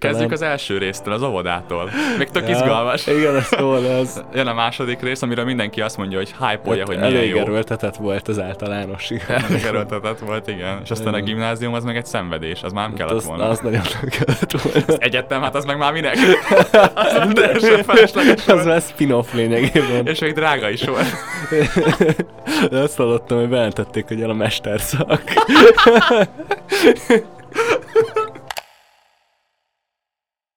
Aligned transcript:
Kezdjük 0.00 0.32
az 0.32 0.42
első 0.42 0.78
résztől, 0.78 1.14
az 1.14 1.22
óvodától. 1.22 1.90
Még 2.18 2.28
tök 2.28 2.48
izgalmas. 2.48 3.06
Igen, 3.06 3.36
ez 3.36 3.48
jó 3.58 3.74
lesz. 3.74 4.20
Jön 4.34 4.46
a 4.46 4.54
második 4.54 5.00
rész, 5.00 5.22
amiről 5.22 5.44
mindenki 5.44 5.80
azt 5.80 5.96
mondja, 5.96 6.18
hogy 6.18 6.34
hype 6.38 6.60
hogy 6.64 6.82
milyen 6.88 7.02
Elég 7.02 7.30
jó. 7.30 7.38
erőltetett 7.38 7.96
volt 7.96 8.28
az 8.28 8.40
általános. 8.40 9.10
Elég 9.48 9.64
erőltetett 9.64 10.18
volt, 10.18 10.48
igen. 10.48 10.80
És 10.84 10.90
aztán 10.90 11.14
a 11.14 11.20
gimnázium 11.20 11.74
az 11.74 11.84
meg 11.84 11.96
egy 11.96 12.06
szenvedés, 12.06 12.62
az 12.62 12.72
már 12.72 12.88
nem 12.88 12.96
kellett 12.96 13.14
az, 13.14 13.24
volna. 13.24 13.48
az 13.48 13.60
nagyon 13.60 13.82
nem 14.00 14.08
kellett 14.08 14.60
volna. 14.62 15.02
Egyetem, 15.02 15.42
hát 15.42 15.54
az 15.54 15.64
meg 15.64 15.78
már 15.78 15.92
minek? 15.92 16.16
az 16.94 17.28
teljesen 17.32 17.82
felesleges 17.82 18.46
Az 18.46 18.64
már 18.64 18.80
spin-off 18.80 19.32
lényegében. 19.32 20.06
És 20.06 20.18
még 20.18 20.32
drága 20.32 20.70
is 20.70 20.84
volt. 20.84 21.14
De 22.70 22.78
azt 22.78 22.96
hallottam, 22.96 23.38
hogy 23.38 23.48
bejelentették, 23.48 24.04
hogy 24.08 24.18
jön 24.18 24.30
a 24.30 24.34
mesterszak. 24.34 25.22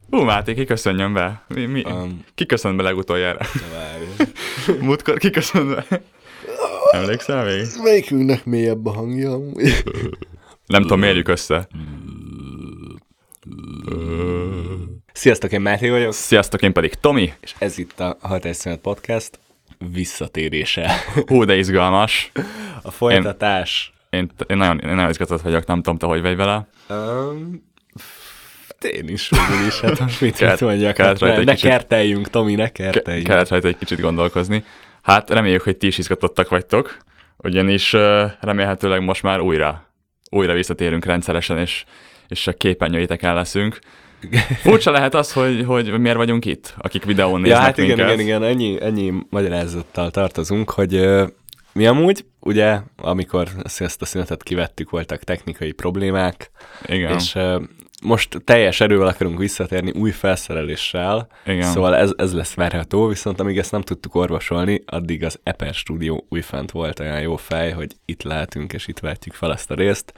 Hú, 0.10 0.22
Máté, 0.24 0.54
ki 0.54 0.66
köszönjön 0.66 1.14
be? 1.14 1.44
Mi, 1.48 1.66
mi? 1.66 1.84
Um, 1.86 2.24
Ki 2.36 2.46
köszönt 2.46 2.78
be 2.78 2.84
legutoljára? 2.84 3.40
Múltkor 4.82 5.18
ki 5.18 5.30
köszönt 5.30 5.76
be? 5.76 6.02
Emlékszel 6.92 7.46
még? 7.46 7.66
Melyikünknek 7.84 8.46
mélyebb 8.46 8.86
a 8.86 8.92
hangja? 8.92 9.38
Nem 10.66 10.82
tudom, 10.82 11.00
mérjük 11.00 11.28
össze. 11.28 11.68
Sziasztok, 15.14 15.52
én 15.52 15.62
Máté 15.62 15.90
vagyok, 15.90 16.14
Sziasztok, 16.14 16.62
én 16.62 16.74
pedig 16.74 16.94
Tomi. 16.94 17.34
és 17.40 17.54
ez 17.58 17.78
itt 17.78 18.00
a 18.00 18.18
Hatásszünet 18.22 18.80
Podcast 18.80 19.40
visszatérése. 19.94 20.92
Hú, 21.28 21.44
de 21.44 21.56
izgalmas. 21.58 22.32
A 22.82 22.92
folytatás. 22.92 23.94
Én, 24.10 24.32
én, 24.48 24.58
nagyon, 24.58 24.80
én 24.80 24.96
nagyon 24.96 25.10
izgatott 25.10 25.42
vagyok, 25.42 25.66
nem 25.66 25.82
tudom, 25.82 25.98
te 25.98 26.06
hogy 26.06 26.22
vagy 26.22 26.36
vele. 26.36 26.68
Um, 26.90 27.69
én 28.84 29.08
is, 29.08 29.30
végül 29.30 29.66
is, 29.68 29.80
hát 29.80 30.00
most 30.06 30.22
mit, 30.22 30.36
Kellett- 30.36 30.60
mit 30.60 30.70
mondjak, 30.70 30.94
kellett 30.94 31.20
hát 31.20 31.38
ne, 31.38 31.44
ne 31.44 31.54
kicsit- 31.54 31.70
kerteljünk, 31.70 32.30
Tomi, 32.30 32.56
ne 32.56 32.70
Ke- 32.70 32.92
kerteljünk. 32.92 33.28
kellett 33.28 33.50
rajta 33.50 33.68
egy 33.68 33.78
kicsit 33.78 34.00
gondolkozni. 34.00 34.64
Hát 35.02 35.30
reméljük, 35.30 35.62
hogy 35.62 35.78
ti 35.78 35.88
is 35.88 35.98
izgatottak 35.98 36.50
vagytok, 36.50 36.98
ugyanis 37.38 37.94
remélhetőleg 38.42 39.04
most 39.04 39.24
már 39.24 39.40
újra, 39.40 39.92
újra 40.32 40.54
visszatérünk 40.54 41.06
rendszeresen, 41.06 41.58
és, 41.58 41.84
és 42.28 42.48
a 42.48 42.54
képernyőiteken 42.54 43.34
leszünk. 43.34 43.80
Furcsa 44.64 44.92
lehet 44.92 45.14
az, 45.16 45.34
hogy, 45.34 45.64
hogy 45.66 46.00
miért 46.00 46.18
vagyunk 46.18 46.46
itt, 46.46 46.74
akik 46.78 47.04
videón 47.04 47.42
néznek 47.42 47.58
Ja, 47.58 47.64
hát 47.66 47.78
igen, 47.78 47.88
minket. 47.98 48.14
igen, 48.14 48.20
igen, 48.26 48.44
ennyi, 48.44 48.78
ennyi 48.82 49.14
magyarázattal 49.30 50.12
tartozunk, 50.12 50.70
hogy 50.70 51.10
mi 51.74 51.86
amúgy, 51.86 52.26
ugye, 52.40 52.78
amikor 52.98 53.48
ezt 53.80 54.02
a 54.02 54.06
szünetet 54.06 54.44
kivettük, 54.44 54.90
voltak 54.90 55.24
technikai 55.24 55.72
problémák, 55.72 56.52
igen. 56.86 57.14
és 57.14 57.38
most 58.02 58.42
teljes 58.44 58.82
erővel 58.82 59.08
akarunk 59.08 59.38
visszatérni 59.38 59.92
új 59.92 60.12
felszereléssel, 60.12 61.28
Igen. 61.46 61.72
szóval 61.72 61.96
ez, 61.96 62.12
ez 62.18 62.34
lesz 62.34 62.54
várható, 62.54 63.08
viszont 63.08 63.40
amíg 63.40 63.58
ezt 63.58 63.72
nem 63.72 63.82
tudtuk 63.82 64.16
orvosolni, 64.16 64.84
addig 64.86 65.24
az 65.24 65.40
Eper 65.44 65.74
Studio 65.74 66.18
újfent 66.30 66.72
volt 66.72 67.00
olyan 67.00 67.22
jó 67.22 67.36
fej, 67.36 67.72
hogy 67.72 67.96
itt 68.06 68.24
lehetünk, 68.24 68.74
és 68.74 68.88
itt 68.88 69.00
vetjük 69.00 69.34
fel 69.34 69.54
ezt 69.54 69.72
a 69.72 69.76
részt. 69.76 70.14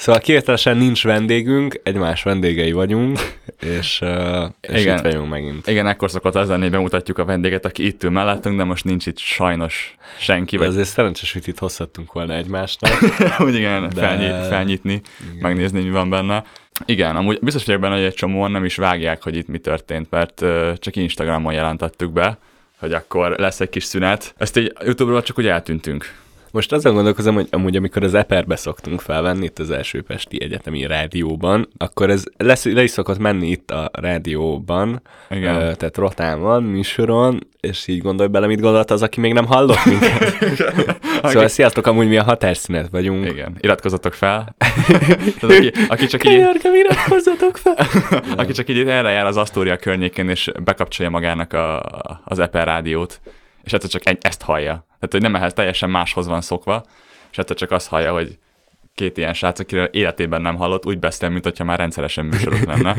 Szóval 0.00 0.20
kivételesen 0.20 0.76
nincs 0.76 1.04
vendégünk, 1.04 1.80
egymás 1.82 2.22
vendégei 2.22 2.72
vagyunk, 2.72 3.18
és, 3.60 4.00
ö, 4.00 4.44
és 4.60 4.80
Igen. 4.80 4.96
itt 4.96 5.02
vagyunk 5.02 5.28
megint. 5.30 5.66
Igen, 5.66 5.86
ekkor 5.86 6.10
szokott 6.10 6.34
az 6.34 6.48
lenni, 6.48 6.68
bemutatjuk 6.68 7.18
a 7.18 7.24
vendéget, 7.24 7.64
aki 7.64 7.86
itt 7.86 8.02
ül 8.02 8.10
mellettünk, 8.10 8.56
de 8.56 8.64
most 8.64 8.84
nincs 8.84 9.06
itt 9.06 9.18
sajnos 9.18 9.96
senki. 10.18 10.56
Vagy 10.56 10.66
azért 10.66 10.88
szerencsés, 10.88 11.32
hogy 11.32 11.48
itt 11.48 11.58
hozhattunk 11.58 12.12
volna 12.12 12.34
egymásnak. 12.34 12.90
úgy 13.46 13.54
igen, 13.54 13.88
De- 13.88 14.00
felnyit, 14.00 14.46
felnyitni, 14.46 14.92
Igen. 14.92 15.36
megnézni, 15.40 15.82
mi 15.82 15.90
van 15.90 16.10
benne. 16.10 16.44
Igen, 16.84 17.16
amúgy 17.16 17.38
biztos 17.42 17.64
vagyok 17.64 17.80
benne, 17.80 17.94
hogy 17.94 18.04
egy 18.04 18.14
csomóan 18.14 18.50
nem 18.50 18.64
is 18.64 18.76
vágják, 18.76 19.22
hogy 19.22 19.36
itt 19.36 19.48
mi 19.48 19.58
történt, 19.58 20.10
mert 20.10 20.42
ö, 20.42 20.72
csak 20.78 20.96
Instagramon 20.96 21.52
jelentettük 21.52 22.12
be, 22.12 22.38
hogy 22.78 22.92
akkor 22.92 23.30
lesz 23.38 23.60
egy 23.60 23.68
kis 23.68 23.84
szünet. 23.84 24.34
Ezt 24.36 24.56
így 24.56 24.72
YouTube-ról 24.84 25.22
csak 25.22 25.38
úgy 25.38 25.46
eltűntünk. 25.46 26.20
Most 26.52 26.72
azon 26.72 26.94
gondolkozom, 26.94 27.34
hogy 27.34 27.48
amúgy 27.50 27.76
amikor 27.76 28.02
az 28.02 28.14
Eperbe 28.14 28.56
szoktunk 28.56 29.00
felvenni 29.00 29.44
itt 29.44 29.58
az 29.58 29.70
első 29.70 30.02
Pesti 30.02 30.42
Egyetemi 30.42 30.86
Rádióban, 30.86 31.68
akkor 31.76 32.10
ez 32.10 32.24
lesz, 32.36 32.64
le 32.64 32.82
is 32.82 32.90
szokott 32.90 33.18
menni 33.18 33.48
itt 33.48 33.70
a 33.70 33.90
rádióban, 33.92 35.02
Igen. 35.30 35.54
Ö, 35.54 35.74
tehát 35.74 35.96
rotán 35.96 36.40
van, 36.40 36.62
műsoron, 36.62 37.46
és 37.60 37.86
így 37.86 38.00
gondolj 38.00 38.28
bele, 38.28 38.46
mit 38.46 38.60
gondolt 38.60 38.90
az, 38.90 39.02
aki 39.02 39.20
még 39.20 39.32
nem 39.32 39.46
hallott 39.46 39.84
minket. 39.84 40.36
szóval 41.22 41.48
sziasztok, 41.48 41.86
amúgy 41.86 42.08
mi 42.08 42.16
a 42.16 42.22
határszünet 42.22 42.88
vagyunk. 42.88 43.26
Igen, 43.26 43.56
iratkozzatok 43.60 44.14
fel. 44.14 44.54
Tehát 45.40 45.56
aki, 45.56 45.72
aki, 45.88 46.06
csak 46.06 46.24
így, 46.24 46.32
Könyörgöm, 46.32 46.74
iratkozzatok 46.74 47.56
fel! 47.56 47.76
aki 48.40 48.52
csak 48.52 48.68
így 48.68 48.88
erre 48.88 49.10
jár 49.10 49.26
az 49.26 49.36
Astoria 49.36 49.76
környékén, 49.76 50.28
és 50.28 50.50
bekapcsolja 50.64 51.10
magának 51.10 51.52
a, 51.52 51.80
az 52.24 52.38
Apple 52.38 52.64
rádiót, 52.64 53.20
és 53.62 53.72
hát 53.72 53.90
csak 53.90 54.08
egy, 54.08 54.18
ezt 54.20 54.42
hallja. 54.42 54.86
Tehát, 55.02 55.10
hogy 55.10 55.32
nem 55.32 55.34
ehhez 55.34 55.52
teljesen 55.52 55.90
máshoz 55.90 56.26
van 56.26 56.40
szokva, 56.40 56.84
és 57.30 57.36
hát 57.36 57.50
csak 57.50 57.70
azt 57.70 57.88
hallja, 57.88 58.12
hogy 58.12 58.38
két 58.94 59.16
ilyen 59.16 59.34
srác, 59.34 59.58
akiről 59.58 59.84
életében 59.84 60.40
nem 60.42 60.56
hallott, 60.56 60.86
úgy 60.86 60.98
beszél, 60.98 61.28
mint 61.28 61.44
hogyha 61.44 61.64
már 61.64 61.78
rendszeresen 61.78 62.24
műsorok 62.24 62.64
lenne. 62.64 62.96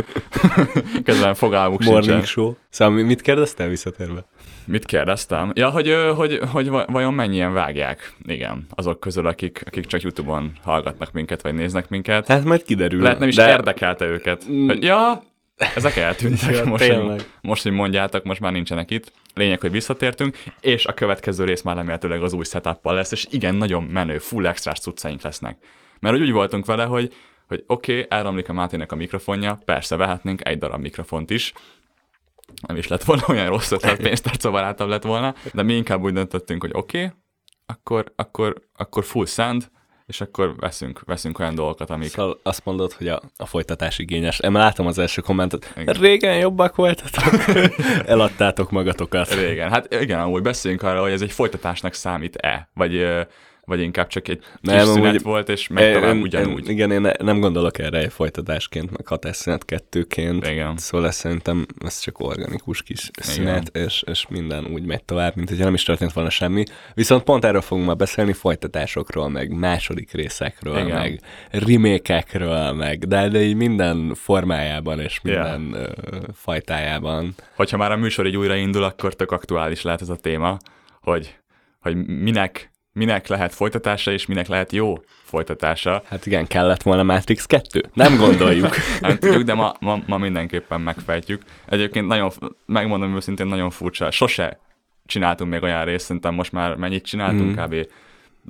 Közben 1.03 1.33
fogalmuk 1.33 1.83
Morning 1.83 2.03
sincsen. 2.03 2.25
show. 2.25 2.53
Szóval 2.69 2.93
mi- 2.93 3.01
mit 3.01 3.21
kérdeztél 3.21 3.67
visszatérve? 3.67 4.25
Mit 4.65 4.85
kérdeztem? 4.85 5.51
Ja, 5.55 5.69
hogy, 5.69 5.95
hogy, 6.15 6.39
hogy 6.51 6.69
va- 6.69 6.89
vajon 6.91 7.13
mennyien 7.13 7.53
vágják? 7.53 8.13
Igen, 8.25 8.65
azok 8.69 8.99
közül, 8.99 9.27
akik, 9.27 9.61
akik 9.65 9.85
csak 9.85 10.01
YouTube-on 10.01 10.51
hallgatnak 10.63 11.11
minket, 11.11 11.41
vagy 11.41 11.53
néznek 11.53 11.89
minket. 11.89 12.27
Hát 12.27 12.43
majd 12.43 12.63
kiderül. 12.63 13.01
Lehet 13.01 13.19
nem 13.19 13.27
is 13.27 13.35
de... 13.35 13.49
érdekelte 13.49 14.05
őket. 14.05 14.43
Hogy, 14.67 14.83
ja, 14.83 15.23
ezek 15.75 15.95
eltűntek 15.95 16.65
most, 16.65 16.85
hogy, 16.91 17.25
most, 17.41 17.63
hogy 17.63 17.71
mondjátok, 17.71 18.23
most 18.23 18.39
már 18.39 18.51
nincsenek 18.51 18.91
itt. 18.91 19.11
Lényeg, 19.33 19.59
hogy 19.59 19.71
visszatértünk, 19.71 20.37
és 20.59 20.85
a 20.85 20.93
következő 20.93 21.43
rész 21.43 21.61
már 21.61 21.75
remélhetőleg 21.75 22.23
az 22.23 22.33
új 22.33 22.43
setup 22.43 22.85
lesz, 22.85 23.11
és 23.11 23.27
igen, 23.29 23.55
nagyon 23.55 23.83
menő, 23.83 24.17
full 24.17 24.45
extra 24.45 24.71
cuccaink 24.71 25.21
lesznek. 25.21 25.57
Mert 25.99 26.19
úgy 26.19 26.31
voltunk 26.31 26.65
vele, 26.65 26.83
hogy, 26.83 27.13
hogy 27.47 27.63
oké, 27.67 27.91
okay, 27.93 28.17
elromlik 28.17 28.49
a 28.49 28.53
Mátének 28.53 28.91
a 28.91 28.95
mikrofonja, 28.95 29.61
persze 29.65 29.95
vehetnénk 29.95 30.47
egy 30.47 30.57
darab 30.57 30.81
mikrofont 30.81 31.29
is, 31.29 31.53
nem 32.67 32.77
is 32.77 32.87
lett 32.87 33.03
volna 33.03 33.23
olyan 33.27 33.47
rossz 33.47 33.71
ötlet, 33.71 34.01
pénztárcabarátabb 34.07 34.89
lett 34.89 35.03
volna, 35.03 35.35
de 35.53 35.63
mi 35.63 35.73
inkább 35.73 36.03
úgy 36.03 36.13
döntöttünk, 36.13 36.61
hogy 36.61 36.71
oké, 36.73 37.03
okay, 37.03 37.17
akkor, 37.65 38.13
akkor, 38.15 38.61
akkor 38.75 39.03
full 39.03 39.25
sound, 39.25 39.71
és 40.13 40.21
akkor 40.21 40.55
veszünk, 40.55 41.01
veszünk 41.05 41.39
olyan 41.39 41.55
dolgokat, 41.55 41.89
amik... 41.89 42.09
Szóval 42.09 42.39
azt 42.43 42.65
mondod, 42.65 42.93
hogy 42.93 43.07
a, 43.07 43.21
a 43.37 43.45
folytatás 43.45 43.99
igényes. 43.99 44.39
Én 44.39 44.51
látom 44.51 44.87
az 44.87 44.97
első 44.97 45.21
kommentet. 45.21 45.73
Igen. 45.77 45.93
Régen 45.93 46.37
jobbak 46.37 46.75
voltatok. 46.75 47.33
Eladtátok 48.05 48.71
magatokat. 48.71 49.33
Régen. 49.33 49.69
Hát 49.69 49.93
igen, 49.93 50.19
amúgy 50.19 50.41
beszéljünk 50.41 50.83
arra, 50.83 51.01
hogy 51.01 51.11
ez 51.11 51.21
egy 51.21 51.31
folytatásnak 51.31 51.93
számít-e, 51.93 52.69
vagy, 52.73 53.05
vagy 53.65 53.81
inkább 53.81 54.07
csak 54.07 54.27
egy 54.27 54.39
kis 54.39 54.47
Nem, 54.61 54.85
szünet 54.85 55.05
amúgy- 55.05 55.21
volt, 55.21 55.49
és 55.49 55.67
meg 55.67 55.93
tovább 55.93 56.15
Én- 56.15 56.21
ugyanúgy. 56.21 56.67
Én, 56.67 56.75
igen, 56.75 56.91
én 56.91 57.01
ne- 57.01 57.11
nem 57.19 57.39
gondolok 57.39 57.79
erre 57.79 57.97
egy 57.97 58.11
folytatásként, 58.13 58.91
meg 58.91 59.07
hatásszünet 59.07 59.65
kettőként. 59.65 60.47
Igen. 60.47 60.77
Szóval 60.77 61.07
ez 61.07 61.15
szerintem 61.15 61.65
ez 61.85 61.99
csak 61.99 62.19
organikus 62.19 62.81
kis 62.83 63.09
szünet, 63.13 63.77
és, 63.77 64.03
és 64.05 64.25
minden 64.29 64.65
úgy 64.65 64.85
megy 64.85 65.03
tovább, 65.03 65.35
mint 65.35 65.49
hogyha 65.49 65.63
nem 65.63 65.73
is 65.73 65.83
történt 65.83 66.13
volna 66.13 66.29
semmi. 66.29 66.63
Viszont 66.93 67.23
pont 67.23 67.45
erről 67.45 67.61
fogunk 67.61 67.87
ma 67.87 67.93
beszélni, 67.93 68.33
folytatásokról, 68.33 69.29
meg 69.29 69.51
második 69.51 70.11
részekről, 70.11 70.77
Igen. 70.77 70.97
meg 70.97 71.19
remékekről, 71.49 72.71
meg 72.71 73.07
de, 73.07 73.27
de 73.27 73.41
így 73.41 73.55
minden 73.55 74.13
formájában 74.15 74.99
és 74.99 75.21
minden 75.21 75.69
yeah. 75.73 75.91
fajtájában. 76.33 77.35
Hogyha 77.55 77.77
már 77.77 77.91
a 77.91 77.97
műsor 77.97 78.27
így 78.27 78.37
újraindul, 78.37 78.83
akkor 78.83 79.13
tök 79.13 79.31
aktuális 79.31 79.81
lehet 79.81 80.01
ez 80.01 80.09
a 80.09 80.15
téma, 80.15 80.57
hogy, 81.01 81.35
hogy 81.79 81.95
minek, 82.05 82.71
minek 82.93 83.27
lehet 83.27 83.53
folytatása, 83.53 84.11
és 84.11 84.25
minek 84.25 84.47
lehet 84.47 84.71
jó 84.71 84.95
folytatása. 85.23 86.03
Hát 86.05 86.25
igen, 86.25 86.47
kellett 86.47 86.81
volna 86.81 87.03
Matrix 87.03 87.45
2? 87.45 87.83
Nem 87.93 88.17
gondoljuk. 88.17 88.75
Nem 88.99 89.17
tudjuk, 89.19 89.43
de 89.43 89.53
ma, 89.53 89.73
ma, 89.79 90.01
ma 90.07 90.17
mindenképpen 90.17 90.81
megfejtjük. 90.81 91.41
Egyébként 91.65 92.07
nagyon, 92.07 92.31
megmondom 92.65 93.15
őszintén, 93.15 93.47
nagyon 93.47 93.69
furcsa. 93.69 94.11
Sose 94.11 94.59
csináltunk 95.05 95.51
még 95.51 95.61
olyan 95.61 95.85
részt, 95.85 96.05
szerintem 96.05 96.33
most 96.33 96.51
már 96.51 96.75
mennyit 96.75 97.05
csináltunk, 97.05 97.59
mm. 97.59 97.63
kb. 97.63 97.87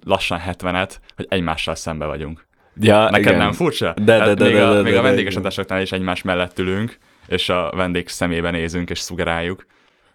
lassan 0.06 0.42
70-et, 0.48 0.92
hogy 1.16 1.25
egymással 1.30 1.75
szembe 1.75 2.06
vagyunk. 2.06 2.46
Ja, 2.80 3.10
Neked 3.10 3.25
igen. 3.28 3.38
nem 3.38 3.51
furcsa? 3.51 3.94
De, 3.96 4.04
de, 4.04 4.18
Hát 4.18 4.38
de, 4.38 4.44
még 4.44 4.54
de, 4.54 4.66
a, 4.66 4.74
de, 4.74 4.81
még 4.81 4.92
de, 4.92 5.00
a 5.00 5.01
de, 5.01 5.07
vendéges 5.07 5.31
igen. 5.31 5.44
adásoknál 5.44 5.81
is 5.81 5.92
egymás 5.92 6.22
mellett 6.22 6.60
ülünk, 6.60 6.98
és 7.28 7.50
a 7.50 7.72
vendég 7.75 8.07
szemébe 8.07 8.51
nézünk, 8.51 8.89
és 8.89 9.00
szugeráljuk. 9.00 9.66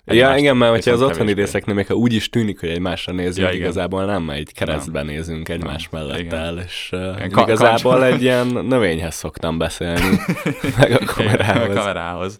Ja, 0.09 0.37
igen, 0.37 0.57
mert 0.57 0.73
hogyha 0.73 0.91
az 0.93 1.03
otthoni 1.03 1.33
részeknél 1.33 1.75
még 1.75 1.87
ha 1.87 1.95
úgy 1.95 2.13
is 2.13 2.29
tűnik, 2.29 2.61
hogy 2.61 2.69
egymásra 2.69 3.13
nézünk, 3.13 3.37
Ja, 3.47 3.53
igen. 3.53 3.61
igazából 3.67 4.05
nem, 4.05 4.31
egy 4.31 4.53
keresztben 4.53 5.07
nézünk 5.07 5.49
egymás 5.49 5.89
Nem, 5.91 6.01
mellett 6.03 6.19
igen. 6.19 6.39
el, 6.39 6.59
és 6.59 6.89
uh, 6.93 7.15
Igen, 7.17 7.31
ka- 7.31 7.47
igazából 7.47 7.99
kancs- 7.99 8.15
egy 8.15 8.23
ilyen 8.23 8.47
növényhez 8.47 9.15
szoktam 9.15 9.59
beszélni, 9.59 10.17
meg 10.79 10.91
a 10.91 10.95
Igen, 10.95 11.05
kamerához. 11.07 11.77
A 11.77 11.79
kamerához. 11.79 12.39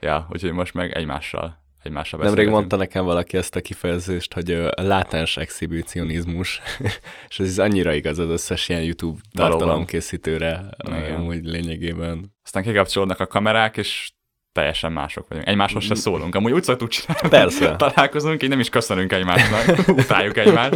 Ja, 0.00 0.26
úgyhogy 0.30 0.52
most 0.52 0.74
meg 0.74 0.96
egymással 0.96 1.66
egymásra 1.82 2.18
Nemrég 2.18 2.48
mondta 2.48 2.76
nekem 2.76 3.04
valaki 3.04 3.36
ezt 3.36 3.56
a 3.56 3.60
kifejezést, 3.60 4.34
hogy 4.34 4.50
ö, 4.50 4.68
látens 4.76 5.36
exhibicionizmus, 5.36 6.60
és 7.28 7.38
ez 7.38 7.58
annyira 7.58 7.92
igaz 7.92 8.18
az 8.18 8.28
összes 8.28 8.68
ilyen 8.68 8.82
YouTube 8.82 9.20
tartalomkészítőre, 9.32 10.64
Igen. 10.86 11.14
amúgy 11.14 11.44
lényegében. 11.44 12.34
Aztán 12.44 12.62
kikapcsolódnak 12.62 13.20
a 13.20 13.26
kamerák, 13.26 13.76
és 13.76 14.10
teljesen 14.58 14.92
mások 14.92 15.28
vagyunk. 15.28 15.48
Egymáshoz 15.48 15.84
se 15.84 15.94
szólunk. 15.94 16.34
Amúgy 16.34 16.52
úgy 16.52 16.62
szoktuk 16.62 16.88
csinálni. 16.88 17.28
Persze. 17.28 17.76
Találkozunk, 17.76 18.42
így 18.42 18.48
nem 18.48 18.60
is 18.60 18.68
köszönünk 18.68 19.12
egymásnak, 19.12 19.88
utáljuk 19.88 20.36
egymást. 20.36 20.74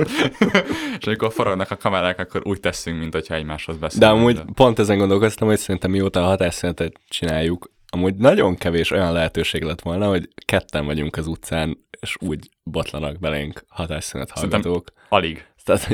és 0.98 1.06
amikor 1.06 1.32
forognak 1.32 1.70
a 1.70 1.76
kamerák, 1.76 2.18
akkor 2.18 2.40
úgy 2.44 2.60
teszünk, 2.60 2.98
mint 2.98 3.12
hogyha 3.12 3.34
egymáshoz 3.34 3.74
De 3.74 3.80
beszélünk. 3.80 4.12
amúgy 4.12 4.42
pont 4.54 4.78
ezen 4.78 4.98
gondolkoztam, 4.98 5.48
hogy 5.48 5.58
szerintem 5.58 5.90
mióta 5.90 6.22
a 6.22 6.26
hatásszünetet 6.26 6.92
csináljuk, 7.08 7.70
amúgy 7.88 8.14
nagyon 8.14 8.56
kevés 8.56 8.90
olyan 8.90 9.12
lehetőség 9.12 9.62
lett 9.62 9.80
volna, 9.80 10.08
hogy 10.08 10.28
ketten 10.44 10.84
vagyunk 10.84 11.16
az 11.16 11.26
utcán, 11.26 11.78
és 12.00 12.16
úgy 12.20 12.48
botlanak 12.62 13.18
belénk 13.18 13.64
hatásszünet 13.68 14.30
Szerintem 14.34 14.62
hallgatók. 14.62 14.92
Alig. 15.08 15.46
Tehát, 15.64 15.88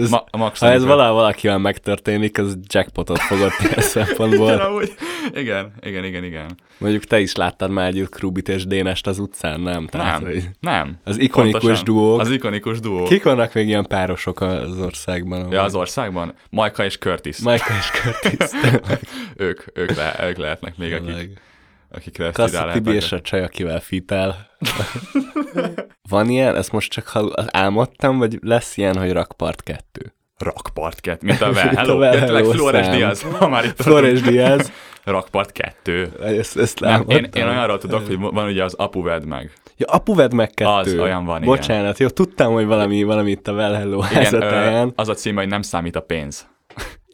ez, 0.00 0.10
Ma, 0.10 0.24
a 0.30 0.52
ha 0.58 0.70
ez 0.70 0.84
valahol 0.84 1.14
valakivel 1.14 1.58
megtörténik, 1.58 2.38
az 2.38 2.58
jackpotot 2.66 3.18
fogott 3.18 3.52
ilyen 3.60 3.80
szempontból. 3.80 4.48
Igen, 4.52 4.60
amúgy. 4.66 4.94
igen, 5.34 5.72
igen, 5.80 6.04
igen, 6.04 6.24
igen. 6.24 6.58
Mondjuk 6.78 7.04
te 7.04 7.20
is 7.20 7.34
láttad 7.34 7.70
már 7.70 7.86
együtt 7.86 8.08
Krubit 8.08 8.48
és 8.48 8.66
Dénest 8.66 9.06
az 9.06 9.18
utcán, 9.18 9.60
nem? 9.60 9.86
Tehát, 9.86 10.20
Nem, 10.20 10.30
hogy 10.30 10.48
nem. 10.60 10.98
Az 11.04 11.18
ikonikus 11.18 11.60
Pontosan. 11.60 11.84
duók. 11.84 12.20
Az 12.20 12.30
ikonikus 12.30 12.80
duó. 12.80 13.04
Kik 13.04 13.22
vannak 13.22 13.54
még 13.54 13.66
ilyen 13.66 13.86
párosok 13.86 14.40
az 14.40 14.78
országban? 14.78 15.52
Ja, 15.52 15.62
az 15.62 15.74
országban? 15.74 16.34
Majka 16.50 16.84
és 16.84 16.98
Curtis. 16.98 17.38
Michael 17.38 17.78
és 17.78 17.90
Curtis. 17.90 18.60
ők, 19.46 19.62
ők, 19.74 19.96
le, 19.96 20.16
ők 20.22 20.36
lehetnek 20.36 20.76
még, 20.76 20.92
akik. 20.92 21.40
Akikre 21.96 22.30
ezt 22.34 22.52
lehet 22.52 22.72
Tibi 22.72 22.94
és 22.94 23.12
a 23.12 23.20
csaj, 23.20 23.42
akivel 23.42 23.80
fitál. 23.80 24.48
Van 26.08 26.28
ilyen? 26.28 26.56
Ezt 26.56 26.72
most 26.72 26.90
csak 26.90 27.12
álmodtam, 27.46 28.18
vagy 28.18 28.38
lesz 28.42 28.76
ilyen, 28.76 28.98
hogy 28.98 29.12
rakpart 29.12 29.62
kettő? 29.62 30.14
Rakpart 30.38 31.00
2, 31.00 31.26
mint 31.26 31.40
a 31.40 31.48
Well 31.48 31.74
Hello. 31.74 31.98
Well 31.98 32.18
Hello 32.18 32.50
Flores. 32.50 32.88
Diaz, 32.88 33.22
ha 33.22 33.48
már 33.48 33.64
itt 33.64 33.82
Flores. 33.82 34.20
Diaz. 34.20 34.72
Rakpart 35.04 35.52
2. 35.52 36.12
Ezt, 36.22 36.56
ezt 36.56 36.80
Nem, 36.80 37.04
én, 37.08 37.28
én 37.32 37.46
olyanról 37.46 37.78
tudok, 37.78 38.06
hogy 38.06 38.18
van 38.18 38.46
ugye 38.46 38.64
az 38.64 38.74
Apu 38.74 39.02
Vedd 39.02 39.26
meg. 39.26 39.52
Ja, 39.76 39.86
apu 39.86 40.14
vedd 40.14 40.34
meg 40.34 40.50
kettő. 40.50 40.70
Az, 40.70 40.94
olyan 40.94 41.24
van, 41.24 41.42
igen. 41.42 41.54
Bocsánat, 41.54 41.98
jó, 41.98 42.08
tudtam, 42.08 42.52
hogy 42.52 42.66
valami, 42.66 43.02
valami 43.02 43.30
itt 43.30 43.48
a 43.48 43.52
Well 43.52 43.74
Hello 43.74 44.04
Igen, 44.10 44.42
ö, 44.42 44.86
az 44.94 45.08
a 45.08 45.14
címe, 45.14 45.40
hogy 45.40 45.50
nem 45.50 45.62
számít 45.62 45.96
a 45.96 46.00
pénz. 46.00 46.46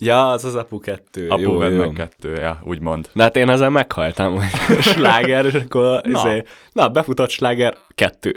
Ja, 0.00 0.30
az 0.30 0.44
az 0.44 0.54
apu 0.54 0.78
kettő. 0.78 1.28
Apu 1.28 1.40
jó, 1.40 1.62
jó. 1.62 1.78
meg 1.78 1.92
2, 1.92 2.34
ja, 2.34 2.60
úgymond. 2.64 3.08
De 3.12 3.22
hát 3.22 3.36
én 3.36 3.48
ezen 3.48 3.72
meghaltam, 3.72 4.32
hogy 4.34 4.44
sláger, 4.82 5.44
és 5.44 5.54
akkor 5.54 6.00
Na. 6.04 6.18
izé, 6.28 6.42
na 6.72 6.88
befutott 6.88 7.30
sláger, 7.30 7.76
kettő. 7.94 8.36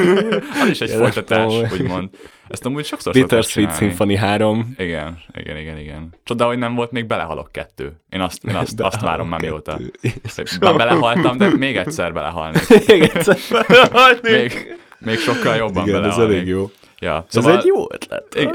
Az 0.62 0.68
is 0.68 0.80
egy 0.80 0.88
Ja, 0.90 0.96
folytatás, 0.98 1.44
komoly. 1.44 1.68
úgymond. 1.72 2.08
Ezt 2.48 2.66
amúgy 2.66 2.84
sokszor 2.84 3.12
Bitter 3.12 3.42
Sweet. 3.42 3.76
Symphony 3.76 4.18
3. 4.18 4.74
Igen, 4.78 5.18
igen, 5.34 5.56
igen, 5.56 5.78
igen. 5.78 6.14
Csoda, 6.24 6.46
hogy 6.46 6.58
nem 6.58 6.74
volt 6.74 6.90
még 6.90 7.06
belehalok 7.06 7.52
kettő. 7.52 8.00
Én 8.10 8.20
azt, 8.20 8.44
én 8.48 8.54
azt, 8.54 8.80
azt 8.80 9.00
várom 9.00 9.28
már 9.28 9.40
mióta. 9.40 9.78
Be- 10.60 10.72
Belehaltam, 10.72 11.36
de 11.36 11.48
még 11.56 11.76
egyszer 11.76 12.12
belehalnék. 12.12 12.86
Még 12.86 13.02
egyszer 13.02 13.36
felhalnék. 13.36 14.22
Még, 14.22 14.76
még 14.98 15.18
sokkal 15.18 15.56
jobban 15.56 15.86
Igen, 15.86 15.94
ez 15.96 16.00
belehalnék. 16.02 16.36
elég 16.36 16.46
jó. 16.48 16.70
Ja, 17.00 17.24
Szóval 17.28 17.50
ez 17.52 17.58
egy 17.58 17.64
jó 17.66 17.92
ötlet. 17.92 18.34
Igen. 18.34 18.52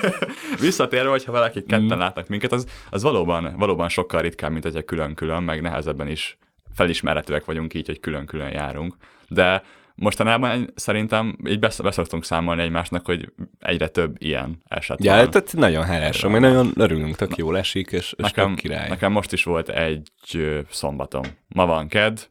Visszatérve, 0.60 1.10
hogyha 1.10 1.32
valaki 1.32 1.62
ketten 1.62 1.98
látnak 1.98 2.28
minket, 2.28 2.52
az, 2.52 2.66
az 2.90 3.02
valóban, 3.02 3.54
valóban 3.58 3.88
sokkal 3.88 4.20
ritkább, 4.20 4.50
mint 4.50 4.64
hogyha 4.64 4.82
külön-külön, 4.82 5.42
meg 5.42 5.62
nehezebben 5.62 6.08
is 6.08 6.38
felismerhetőek 6.74 7.44
vagyunk 7.44 7.74
így, 7.74 7.86
hogy 7.86 8.00
külön-külön 8.00 8.50
járunk. 8.52 8.96
De 9.28 9.62
mostanában 9.94 10.72
szerintem 10.74 11.36
így 11.46 11.58
besz- 11.58 11.82
beszoktunk 11.82 12.24
számolni 12.24 12.62
egymásnak, 12.62 13.06
hogy 13.06 13.32
egyre 13.58 13.88
több 13.88 14.14
ilyen 14.18 14.62
eset 14.68 15.04
Ja, 15.04 15.14
van. 15.16 15.30
tehát 15.30 15.52
nagyon 15.52 15.84
helyesek, 15.84 16.30
mi 16.30 16.38
nagyon 16.38 16.70
örülünk, 16.76 17.16
tök 17.16 17.36
jól 17.36 17.58
esik, 17.58 17.90
és, 17.90 18.12
és 18.16 18.22
nekem, 18.22 18.54
király. 18.54 18.88
nekem 18.88 19.12
most 19.12 19.32
is 19.32 19.44
volt 19.44 19.68
egy 19.68 20.08
szombatom. 20.70 21.22
Ma 21.48 21.66
van 21.66 21.88
ked. 21.88 22.28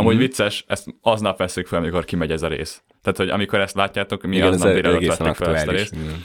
Amúgy 0.00 0.14
Mhm. 0.14 0.22
vicces, 0.22 0.64
ezt 0.68 0.86
aznap 1.00 1.38
veszük 1.38 1.66
fel, 1.66 1.78
amikor 1.78 2.04
kimegy 2.04 2.30
ez 2.32 2.42
a 2.42 2.48
rész. 2.48 2.82
Tehát, 3.02 3.18
hogy 3.18 3.28
amikor 3.28 3.60
ezt 3.60 3.74
látjátok, 3.74 4.22
mi 4.22 4.36
Igen, 4.36 4.48
aznap 4.52 4.72
délelőtt 4.72 5.16
vettük 5.16 5.34
fel 5.34 5.54
ezt 5.56 5.66
a 5.66 5.70
részt. 5.70 5.94
igen. 5.94 6.20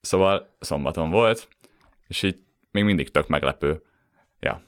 Szóval 0.00 0.56
szombaton 0.60 1.10
volt, 1.10 1.48
és 2.08 2.22
így 2.22 2.36
még 2.70 2.84
mindig 2.84 3.10
tök 3.10 3.26
meglepő. 3.28 3.82
Ja. 4.40 4.62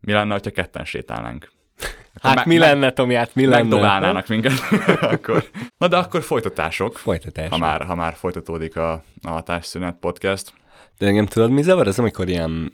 Mi 0.00 0.12
lenne, 0.12 0.32
hogyha 0.32 0.50
ketten 0.50 0.84
sétálnánk? 0.84 1.50
Akkor 2.14 2.30
Hát 2.30 2.34
me- 2.34 2.44
mi 2.46 2.58
lenne, 2.58 2.90
Tomi, 2.92 3.14
hát 3.14 3.34
mi 3.34 3.44
lenne? 3.46 3.62
Megdobálnának 3.62 4.28
minket. 4.28 4.52
akkor. 5.00 5.44
Na 5.78 5.88
de 5.88 5.96
akkor 5.96 6.22
folytatások, 6.22 6.98
Folytatás. 6.98 7.48
ha 7.48 7.58
már, 7.58 7.84
ha 7.84 7.94
már 7.94 8.14
folytatódik 8.14 8.76
a, 8.76 8.92
a 9.22 9.28
Hatásszünet 9.28 9.96
podcast. 10.00 10.52
De 10.98 11.06
engem 11.06 11.26
tudod, 11.26 11.50
mi 11.50 11.62
zavar? 11.62 11.86
Ez 11.86 11.98
amikor 11.98 12.28
ilyen... 12.28 12.72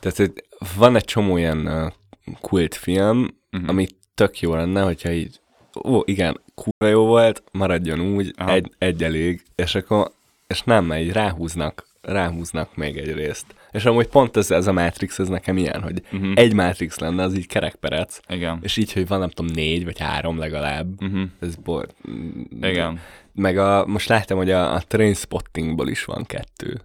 Tehát 0.00 0.32
van 0.76 0.96
egy 0.96 1.04
csomó 1.04 1.36
ilyen 1.36 1.92
kultfilm, 2.40 3.38
uh-huh. 3.52 3.68
ami 3.70 3.86
tök 4.20 4.40
jó 4.40 4.54
lenne, 4.54 4.82
hogyha 4.82 5.10
így 5.10 5.40
ó, 5.84 6.00
igen, 6.04 6.40
kurva 6.54 6.86
jó 6.86 7.06
volt, 7.06 7.42
maradjon 7.52 8.00
úgy, 8.00 8.34
Aha. 8.36 8.52
egy, 8.52 8.72
egy 8.78 9.04
elég, 9.04 9.42
és 9.54 9.74
akkor, 9.74 10.10
és 10.46 10.62
nem, 10.62 10.92
így 10.92 11.12
ráhúznak, 11.12 11.86
ráhúznak 12.00 12.76
még 12.76 12.96
egy 12.96 13.12
részt. 13.12 13.46
És 13.70 13.84
amúgy 13.84 14.06
pont 14.06 14.36
ez, 14.36 14.50
ez 14.50 14.66
a 14.66 14.72
Matrix, 14.72 15.18
ez 15.18 15.28
nekem 15.28 15.56
ilyen, 15.56 15.82
hogy 15.82 16.02
uh-huh. 16.12 16.32
egy 16.34 16.54
Matrix 16.54 16.98
lenne, 16.98 17.22
az 17.22 17.36
így 17.36 17.46
kerekperec, 17.46 18.20
Igen. 18.28 18.58
és 18.62 18.76
így, 18.76 18.92
hogy 18.92 19.06
van 19.06 19.18
nem 19.18 19.30
tudom, 19.30 19.52
négy 19.54 19.84
vagy 19.84 19.98
három 19.98 20.38
legalább. 20.38 21.02
Uh-huh. 21.02 21.22
Ez 21.40 21.56
bor... 21.56 21.86
Igen. 22.60 23.00
Meg 23.32 23.58
a, 23.58 23.86
most 23.86 24.08
láttam, 24.08 24.36
hogy 24.36 24.50
a, 24.50 24.74
a 24.74 24.80
Trainspottingból 24.80 25.88
is 25.88 26.04
van 26.04 26.24
kettő. 26.26 26.80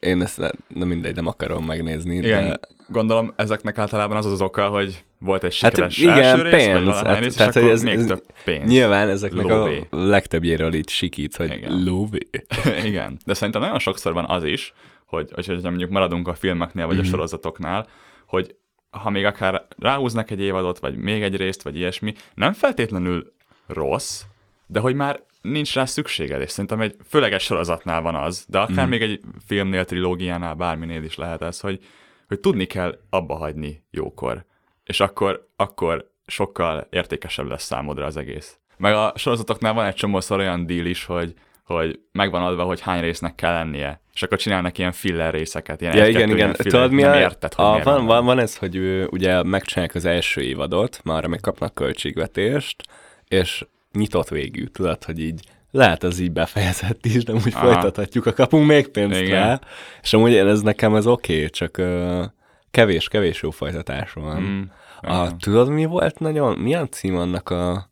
Én 0.00 0.22
ezt 0.22 0.38
ne, 0.38 0.48
nem 0.68 0.88
mindegy, 0.88 1.14
nem 1.14 1.26
akarom 1.26 1.64
megnézni, 1.64 2.14
Igen. 2.16 2.48
de... 2.48 2.58
Gondolom 2.88 3.32
ezeknek 3.36 3.78
általában 3.78 4.16
az 4.16 4.26
az 4.26 4.40
oka, 4.40 4.68
hogy 4.68 5.04
volt 5.18 5.44
egy 5.44 5.58
Hát 5.60 5.70
sikeres 5.74 5.98
igen, 5.98 6.18
első 6.18 6.42
rész, 6.42 6.52
pénz, 6.66 6.84
valahány 6.84 7.04
hát- 7.06 7.18
rész, 7.18 7.26
és 7.28 7.34
tehát, 7.34 7.54
hogy 7.54 7.68
ez- 7.68 7.82
még 7.82 8.04
több 8.04 8.22
pénz. 8.44 8.70
Nyilván 8.70 9.08
ezeknek 9.08 9.44
Lóvé. 9.46 9.86
a 9.90 9.96
legtöbbjéről 9.96 10.74
így 10.74 10.88
sikít, 10.88 11.36
hogy 11.36 11.52
Igen. 11.52 11.82
lóvé. 11.84 12.18
Igen, 12.84 13.18
de 13.24 13.34
szerintem 13.34 13.60
nagyon 13.62 13.78
sokszor 13.78 14.12
van 14.12 14.24
az 14.28 14.44
is, 14.44 14.72
hogy, 15.06 15.30
hogy 15.34 15.58
mondjuk 15.62 15.90
maradunk 15.90 16.28
a 16.28 16.34
filmeknél, 16.34 16.86
vagy 16.86 16.96
Mhm. 16.96 17.04
a 17.06 17.08
sorozatoknál, 17.08 17.86
hogy 18.26 18.54
ha 18.90 19.10
még 19.10 19.24
akár 19.24 19.66
ráhúznak 19.78 20.30
egy 20.30 20.40
évadot, 20.40 20.78
vagy 20.78 20.96
még 20.96 21.22
egy 21.22 21.36
részt, 21.36 21.62
vagy 21.62 21.76
ilyesmi, 21.76 22.14
nem 22.34 22.52
feltétlenül 22.52 23.32
rossz, 23.66 24.22
de 24.66 24.80
hogy 24.80 24.94
már 24.94 25.20
nincs 25.50 25.74
rá 25.74 25.84
szükséged, 25.84 26.40
és 26.40 26.50
szerintem 26.50 26.80
egy 26.80 26.96
főleg 27.08 27.32
egy 27.32 27.40
sorozatnál 27.40 28.00
van 28.00 28.14
az, 28.14 28.44
de 28.48 28.58
akár 28.58 28.76
Mhm. 28.76 28.88
még 28.88 29.02
egy 29.02 29.20
filmnél, 29.46 29.84
trilógiánál, 29.84 30.54
bárminél 30.54 31.02
is 31.02 31.16
lehet 31.16 31.42
ez, 31.42 31.60
hogy, 31.60 31.78
hogy 32.28 32.40
tudni 32.40 32.64
kell 32.64 32.98
abba 33.10 33.34
hagyni 33.34 33.84
jókor. 33.90 34.44
És 34.84 35.00
akkor, 35.00 35.48
akkor 35.56 36.10
sokkal 36.26 36.86
értékesebb 36.90 37.48
lesz 37.48 37.64
számodra 37.64 38.04
az 38.04 38.16
egész. 38.16 38.58
Meg 38.76 38.94
a 38.94 39.12
sorozatoknál 39.16 39.72
van 39.74 39.86
egy 39.86 39.94
csomószor 39.94 40.38
olyan 40.38 40.66
deal 40.66 40.86
is, 40.86 41.04
hogy, 41.04 41.34
hogy 41.64 42.00
megvan 42.12 42.42
adva, 42.42 42.62
hogy 42.62 42.80
hány 42.80 43.00
résznek 43.00 43.34
kell 43.34 43.52
lennie, 43.52 44.00
és 44.14 44.22
akkor 44.22 44.38
csinálnak 44.38 44.78
ilyen 44.78 44.92
filler 44.92 45.32
részeket. 45.34 45.80
Ilyen 45.80 45.96
Ja, 45.96 46.02
egy-kettő 46.02 46.24
igen, 46.24 46.36
igen. 46.36 46.54
filler, 46.54 46.72
Tudod, 46.72 46.90
mi 46.92 47.02
a, 47.02 47.18
érted, 47.18 47.54
hogy 47.54 47.64
a, 47.64 47.70
miért 47.70 47.84
van, 47.84 48.06
van, 48.06 48.24
van 48.24 48.38
ez, 48.38 48.56
hogy 48.56 48.76
ő, 48.76 49.06
ugye 49.10 49.42
megcsinálják 49.42 49.94
az 49.94 50.04
első 50.04 50.40
évadot, 50.40 51.00
már 51.04 51.26
még 51.26 51.40
kapnak 51.40 51.74
költségvetést, 51.74 52.82
és 53.28 53.64
nyitott 53.96 54.28
végű, 54.28 54.64
tudod, 54.64 55.04
hogy 55.04 55.20
így 55.20 55.40
lehet 55.70 56.02
az 56.02 56.18
így 56.18 56.32
befejezett 56.32 57.06
is, 57.06 57.24
de 57.24 57.32
úgy 57.32 57.52
Aha. 57.54 57.72
folytathatjuk, 57.72 58.26
a 58.26 58.32
kapunk 58.32 58.66
még 58.66 58.88
pénzt 58.88 59.20
Igen. 59.20 59.40
rá, 59.40 59.60
és 60.02 60.12
amúgy 60.12 60.34
ez 60.34 60.60
nekem 60.60 60.94
ez 60.94 61.06
oké, 61.06 61.34
okay, 61.34 61.50
csak 61.50 61.76
uh, 61.78 62.24
kevés, 62.70 63.08
kevés 63.08 63.42
jó 63.42 63.50
folytatás 63.50 64.12
van. 64.12 64.42
Mm, 64.42 64.62
A, 65.00 65.36
tudod, 65.36 65.68
mi 65.68 65.84
volt 65.84 66.18
nagyon, 66.18 66.58
milyen 66.58 66.88
cím 66.90 67.16
annak 67.16 67.50
a, 67.50 67.90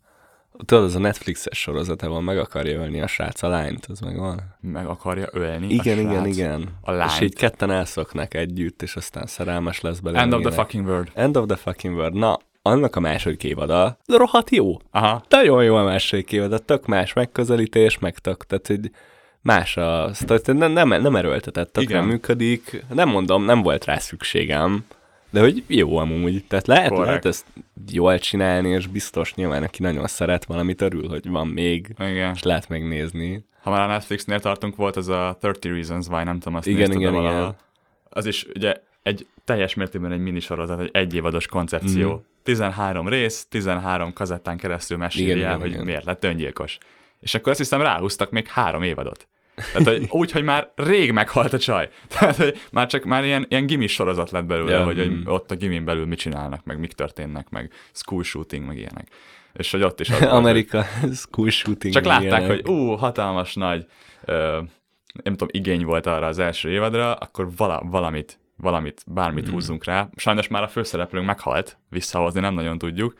tudod, 0.64 0.84
az 0.84 0.94
a 0.94 0.98
Netflixes 0.98 1.58
sorozata 1.58 2.08
van, 2.08 2.24
meg 2.24 2.38
akarja 2.38 2.80
ölni 2.80 3.00
a 3.00 3.06
srác 3.06 3.42
a 3.42 3.48
lányt, 3.48 3.86
az 3.86 4.00
meg 4.00 4.18
van. 4.18 4.56
Meg 4.60 4.86
akarja 4.86 5.28
ölni 5.32 5.66
Igen, 5.72 5.98
a 5.98 6.00
igen, 6.00 6.22
srác. 6.22 6.36
igen. 6.36 6.78
A 6.80 6.92
És 6.92 6.98
lányt. 6.98 7.20
így 7.20 7.34
ketten 7.34 7.70
elszoknak 7.70 8.34
együtt, 8.34 8.82
és 8.82 8.96
aztán 8.96 9.26
szerelmes 9.26 9.80
lesz 9.80 9.98
belőle. 9.98 10.22
End 10.22 10.32
of 10.32 10.40
the 10.40 10.50
fucking 10.50 10.86
world. 10.86 11.10
End 11.14 11.36
of 11.36 11.46
the 11.46 11.56
fucking 11.56 11.96
world. 11.96 12.14
Na, 12.14 12.38
annak 12.66 12.96
a 12.96 13.00
második 13.00 13.44
évada 13.44 13.98
rohadt 14.06 14.50
jó. 14.50 14.76
Aha. 14.90 15.24
Nagyon 15.28 15.64
jó 15.64 15.74
a 15.74 15.84
második 15.84 16.32
évada, 16.32 16.58
tök 16.58 16.86
más 16.86 17.12
megközelítés, 17.12 17.98
meg 17.98 18.18
tök, 18.18 18.44
tehát 18.46 18.66
hogy 18.66 18.90
más 19.40 19.76
a 19.76 20.10
tehát 20.26 20.46
nem, 20.46 20.72
nem, 20.72 20.88
nem 20.88 21.16
erőltetett, 21.16 21.72
tökre 21.72 21.94
Igen. 21.94 22.04
működik. 22.08 22.84
Nem 22.88 23.08
mondom, 23.08 23.44
nem 23.44 23.62
volt 23.62 23.84
rá 23.84 23.98
szükségem, 23.98 24.84
de 25.30 25.40
hogy 25.40 25.64
jó 25.66 25.96
amúgy. 25.96 26.44
Tehát 26.48 26.66
lehet, 26.66 26.88
Korrekt. 26.88 27.06
lehet 27.06 27.24
ezt 27.24 27.46
jól 27.90 28.18
csinálni, 28.18 28.68
és 28.68 28.86
biztos 28.86 29.34
nyilván, 29.34 29.62
aki 29.62 29.82
nagyon 29.82 30.06
szeret 30.06 30.44
valamit, 30.44 30.80
örül, 30.80 31.08
hogy 31.08 31.28
van 31.28 31.46
még, 31.46 31.94
Igen. 31.98 32.32
és 32.34 32.42
lehet 32.42 32.68
megnézni. 32.68 33.44
Ha 33.62 33.70
már 33.70 33.80
a 33.80 33.86
Netflixnél 33.86 34.40
tartunk, 34.40 34.76
volt 34.76 34.96
az 34.96 35.08
a 35.08 35.38
30 35.40 35.64
Reasons 35.64 36.06
Why, 36.06 36.24
nem 36.24 36.38
tudom, 36.38 36.54
azt 36.54 36.66
Igen, 36.66 36.92
igen, 36.92 37.14
igen. 37.14 37.56
Az 38.08 38.26
is 38.26 38.46
ugye 38.54 38.74
egy 39.04 39.26
teljes 39.44 39.74
mértékben 39.74 40.12
egy 40.12 40.20
minisorozat, 40.20 40.80
egy 40.80 40.90
egyévados 40.92 41.46
koncepció. 41.46 42.10
Mhm. 42.12 42.20
13 42.42 43.08
rész, 43.08 43.46
13 43.48 44.12
kazettán 44.12 44.56
keresztül 44.56 44.96
meséli 44.96 45.24
Igen, 45.24 45.38
el, 45.38 45.44
igen, 45.44 45.60
hogy 45.60 45.70
igen. 45.70 45.84
miért 45.84 46.04
lett 46.04 46.24
öngyilkos. 46.24 46.78
És 47.20 47.34
akkor 47.34 47.50
azt 47.50 47.60
hiszem 47.60 47.80
ráhúztak 47.80 48.30
még 48.30 48.46
három 48.46 48.82
évadot. 48.82 49.28
Tehát, 49.54 49.88
hogy 49.88 50.06
úgy, 50.20 50.30
hogy 50.30 50.42
már 50.42 50.72
rég 50.74 51.12
meghalt 51.12 51.52
a 51.52 51.58
csaj. 51.58 51.88
Tehát, 52.18 52.36
hogy 52.36 52.60
már 52.70 52.86
csak 52.86 53.04
már 53.04 53.24
ilyen, 53.24 53.46
ilyen 53.48 53.66
gimis 53.66 53.92
sorozat 53.92 54.30
lett 54.30 54.44
belőle, 54.44 54.72
Ja, 54.72 54.84
hogy, 54.84 54.98
hogy 54.98 55.10
mm. 55.10 55.26
ott 55.26 55.50
a 55.50 55.54
gimin 55.54 55.84
belül 55.84 56.06
mit 56.06 56.18
csinálnak, 56.18 56.64
meg 56.64 56.78
mik 56.78 56.92
történnek, 56.92 57.50
meg 57.50 57.72
school 57.92 58.22
shooting, 58.22 58.66
meg 58.66 58.76
ilyenek. 58.76 59.08
És 59.52 59.70
hogy 59.70 59.82
ott 59.82 60.00
is 60.00 60.10
az 60.10 60.18
volt, 60.20 60.30
Amerika, 60.32 60.84
school 61.14 61.50
shooting. 61.50 61.94
csak 61.94 62.04
látták, 62.04 62.22
ilyenek. 62.22 62.46
hogy 62.46 62.68
ú, 62.68 62.94
hatalmas 62.94 63.54
nagy, 63.54 63.86
ö, 64.24 64.60
nem 65.22 65.32
tudom, 65.32 65.48
igény 65.50 65.84
volt 65.84 66.06
arra 66.06 66.26
az 66.26 66.38
első 66.38 66.70
évadra, 66.70 67.14
akkor 67.14 67.48
vala, 67.56 67.82
valamit, 67.84 68.38
valamit, 68.56 69.02
bármit 69.06 69.42
Mhm. 69.42 69.50
mm. 69.50 69.54
húzzunk 69.54 69.84
rá. 69.84 70.08
Sajnos 70.16 70.48
már 70.48 70.62
a 70.62 70.68
főszereplőnk 70.68 71.26
meghalt, 71.26 71.78
visszahozni 71.90 72.40
nem 72.40 72.54
nagyon 72.54 72.78
tudjuk, 72.78 73.14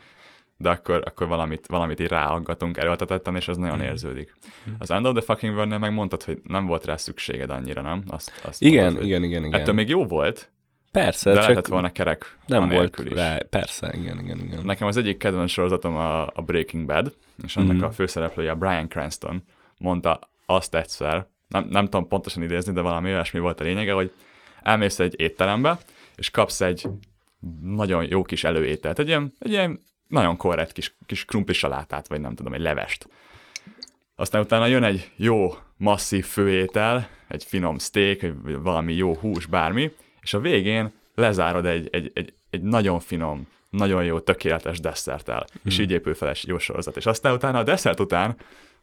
de 0.57 0.69
akkor, 0.69 1.01
akkor 1.05 1.27
valamit, 1.27 1.67
valamit 1.67 1.99
így 1.99 2.07
ráaggatunk 2.07 2.77
erőltetetten, 2.77 3.35
és 3.35 3.47
az 3.47 3.57
nagyon 3.57 3.77
Mhm. 3.77 3.85
érződik. 3.85 4.35
Az 4.79 4.91
End 4.91 5.05
of 5.05 5.13
the 5.13 5.21
Fucking 5.21 5.53
World-nél 5.53 5.77
meg 5.77 5.93
mondtad, 5.93 6.23
hogy 6.23 6.39
nem 6.43 6.65
volt 6.65 6.85
rá 6.85 6.95
szükséged 6.95 7.49
annyira, 7.49 7.81
nem? 7.81 8.03
Azt, 8.07 8.31
azt 8.45 8.61
Igen, 8.61 8.83
mondtad, 8.83 9.05
igen, 9.05 9.23
igen, 9.23 9.43
igen. 9.45 9.59
Ettől 9.59 9.73
még 9.73 9.89
jó 9.89 10.05
volt, 10.05 10.49
Persze, 10.91 11.33
de 11.33 11.39
lehetett 11.39 11.67
volna 11.67 11.91
kerek 11.91 12.37
nem 12.45 12.69
volt 12.69 12.99
is. 12.99 13.11
rá. 13.11 13.37
Persze, 13.49 13.93
igen, 13.97 14.19
igen, 14.19 14.39
igen. 14.39 14.59
Nekem 14.65 14.87
az 14.87 14.97
egyik 14.97 15.17
kedvenc 15.17 15.51
sorozatom 15.51 15.95
a, 15.95 16.21
a 16.27 16.41
Breaking 16.45 16.85
Bad, 16.85 17.15
és 17.43 17.55
annak 17.57 17.75
Mhm. 17.75 17.83
a 17.83 17.91
főszereplője 17.91 18.51
a 18.51 18.55
Brian 18.55 18.87
Cranston 18.89 19.43
mondta 19.77 20.19
azt 20.45 20.75
egyszer, 20.75 21.27
nem, 21.47 21.67
nem 21.69 21.83
tudom 21.85 22.07
pontosan 22.07 22.43
idézni, 22.43 22.73
de 22.73 22.81
valami 22.81 23.09
olyasmi 23.09 23.39
volt 23.39 23.59
a 23.59 23.63
lényege, 23.63 23.93
hogy 23.93 24.11
elmész 24.65 24.99
egy 24.99 25.19
étterembe, 25.19 25.79
és 26.15 26.29
kapsz 26.29 26.61
egy 26.61 26.87
nagyon 27.61 28.05
jó 28.09 28.23
kis 28.23 28.43
előételt, 28.43 28.99
egy 28.99 29.07
ilyen, 29.07 29.33
egy 29.39 29.51
ilyen 29.51 29.79
nagyon 30.07 30.37
korrekt 30.37 30.71
kis, 30.71 30.95
kis 31.05 31.25
krumplis 31.25 31.57
salátát, 31.57 32.07
vagy 32.07 32.21
nem 32.21 32.35
tudom, 32.35 32.53
egy 32.53 32.61
levest. 32.61 33.07
Aztán 34.15 34.41
utána 34.41 34.65
jön 34.65 34.83
egy 34.83 35.11
jó, 35.15 35.53
masszív 35.77 36.25
főétel, 36.25 37.09
egy 37.27 37.43
finom 37.43 37.79
steak, 37.79 38.19
vagy 38.43 38.55
valami 38.61 38.93
jó 38.93 39.15
hús, 39.15 39.45
bármi, 39.45 39.91
és 40.21 40.33
a 40.33 40.39
végén 40.39 40.91
lezárod 41.15 41.65
egy, 41.65 41.87
egy, 41.91 42.11
egy, 42.13 42.33
egy 42.49 42.61
nagyon 42.61 42.99
finom, 42.99 43.47
nagyon 43.69 44.03
jó, 44.03 44.19
tökéletes 44.19 44.79
desszerttel, 44.79 45.45
hmm. 45.51 45.61
és 45.63 45.79
így 45.79 45.91
épül 45.91 46.13
fel 46.13 46.29
egy 46.29 46.43
jó 46.47 46.57
sorozat. 46.57 46.97
És 46.97 47.05
aztán 47.05 47.33
utána 47.33 47.59
a 47.59 47.63
desszert 47.63 47.99
után, 47.99 48.35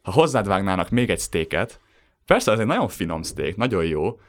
ha 0.02 0.12
hozzád 0.12 0.46
vágnának 0.46 0.90
még 0.90 1.10
egy 1.10 1.20
steaket, 1.20 1.80
persze 2.26 2.52
ez 2.52 2.58
egy 2.58 2.66
nagyon 2.66 2.88
finom 2.88 3.22
steak, 3.22 3.56
nagyon 3.56 3.84
jó, 3.84 4.20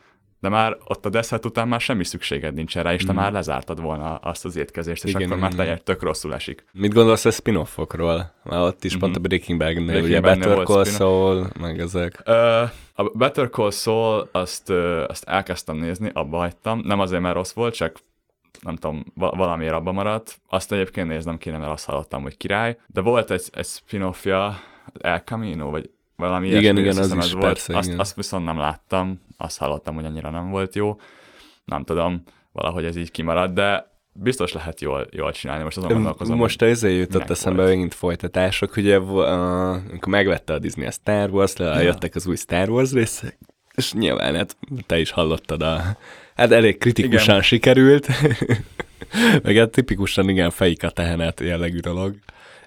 de 0.43 0.49
már 0.49 0.77
ott 0.85 1.05
a 1.05 1.09
desszert 1.09 1.45
után 1.45 1.67
már 1.67 1.81
semmi 1.81 2.03
szükséged 2.03 2.53
nincsen 2.53 2.83
rá, 2.83 2.93
és 2.93 3.03
te 3.05 3.13
már 3.13 3.31
lezártad 3.31 3.81
volna 3.81 4.15
azt 4.15 4.45
az 4.45 4.55
étkezést, 4.55 5.03
és 5.03 5.13
Igen, 5.13 5.27
akkor 5.27 5.39
már 5.39 5.53
teljesen 5.53 5.83
tök 5.83 6.01
rosszul 6.01 6.33
esik. 6.33 6.65
Mit 6.71 6.93
gondolsz 6.93 7.25
a 7.25 7.31
spin-offokról? 7.31 8.33
Már 8.43 8.59
ott 8.61 8.83
is 8.83 8.97
pont 8.97 9.15
a 9.15 9.19
Breaking 9.19 9.59
Bad-nél, 9.59 9.85
Breaking 9.85 10.05
ugye 10.05 10.19
Better 10.21 10.63
Call. 10.63 10.83
Saul, 10.83 11.47
meg 11.59 11.79
ezek. 11.79 12.21
Ö, 12.25 12.63
a 12.93 13.03
Better 13.13 13.49
Call 13.49 13.71
Saul, 13.71 14.29
azt, 14.31 14.69
ö, 14.69 15.03
azt 15.07 15.23
elkezdtem 15.23 15.75
nézni, 15.75 16.09
abba 16.13 16.37
hagytam. 16.37 16.81
Nem 16.85 16.99
azért, 16.99 17.21
mert 17.21 17.35
rossz 17.35 17.53
volt, 17.53 17.75
csak 17.75 17.99
nem 18.61 18.75
tudom, 18.75 19.03
va- 19.15 19.35
valamiért 19.35 19.73
abba 19.73 19.91
maradt. 19.91 20.39
Azt 20.49 20.71
egyébként 20.71 21.07
néznem 21.07 21.37
kéne, 21.37 21.57
mert 21.57 21.71
azt 21.71 21.85
hallottam, 21.85 22.21
hogy 22.21 22.37
király. 22.37 22.77
De 22.87 23.01
volt 23.01 23.31
egy, 23.31 23.43
egy 23.51 23.65
spin-offja, 23.65 24.59
El 25.01 25.19
Camino, 25.19 25.69
vagy 25.69 25.89
valami 26.15 26.47
Igen, 26.47 26.59
ilyesmi, 26.61 26.79
igen, 26.79 26.91
az 26.97 27.03
hiszem, 27.03 27.17
is, 27.19 27.31
volt. 27.31 27.45
persze, 27.45 27.77
Azt, 27.77 27.87
igen. 27.87 27.99
azt 27.99 28.15
viszont 28.15 28.45
nem 28.45 28.57
láttam, 28.57 29.21
azt 29.43 29.57
hallottam, 29.57 29.95
hogy 29.95 30.05
annyira 30.05 30.29
nem 30.29 30.49
volt 30.49 30.75
jó. 30.75 30.99
Nem 31.65 31.83
tudom, 31.83 32.23
valahogy 32.51 32.85
ez 32.85 32.95
így 32.95 33.11
kimaradt, 33.11 33.53
de 33.53 33.91
biztos 34.13 34.53
lehet 34.53 34.81
jól, 34.81 35.07
jól 35.11 35.31
csinálni. 35.31 35.63
Most 35.63 35.77
azon 35.77 35.91
gondolkozom. 35.91 36.37
Most 36.37 36.61
a 36.61 36.67
izé 36.67 36.97
jutott 36.97 37.29
eszembe 37.29 37.61
volt. 37.61 37.73
megint 37.73 37.93
folytatások, 37.93 38.75
ugye, 38.77 38.97
a, 38.97 39.71
amikor 39.71 40.07
megvette 40.07 40.53
a 40.53 40.59
Disney 40.59 40.85
a 40.85 40.91
Star 40.91 41.29
Wars, 41.29 41.57
le, 41.57 41.83
jöttek 41.83 42.15
az 42.15 42.27
új 42.27 42.35
Star 42.35 42.69
Wars 42.69 42.91
részek, 42.91 43.37
és 43.75 43.93
nyilván, 43.93 44.35
hát 44.35 44.57
te 44.85 44.99
is 44.99 45.11
hallottad 45.11 45.61
a... 45.61 45.81
Hát 46.35 46.51
elég 46.51 46.77
kritikusan 46.77 47.29
igen. 47.29 47.41
sikerült, 47.41 48.07
meg 49.43 49.55
hát 49.55 49.69
tipikusan 49.69 50.29
igen 50.29 50.49
fejik 50.49 50.83
a 50.83 50.89
tehenet 50.89 51.39
jellegű 51.39 51.79
dolog. 51.79 52.15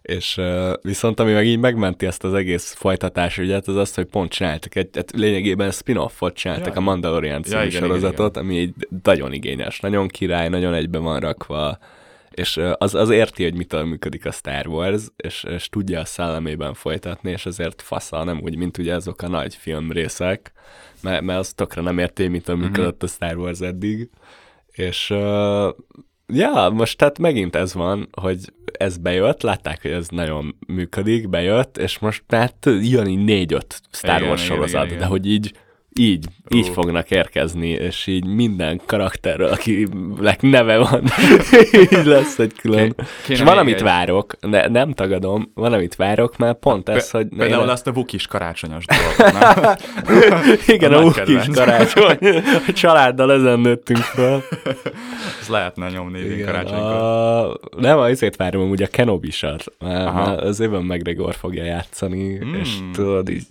És 0.07 0.37
uh, 0.37 0.73
viszont 0.83 1.21
ami 1.21 1.33
meg 1.33 1.47
így 1.47 1.59
megmenti 1.59 2.07
ezt 2.07 2.25
az 2.25 2.35
egész 2.35 2.73
folytatás 2.73 3.39
ügyet, 3.39 3.69
az 3.69 3.77
az, 3.77 3.95
hogy 3.95 4.05
pont 4.05 4.31
csináltak 4.31 4.75
egy, 4.75 4.89
hát 4.95 5.11
lényegében 5.11 5.71
spin-offot 5.71 6.35
csináltak 6.35 6.75
Ja. 6.75 6.81
a 6.81 6.81
Mandalorian 6.81 7.43
című 7.43 7.57
Ja, 7.57 7.65
igen, 7.65 7.77
igen, 7.77 7.89
sorozatot, 7.89 8.37
ami 8.37 8.59
egy 8.59 8.75
nagyon 9.03 9.33
igényes, 9.33 9.81
nagyon 9.81 10.09
király, 10.09 10.49
nagyon 10.49 10.75
egybe 10.75 10.99
van 10.99 11.21
rakva, 11.21 11.79
és 12.31 12.61
az, 12.79 12.95
az 12.95 13.11
érti, 13.11 13.43
hogy 13.43 13.55
mitől 13.55 13.85
működik 13.85 14.27
a 14.27 14.31
Star 14.31 14.67
Wars, 14.67 15.03
és, 15.17 15.45
és 15.45 15.69
tudja 15.69 16.01
a 16.01 16.05
szellemében 16.05 16.75
folytatni, 16.75 17.31
és 17.31 17.47
ezért 17.47 17.83
fasza, 17.83 18.25
nem 18.25 18.41
úgy, 18.43 18.57
mint 18.57 18.79
ugye 18.79 18.95
azok 18.95 19.23
a 19.23 19.29
nagy 19.29 19.55
filmrészek, 19.55 20.53
mert, 21.03 21.23
mert 21.23 21.39
az 21.39 21.53
tökre 21.53 21.83
nem 21.83 21.99
érti, 21.99 22.29
mitől 22.29 22.57
működött 22.57 23.03
a 23.03 23.07
Star 23.07 23.37
Wars 23.37 23.61
eddig. 23.61 24.11
És 24.67 25.11
uh, 25.11 25.69
ja, 26.27 26.69
most 26.73 26.99
tehát 26.99 27.19
megint 27.19 27.57
ez 27.57 27.75
van, 27.75 28.09
hogy 28.21 28.39
ez 28.79 28.97
bejött, 28.97 29.43
látták, 29.43 29.83
hogy 29.83 29.91
ez 29.91 30.09
nagyon 30.09 30.57
működik, 30.67 31.29
bejött, 31.29 31.77
és 31.79 31.99
most 31.99 32.23
hát 32.29 32.57
jön 32.81 33.07
így 33.07 33.25
négy-öt 33.25 33.81
Star 33.91 34.23
Wars 34.23 34.45
igen, 34.45 34.57
sorozat, 34.57 34.85
igen, 34.85 34.87
igen. 34.87 34.99
de 34.99 35.07
hogy 35.07 35.27
így 35.27 35.53
így, 35.99 36.27
így 36.49 36.69
fognak 36.69 37.11
érkezni, 37.11 37.69
és 37.69 38.07
így 38.07 38.25
minden 38.27 38.81
karakterről, 38.87 39.49
akinek 39.49 40.41
neve 40.43 40.79
van, 40.79 41.03
így 41.91 42.05
lesz 42.05 42.39
egy 42.39 42.53
külön. 42.61 42.95
Ké- 42.95 43.07
és 43.29 43.39
kéne 43.39 43.45
van, 43.45 43.53
még 43.55 43.63
amit 43.63 43.75
egy- 43.75 43.83
várok, 43.83 44.35
de 44.41 44.69
nem 44.69 44.93
tagadom, 44.93 45.51
van, 45.55 45.73
amit 45.73 45.95
várok, 45.97 46.37
mert 46.37 46.59
pont 46.59 46.89
ez, 46.89 47.11
hogy... 47.11 47.27
Például 47.37 47.69
azt 47.69 47.87
a 47.87 47.93
Vukis 47.93 48.27
karácsonyos 48.27 48.85
dolgot, 49.19 49.33
nem? 49.41 49.75
Igen, 50.67 50.93
a 50.93 50.99
a, 50.99 51.03
nagy 51.03 51.19
a 51.19 51.23
kis 51.23 51.35
kedvenc. 51.35 51.57
karácsony. 51.57 52.19
A 52.69 52.73
családdal 52.73 53.33
ezen 53.33 53.61
nőttünk 53.61 53.99
fel. 53.99 54.43
Ez 55.41 55.49
lehetne 55.49 55.89
nyomni 55.89 56.19
Igen, 56.19 56.47
karácsonykor. 56.47 56.93
a... 56.93 57.59
Nem, 57.77 57.99
azért 57.99 58.37
várom 58.37 58.63
amúgy 58.63 58.83
a 58.83 58.87
Kenobisat, 58.87 59.65
mert, 59.79 60.41
az 60.41 60.61
Evan 60.61 60.85
McGregor 60.85 61.35
fogja 61.35 61.65
játszani, 61.65 62.25
Mm. 62.45 62.55
és 62.55 62.69
tudod, 62.93 63.29
így 63.29 63.43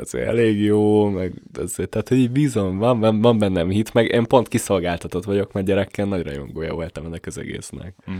azért 0.00 0.26
elég 0.26 0.60
jó, 0.62 1.08
meg 1.22 1.32
azért, 1.62 1.88
tehát, 1.88 2.08
hogy 2.08 2.18
így 2.18 2.30
bízom, 2.30 2.78
van, 2.78 3.00
van, 3.00 3.20
van 3.20 3.38
bennem 3.38 3.68
hit, 3.68 3.94
meg 3.94 4.06
én 4.12 4.24
pont 4.24 4.48
kiszolgáltatott 4.48 5.24
vagyok, 5.24 5.52
mert 5.52 5.66
gyerekkel 5.66 6.06
nagy 6.06 6.22
rajongója 6.22 6.74
voltam 6.74 7.04
ennek 7.04 7.26
az 7.26 7.38
egésznek. 7.38 7.94
Mhm. 8.06 8.16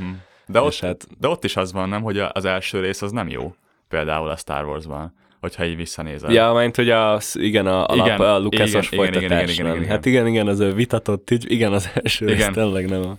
De, 0.46 0.60
ott, 0.60 0.72
És 0.72 0.80
hát- 0.80 1.06
de 1.20 1.28
ott 1.28 1.44
is 1.44 1.56
az 1.56 1.72
van, 1.72 1.88
nem, 1.88 2.02
hogy 2.02 2.18
a- 2.18 2.30
az 2.34 2.44
első 2.44 2.80
rész 2.80 3.02
az 3.02 3.10
nem 3.12 3.28
jó. 3.28 3.54
Például 3.88 4.28
a 4.28 4.36
Star 4.36 4.64
Wars-ban, 4.64 5.14
hogyha 5.40 5.64
így 5.64 5.76
visszanézel. 5.76 6.32
Ja, 6.32 6.52
mert 6.52 6.76
hogy 6.76 6.90
a, 6.90 7.18
igen, 7.32 7.66
a, 7.66 7.86
alap, 7.86 8.06
Igen, 8.06 8.20
a 8.20 8.38
Lucasos 8.38 8.90
igen, 8.92 9.04
igen, 9.04 9.14
igen, 9.14 9.28
folytatás. 9.28 9.52
igen, 9.54 9.66
igen, 9.66 9.76
igen, 9.76 9.88
Hát 9.88 10.06
igen, 10.06 10.26
igen, 10.26 10.46
az 10.46 10.60
ő 10.60 10.72
vitatott, 10.72 11.30
így, 11.30 11.50
igen, 11.50 11.72
az 11.72 11.90
első 12.02 12.26
rész 12.26 12.34
Igen. 12.36 12.52
tényleg 12.52 12.88
nem 12.88 13.02
a, 13.02 13.16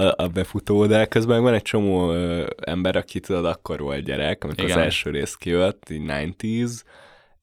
a, 0.00 0.14
a 0.16 0.26
befutó, 0.28 0.86
de 0.86 1.06
közben 1.06 1.42
van 1.42 1.54
egy 1.54 1.62
csomó 1.62 2.12
ö, 2.12 2.46
ember, 2.60 2.96
aki 2.96 3.20
tudod, 3.20 3.44
akkor 3.44 3.80
volt 3.80 4.04
gyerek, 4.04 4.44
amikor 4.44 4.64
Igen. 4.64 4.78
az 4.78 4.84
első 4.84 5.10
rész 5.10 5.34
kijött, 5.34 5.90
így 5.90 6.02
90s, 6.06 6.70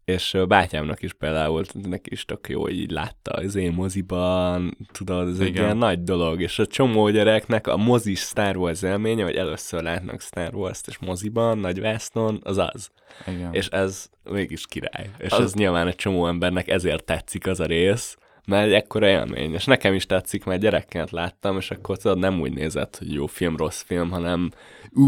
és 0.07 0.37
bátyámnak 0.47 1.01
is 1.01 1.13
például, 1.13 1.63
neki 1.83 2.11
is 2.11 2.25
tök 2.25 2.49
jó, 2.49 2.61
hogy 2.61 2.79
így 2.79 2.91
látta 2.91 3.31
az 3.31 3.55
én 3.55 3.71
moziban, 3.71 4.77
tudod, 4.91 5.27
ez 5.27 5.39
egy 5.39 5.47
Igen. 5.47 5.63
ilyen 5.63 5.77
nagy 5.77 6.03
dolog, 6.03 6.41
és 6.41 6.59
a 6.59 6.67
csomó 6.67 7.09
gyereknek 7.09 7.67
a 7.67 7.77
mozis 7.77 8.19
Star 8.19 8.57
Wars 8.57 8.81
élménye, 8.81 9.23
hogy 9.23 9.35
először 9.35 9.83
látnak 9.83 10.21
Star 10.21 10.55
Wars-t 10.55 10.87
és 10.87 10.97
moziban, 10.97 11.57
nagy 11.57 11.79
vásznon, 11.79 12.39
az 12.43 12.57
az. 12.57 12.89
Igen. 13.25 13.53
És 13.53 13.67
ez 13.67 14.09
mégis 14.23 14.65
király. 14.65 15.09
És 15.17 15.31
az... 15.31 15.39
ez 15.39 15.53
nyilván 15.53 15.87
egy 15.87 15.95
csomó 15.95 16.27
embernek 16.27 16.67
ezért 16.67 17.03
tetszik 17.03 17.47
az 17.47 17.59
a 17.59 17.65
rész, 17.65 18.17
mert 18.47 18.73
ekkora 18.73 19.07
élmény. 19.07 19.53
És 19.53 19.65
nekem 19.65 19.93
is 19.93 20.05
tetszik, 20.05 20.43
mert 20.43 20.61
gyerekként 20.61 21.11
láttam, 21.11 21.57
és 21.57 21.71
akkor 21.71 21.97
tudod, 21.97 22.17
nem 22.17 22.39
úgy 22.39 22.53
nézett, 22.53 22.97
hogy 22.97 23.13
jó 23.13 23.25
film, 23.25 23.57
rossz 23.57 23.81
film, 23.81 24.09
hanem 24.09 24.51
ú, 24.93 25.05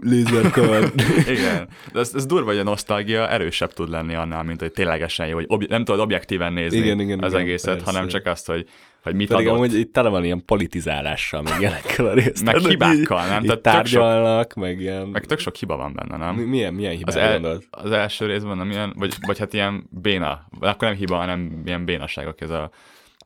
lézerkard. 0.00 0.92
Igen. 1.36 1.68
De 1.92 2.00
ez, 2.00 2.14
ez 2.14 2.26
durva, 2.26 2.50
hogy 2.50 2.58
a 2.58 2.62
nosztalgia 2.62 3.28
erősebb 3.28 3.72
tud 3.72 3.88
lenni 3.90 4.14
annál, 4.14 4.42
mint 4.42 4.60
hogy 4.60 4.72
ténylegesen 4.72 5.26
jó, 5.26 5.34
hogy 5.34 5.44
obj- 5.48 5.68
nem 5.68 5.84
tudod 5.84 6.00
objektíven 6.00 6.52
nézni 6.52 6.78
Igen, 6.78 7.00
igen, 7.00 7.22
az 7.22 7.32
igen, 7.32 7.44
egészet, 7.44 7.74
persze. 7.74 7.90
hanem 7.90 8.08
csak 8.08 8.26
azt, 8.26 8.46
hogy, 8.46 8.68
hogy 9.02 9.14
mit 9.14 9.28
Pedig 9.28 9.46
adott. 9.46 9.58
amúgy 9.58 9.74
itt 9.78 9.92
tele 9.92 10.08
van 10.08 10.24
ilyen 10.24 10.44
politizálással, 10.44 11.42
meg 11.42 11.54
ilyenekkel 11.60 12.06
a 12.06 12.12
rész. 12.14 12.42
Meg 12.42 12.56
hibákkal, 12.56 13.26
nem? 13.26 13.42
Tehát 13.42 13.42
tök 13.42 13.52
sok- 13.52 13.62
tárgyalnak, 13.62 14.54
meg 14.54 14.80
ilyen... 14.80 15.06
Meg 15.06 15.24
tök 15.24 15.38
sok 15.38 15.56
hiba 15.56 15.76
van 15.76 15.92
benne, 15.94 16.16
nem? 16.24 16.34
Mi, 16.34 16.42
milyen, 16.42 16.74
milyen 16.74 16.92
az, 17.04 17.14
hibára 17.14 17.48
el, 17.48 17.60
az 17.70 17.90
első 17.90 18.26
részben 18.26 18.56
nem 18.56 18.70
ilyen, 18.70 18.92
vagy, 18.96 19.14
vagy 19.26 19.38
hát 19.38 19.52
ilyen 19.52 19.86
béna, 19.90 20.46
akkor 20.60 20.88
nem 20.88 20.96
hiba, 20.96 21.16
hanem 21.16 21.62
ilyen 21.64 21.84
bénaságok, 21.84 22.40
ez 22.40 22.50
a, 22.50 22.70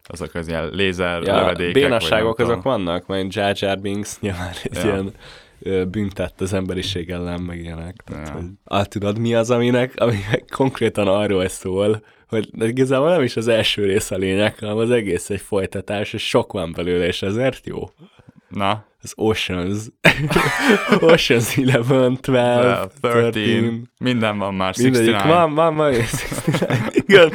azok 0.06 0.34
az 0.34 0.48
ilyen 0.48 0.68
lézer 0.72 1.22
Ja, 1.22 1.36
lövedékek. 1.40 1.72
bénasságok 1.72 2.38
azok 2.38 2.62
vannak, 2.62 3.06
mert 3.06 3.34
Jar 3.34 3.54
Jar 3.58 3.78
Binks 3.78 4.20
nyilván 4.20 4.50
egy 4.62 4.74
Ja. 4.74 4.82
ilyen 4.84 5.12
büntett 5.90 6.40
az 6.40 6.52
emberiség 6.52 7.10
ellen, 7.10 7.40
meg 7.40 7.58
ilyenek. 7.58 7.96
Tehát, 8.04 8.28
Ja. 8.28 8.34
hogy, 8.34 8.44
ah, 8.64 8.84
tudod, 8.84 9.18
mi 9.18 9.34
az, 9.34 9.50
aminek, 9.50 9.92
aminek 9.96 10.44
konkrétan 10.56 11.08
arról 11.08 11.48
szól, 11.48 12.02
hogy 12.34 12.68
igazából 12.68 13.10
nem 13.10 13.22
is 13.22 13.36
az 13.36 13.48
első 13.48 13.84
rész 13.84 14.10
a 14.10 14.16
lényeg, 14.16 14.58
hanem 14.58 14.76
az 14.76 14.90
egész 14.90 15.30
egy 15.30 15.40
folytatás, 15.40 16.12
és 16.12 16.28
sok 16.28 16.52
van 16.52 16.72
belőle, 16.76 17.06
és 17.06 17.22
ezért 17.22 17.66
jó. 17.66 17.90
Na, 18.48 18.84
Az 19.02 19.12
Oceans. 19.16 19.78
Ocean's 21.00 21.68
Eleven, 21.68 22.18
12, 22.20 22.90
13, 23.00 23.30
13, 23.30 23.82
minden 23.98 24.38
van 24.38 24.54
már, 24.54 24.74
Mindegyik, 24.78 25.12
69. 25.14 25.38
van, 25.38 25.54
van, 25.54 25.76
van, 25.76 25.94
igen, 27.06 27.32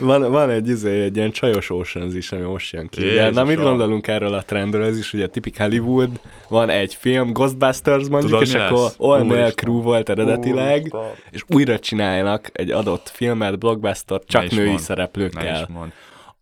van, 0.00 0.30
van 0.30 0.50
egy, 0.50 0.68
izé, 0.68 1.02
egy 1.02 1.16
ilyen 1.16 1.30
csajos 1.30 1.70
Oceans 1.70 2.14
is, 2.14 2.32
ami 2.32 2.42
most 2.42 2.72
jön 2.72 2.88
ki. 2.88 3.02
Ugye, 3.02 3.30
na 3.30 3.44
mit 3.44 3.60
gondolunk 3.60 4.06
erről 4.06 4.34
a 4.34 4.42
trendről? 4.42 4.84
Ez 4.84 4.98
is 4.98 5.12
ugye 5.12 5.26
tipik 5.26 5.58
Hollywood, 5.58 6.10
van 6.48 6.68
egy 6.68 6.94
film, 6.94 7.32
Ghostbusters 7.32 8.08
mondjuk, 8.08 8.32
Tudod, 8.32 8.46
és 8.46 8.54
akkor? 8.54 8.90
All 8.96 9.22
Male 9.22 9.40
Úristen. 9.40 9.52
Crew 9.54 9.82
volt 9.82 10.08
eredetileg, 10.08 10.94
és 11.30 11.44
újra 11.48 11.78
csinálnak 11.78 12.50
egy 12.52 12.70
adott 12.70 13.08
filmet, 13.08 13.58
blockbuster, 13.58 14.20
csak 14.26 14.50
női 14.50 14.72
Ne 14.72 14.78
szereplőkkel. 14.78 15.68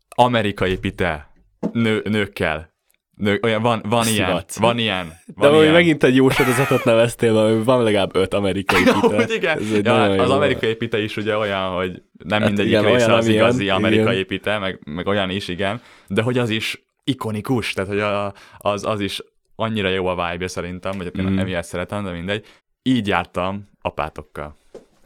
Amerikai 0.09 0.79
pite. 0.79 1.31
Nő, 1.73 2.03
nőkkel. 2.05 2.77
Nő, 3.19 3.39
olyan, 3.43 3.63
van, 3.63 3.83
van 3.89 4.07
ilyen, 4.07 4.45
van 4.59 4.79
ilyen. 4.79 5.07
De 5.27 5.33
Van 5.35 5.51
hogy 5.51 5.61
ilyen. 5.63 5.73
megint 5.75 6.05
egy 6.05 6.15
jó 6.17 6.29
sorozatot 6.31 6.85
neveztél, 6.85 7.37
ami 7.39 7.63
van 7.63 7.83
legalább 7.83 8.17
öt 8.17 8.35
amerikai 8.35 8.83
pite. 9.01 9.17
hogy 9.17 9.31
igen. 9.35 9.61
Ja, 9.85 10.03
az 10.23 10.31
amerikai 10.31 10.75
pite 10.75 11.03
is 11.03 11.17
ugye 11.17 11.37
olyan, 11.37 11.71
hogy 11.75 12.03
nem 12.25 12.39
Hát 12.41 12.49
mindegyik 12.49 12.71
igen, 12.73 12.85
része 12.85 13.05
olyan, 13.07 13.19
az 13.19 13.27
igazi 13.29 13.69
amerikai 13.69 14.13
igen. 14.15 14.27
pite, 14.27 14.59
meg, 14.59 14.81
meg 14.85 15.07
olyan 15.07 15.31
is, 15.31 15.49
igen, 15.49 15.81
de 16.07 16.23
hogy 16.23 16.39
az 16.39 16.51
is 16.51 16.83
ikonikus, 17.05 17.73
tehát 17.73 17.91
hogy 17.91 18.01
a, 18.01 18.33
az, 18.59 18.85
az 18.85 19.01
is 19.01 19.21
annyira 19.57 19.89
jó 19.89 20.07
a 20.07 20.31
vibe 20.31 20.47
szerintem, 20.49 20.97
hogy 20.97 21.11
én 21.19 21.25
Mhm. 21.25 21.39
emiatt 21.39 21.65
szeretem, 21.65 22.05
de 22.05 22.11
mindegy. 22.11 22.45
Így 22.83 23.07
jártam 23.07 23.69
apátokkal. 23.81 24.57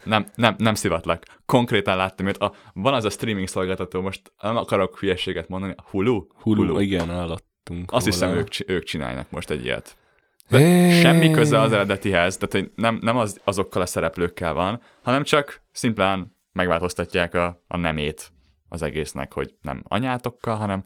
Nem, 0.04 0.26
nem, 0.34 0.54
nem 0.58 0.74
szivatlak. 0.74 1.22
Konkrétan 1.46 1.96
láttam, 1.96 2.26
hogy 2.26 2.36
a, 2.38 2.52
van 2.74 2.94
az 2.94 3.04
a 3.04 3.10
streaming 3.10 3.48
szolgáltató, 3.48 4.00
most 4.00 4.20
nem 4.42 4.56
akarok 4.56 4.98
hülyeséget 4.98 5.48
mondani, 5.48 5.74
Hulu? 5.90 6.26
Hulu, 6.42 6.66
Hulu. 6.66 6.80
igen, 6.80 7.10
hallottunk. 7.64 7.92
Azt 7.92 8.04
hiszem, 8.04 8.28
róla. 8.28 8.40
ők, 8.40 8.48
csi- 8.48 8.68
ők 8.68 8.84
csinálnak 8.84 9.30
most 9.30 9.50
egy 9.50 9.64
ilyet. 9.64 9.96
Hé. 10.48 11.00
Semmi 11.00 11.30
köze 11.30 11.60
az 11.60 11.72
eredetihez, 11.72 12.36
tehát 12.36 12.52
hogy 12.52 12.72
nem, 12.82 12.98
nem 13.02 13.16
az, 13.16 13.40
azokkal 13.44 13.82
a 13.82 13.86
szereplőkkel 13.86 14.52
van, 14.52 14.80
hanem 15.02 15.22
csak 15.22 15.62
szimplán 15.72 16.36
megváltoztatják 16.52 17.34
a, 17.34 17.62
a 17.68 17.76
nemét 17.76 18.32
az 18.68 18.82
egésznek, 18.82 19.32
hogy 19.32 19.54
nem 19.62 19.82
anyátokkal, 19.88 20.56
hanem 20.56 20.84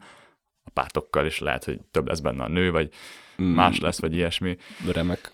a 0.63 0.69
pártokkal 0.73 1.25
is 1.25 1.39
lehet, 1.39 1.63
hogy 1.63 1.79
több 1.91 2.07
lesz 2.07 2.19
benne 2.19 2.43
a 2.43 2.47
nő, 2.47 2.71
vagy 2.71 2.89
Mm, 3.41 3.45
más 3.45 3.79
lesz, 3.79 3.99
vagy 3.99 4.13
ilyesmi. 4.13 4.57
Remek. 4.91 5.31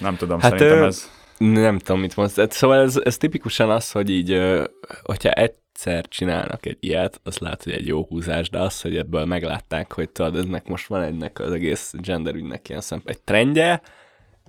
Nem 0.00 0.16
tudom, 0.16 0.40
Hát, 0.40 0.50
szerintem 0.50 0.82
ö, 0.82 0.86
ez... 0.86 1.10
Nem 1.38 1.78
tudom, 1.78 2.00
mit 2.00 2.16
mondsz. 2.16 2.38
Szóval 2.48 2.80
ez, 2.80 2.96
ez 2.96 3.16
tipikusan 3.16 3.70
az, 3.70 3.90
hogy 3.90 4.10
így, 4.10 4.40
hogyha 5.02 5.30
egyszer 5.80 6.08
csinálnak 6.08 6.66
egy 6.66 6.76
ilyet, 6.80 7.20
az 7.22 7.38
lehet, 7.38 7.62
hogy 7.62 7.72
egy 7.72 7.86
jó 7.86 8.06
húzás, 8.08 8.50
de 8.50 8.58
az, 8.58 8.80
hogy 8.80 8.96
ebből 8.96 9.24
meglátták, 9.24 9.92
hogy 9.92 10.10
tudod, 10.10 10.36
eznek 10.36 10.66
most 10.66 10.86
van 10.86 11.02
egynek 11.02 11.38
az 11.38 11.52
egész 11.52 11.94
genderügynek 11.98 12.68
ilyen 12.68 12.80
szem, 12.80 13.02
egy 13.04 13.20
trendje, 13.20 13.82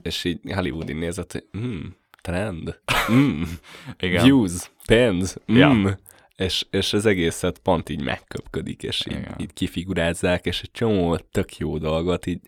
és 0.02 0.24
így 0.24 0.40
Hollywood 0.54 0.90
így 0.90 0.96
nézett, 0.96 1.32
hogy 1.32 1.46
mm, 1.58 1.86
trend, 2.22 2.80
mm, 3.12 3.42
Igen. 4.00 4.24
views, 4.24 4.72
pénz, 4.86 5.38
mm. 5.52 5.56
Ja. 5.56 6.00
És, 6.36 6.66
és 6.70 6.94
az 6.94 7.06
egészet 7.06 7.60
pont 7.60 7.90
így 7.90 8.02
megköpködik, 8.04 8.84
és 8.84 9.06
így, 9.10 9.18
Igen. 9.18 9.36
így 9.38 9.54
kifigurázzák, 9.54 10.46
és 10.46 10.62
egy 10.62 10.72
csomó 10.72 11.18
tök 11.18 11.58
jó 11.58 11.78
dolgot 11.78 12.26
így 12.26 12.42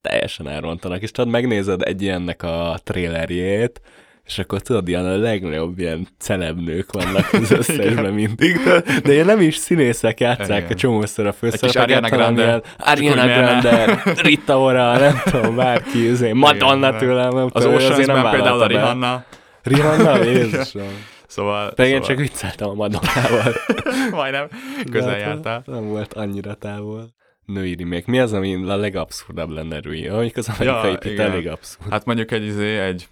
teljesen 0.00 0.48
elrontanak, 0.48 1.02
és 1.02 1.10
tudod, 1.10 1.30
megnézed 1.30 1.82
egy 1.82 2.02
ilyennek 2.02 2.42
a 2.42 2.78
trailerjét, 2.82 3.80
és 4.30 4.38
akkor 4.38 4.60
tudod, 4.60 4.88
ilyen 4.88 5.06
a 5.06 5.16
legnagyobb 5.16 5.78
ilyen 5.78 6.06
celebnők 6.18 6.92
vannak 6.92 7.32
az 7.32 7.50
összesben 7.60 8.12
mindig, 8.12 8.56
de 9.02 9.12
ilyen 9.12 9.26
nem 9.26 9.40
is 9.40 9.56
színészek 9.56 10.20
játszák 10.20 10.58
Igen. 10.58 10.72
a 10.72 10.74
csomószor 10.74 11.26
a 11.26 11.34
kis 11.40 11.74
Ariana 11.74 12.08
főszerepeket, 12.08 12.10
hanem 12.10 12.34
Grande. 12.34 12.62
ilyen 13.00 13.18
Ariana. 13.18 13.60
Grande, 13.60 14.02
Rita 14.22 14.60
Ora, 14.60 14.98
nem 14.98 15.20
tudom, 15.24 15.56
bárki, 15.56 16.08
azért 16.08 16.34
Madonna 16.34 16.88
Igen. 16.88 16.98
tőlem, 16.98 17.34
nem 17.34 17.48
Az 17.52 17.64
Oceansben 17.64 18.30
például 18.30 18.60
a. 18.60 18.66
Rihanna, 18.66 19.24
Rihanna, 19.62 20.24
Jézusom. 20.24 21.04
szóval... 21.26 21.72
De 21.76 21.84
én 21.86 21.90
szóval 21.90 22.06
csak 22.08 22.16
vicceltem 22.16 22.68
a 22.68 22.74
Madonnával. 22.74 23.52
Majdnem 24.10 24.48
De 24.84 24.90
közel 24.90 25.10
hát 25.10 25.20
jártál. 25.20 25.62
Nem 25.66 25.88
volt 25.88 26.12
annyira 26.12 26.54
távol. 26.54 27.14
Női 27.44 27.74
remake. 27.78 28.04
Mi 28.06 28.18
az, 28.18 28.32
ami 28.32 28.54
a 28.54 28.76
legabszurdabb 28.76 29.50
lenne 29.50 29.80
Rui? 29.80 30.08
Mondjuk 30.08 30.36
az 30.36 30.48
amerikai 30.48 30.90
ja, 30.90 31.12
igen. 31.12 31.30
elég 31.30 31.48
abszurd. 31.48 31.90
Hát 31.90 32.04
mondjuk 32.04 32.30
egy, 32.30 32.44
izé, 32.46 32.78
egy 32.78 33.08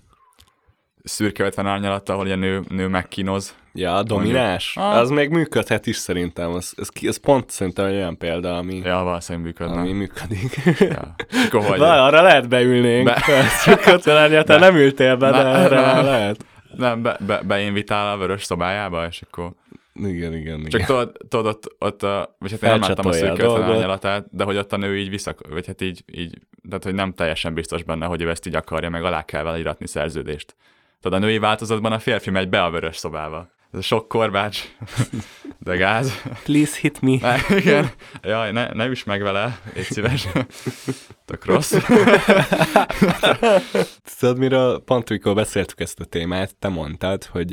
szürke 1.08 1.44
50 1.44 1.66
árnyalattal, 1.66 2.14
ahol 2.14 2.30
egy 2.30 2.38
nő, 2.38 2.62
nő 2.68 2.86
megkínoz. 2.86 3.54
Ja, 3.74 3.94
a 3.94 4.02
dominás. 4.02 4.76
Ah. 4.76 4.96
Az 4.96 5.10
még 5.10 5.28
működhet 5.30 5.86
is 5.86 5.96
szerintem. 5.96 6.56
Ez, 6.56 6.88
ki- 6.88 7.06
ez 7.08 7.16
pont 7.16 7.50
szerintem 7.50 7.84
egy 7.84 7.94
olyan 7.94 8.18
példa, 8.18 8.56
ami, 8.56 8.76
ja, 8.84 9.02
valószínűleg 9.02 9.46
működne. 9.46 9.80
ami 9.80 9.92
működik. 9.92 10.60
Ja. 10.78 11.14
Na, 11.76 12.04
arra 12.04 12.22
lehet 12.22 12.48
beülnénk. 12.48 13.04
Be-. 13.04 13.22
Csak 13.64 13.86
50 13.86 14.16
árnyalattal 14.16 14.58
nem 14.58 14.76
ültél 14.76 15.16
be, 15.16 15.30
de 15.30 15.42
Ne- 15.42 15.58
erre 15.58 15.80
már 15.80 16.04
lehet. 16.04 16.44
Nem, 16.76 17.02
be, 17.02 17.16
be, 17.26 17.40
beinvitál 17.46 18.12
a 18.12 18.18
vörös 18.18 18.44
szobájába, 18.44 19.06
és 19.06 19.22
akkor... 19.22 19.52
Igen, 19.94 20.34
igen, 20.34 20.58
igen. 20.58 20.68
Csak 20.70 20.84
tudod, 20.84 21.12
tudod 21.28 21.46
ott, 21.46 21.74
ott 21.78 22.02
a, 22.02 22.36
vagy 22.38 22.50
hát 22.50 22.62
én 22.62 22.70
nem 22.70 22.80
láttam 22.80 23.06
a 23.06 23.12
szürke 23.12 23.32
50 23.32 23.46
dolgot. 23.48 23.70
árnyalatát, 23.74 24.26
de 24.30 24.44
hogy 24.44 24.56
ott 24.56 24.72
a 24.72 24.76
nő 24.76 24.98
így 24.98 25.10
vissza, 25.10 25.34
vagy 25.48 25.66
hát 25.66 25.80
így, 25.80 26.02
így, 26.12 26.38
tehát 26.68 26.84
hogy 26.84 26.94
nem 26.94 27.12
teljesen 27.12 27.54
biztos 27.54 27.82
benne, 27.82 28.06
hogy 28.06 28.22
ő 28.22 28.30
ezt 28.30 28.46
így 28.46 28.54
akarja, 28.54 28.90
meg 28.90 29.04
alá 29.04 29.22
kell 29.22 29.42
vele 29.42 29.58
iratni 29.58 29.86
szerződést. 29.86 30.54
Tudod, 31.00 31.22
a 31.22 31.26
női 31.26 31.38
változatban 31.38 31.92
a 31.92 31.98
férfi 31.98 32.30
megy 32.30 32.48
be 32.48 32.62
a 32.62 32.70
vörös 32.70 32.96
szobába. 32.96 33.56
Ez 33.72 33.78
a 33.78 33.82
sok 33.82 34.08
korbács, 34.08 34.62
de 35.58 35.76
gáz. 35.76 36.22
Please 36.44 36.78
hit 36.80 37.00
me. 37.00 37.16
Ne, 37.20 37.36
igen. 37.60 37.90
Jaj, 38.22 38.52
ne, 38.52 38.68
ne 38.72 38.86
üss 38.86 39.04
meg 39.04 39.22
vele, 39.22 39.58
légy 39.74 39.84
szíves. 39.84 40.28
Tök 41.24 41.44
rossz. 41.44 41.74
Tudod, 44.18 44.38
miről 44.38 44.82
pont 44.84 45.10
amikor 45.10 45.34
beszéltük 45.34 45.80
ezt 45.80 46.00
a 46.00 46.04
témát, 46.04 46.56
te 46.56 46.68
mondtad, 46.68 47.24
hogy 47.24 47.50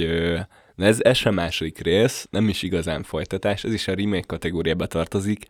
na 0.75 0.85
ez, 0.85 0.97
ez 1.01 1.17
sem 1.17 1.33
második 1.33 1.79
rész, 1.79 2.27
nem 2.31 2.49
is 2.49 2.63
igazán 2.63 3.03
folytatás, 3.03 3.63
ez 3.63 3.73
is 3.73 3.87
a 3.87 3.93
remake 3.93 4.25
kategóriába 4.27 4.85
tartozik, 4.85 5.45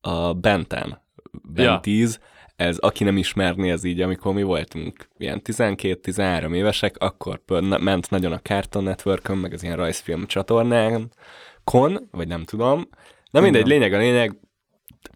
a 0.00 0.32
Benten, 0.32 1.02
Ben 1.42 1.64
Ja. 1.64 1.80
10, 1.80 2.20
ez 2.60 2.78
aki 2.78 3.04
nem 3.04 3.16
ismerné, 3.16 3.70
ez 3.70 3.84
így, 3.84 4.00
amikor 4.00 4.34
mi 4.34 4.42
voltunk 4.42 5.08
ilyen 5.18 5.40
12-13 5.44 6.54
évesek, 6.54 6.96
akkor 6.98 7.40
ment 7.80 8.10
nagyon 8.10 8.32
a 8.32 8.40
Cartoon 8.40 8.84
network 8.84 9.40
meg 9.40 9.52
az 9.52 9.62
ilyen 9.62 9.76
rajzfilm 9.76 10.26
csatornán, 10.26 11.10
kon, 11.64 12.08
vagy 12.10 12.28
nem 12.28 12.44
tudom. 12.44 12.88
Na 13.30 13.40
mindegy, 13.40 13.66
lényeg 13.66 13.92
a 13.92 13.98
lényeg, 13.98 14.36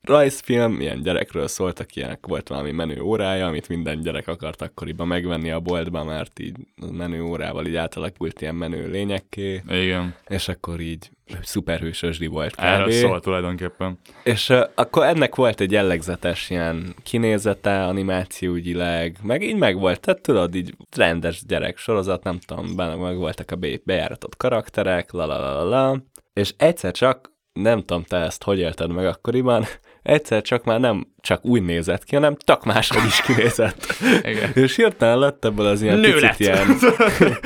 rajzfilm, 0.03 0.81
ilyen 0.81 1.03
gyerekről 1.03 1.49
szóltak, 1.49 1.97
ilyenek 1.97 2.27
volt 2.27 2.49
valami 2.49 2.71
menő 2.71 3.01
órája, 3.01 3.47
amit 3.47 3.69
minden 3.69 4.01
gyerek 4.01 4.29
akart 4.29 4.63
akkoriban 4.63 5.07
megvenni 5.07 5.51
a 5.51 5.61
boltba, 5.61 6.05
mert 6.05 6.39
így 6.39 6.57
menő 6.93 7.23
órával 7.23 7.67
így 7.67 7.77
átalakult 7.77 8.41
ilyen 8.41 8.55
menő 8.55 8.91
lényekké, 8.91 9.63
Igen. 9.69 10.15
és 10.29 10.49
akkor 10.49 10.81
így 10.81 11.11
szuperhősösdi 11.43 12.27
volt 12.27 12.55
kb. 12.55 12.61
Erről 12.61 12.91
szól 12.91 13.21
tulajdonképpen. 13.21 13.99
És 14.25 14.49
uh, 14.49 14.61
akkor 14.75 15.05
ennek 15.05 15.35
volt 15.35 15.61
egy 15.61 15.73
jellegzetes 15.73 16.51
ilyen 16.51 16.95
kinézete, 17.03 17.85
animációügyileg, 17.85 19.17
meg 19.23 19.43
így 19.43 19.57
meg 19.57 19.79
volt, 19.79 20.01
tehát 20.01 20.21
tudod, 20.21 20.55
így 20.55 20.75
rendes 20.97 21.45
gyerek 21.47 21.77
sorozat, 21.77 22.23
nem 22.23 22.39
tudom, 22.47 22.77
benne 22.77 22.95
meg 22.95 23.17
voltak 23.17 23.51
a 23.51 23.57
be- 23.57 23.81
bejáratott 23.85 24.37
karakterek, 24.37 25.13
la 25.13 25.27
la 25.27 25.39
la 25.39 25.53
la 25.53 25.65
la, 25.69 26.03
és 26.33 26.55
egyszer 26.57 26.93
csak, 26.93 27.33
nem 27.55 27.79
tudom, 27.79 28.03
te 28.03 28.17
ezt 28.17 28.43
hogy 28.43 28.59
élted 28.59 28.93
meg 28.93 29.07
akkoriban, 29.07 29.65
egyszer 30.03 30.43
csak 30.43 30.65
már 30.65 30.81
nem 30.81 31.07
csak 31.21 31.45
úgy 31.45 31.63
nézett 31.63 32.05
ki, 32.05 32.15
hanem 32.15 32.37
tök 32.37 32.65
máshogy 32.65 33.05
is 33.07 33.21
kinézett. 33.21 33.87
Igen. 34.31 34.51
És 34.55 34.77
hirtelen 34.77 35.19
lett 35.19 35.45
ebből 35.45 35.67
az 35.67 35.83
ilyen 35.83 35.99
Nő 35.99 36.13
picit 36.13 36.21
lett. 36.21 36.39
ilyen 36.39 36.77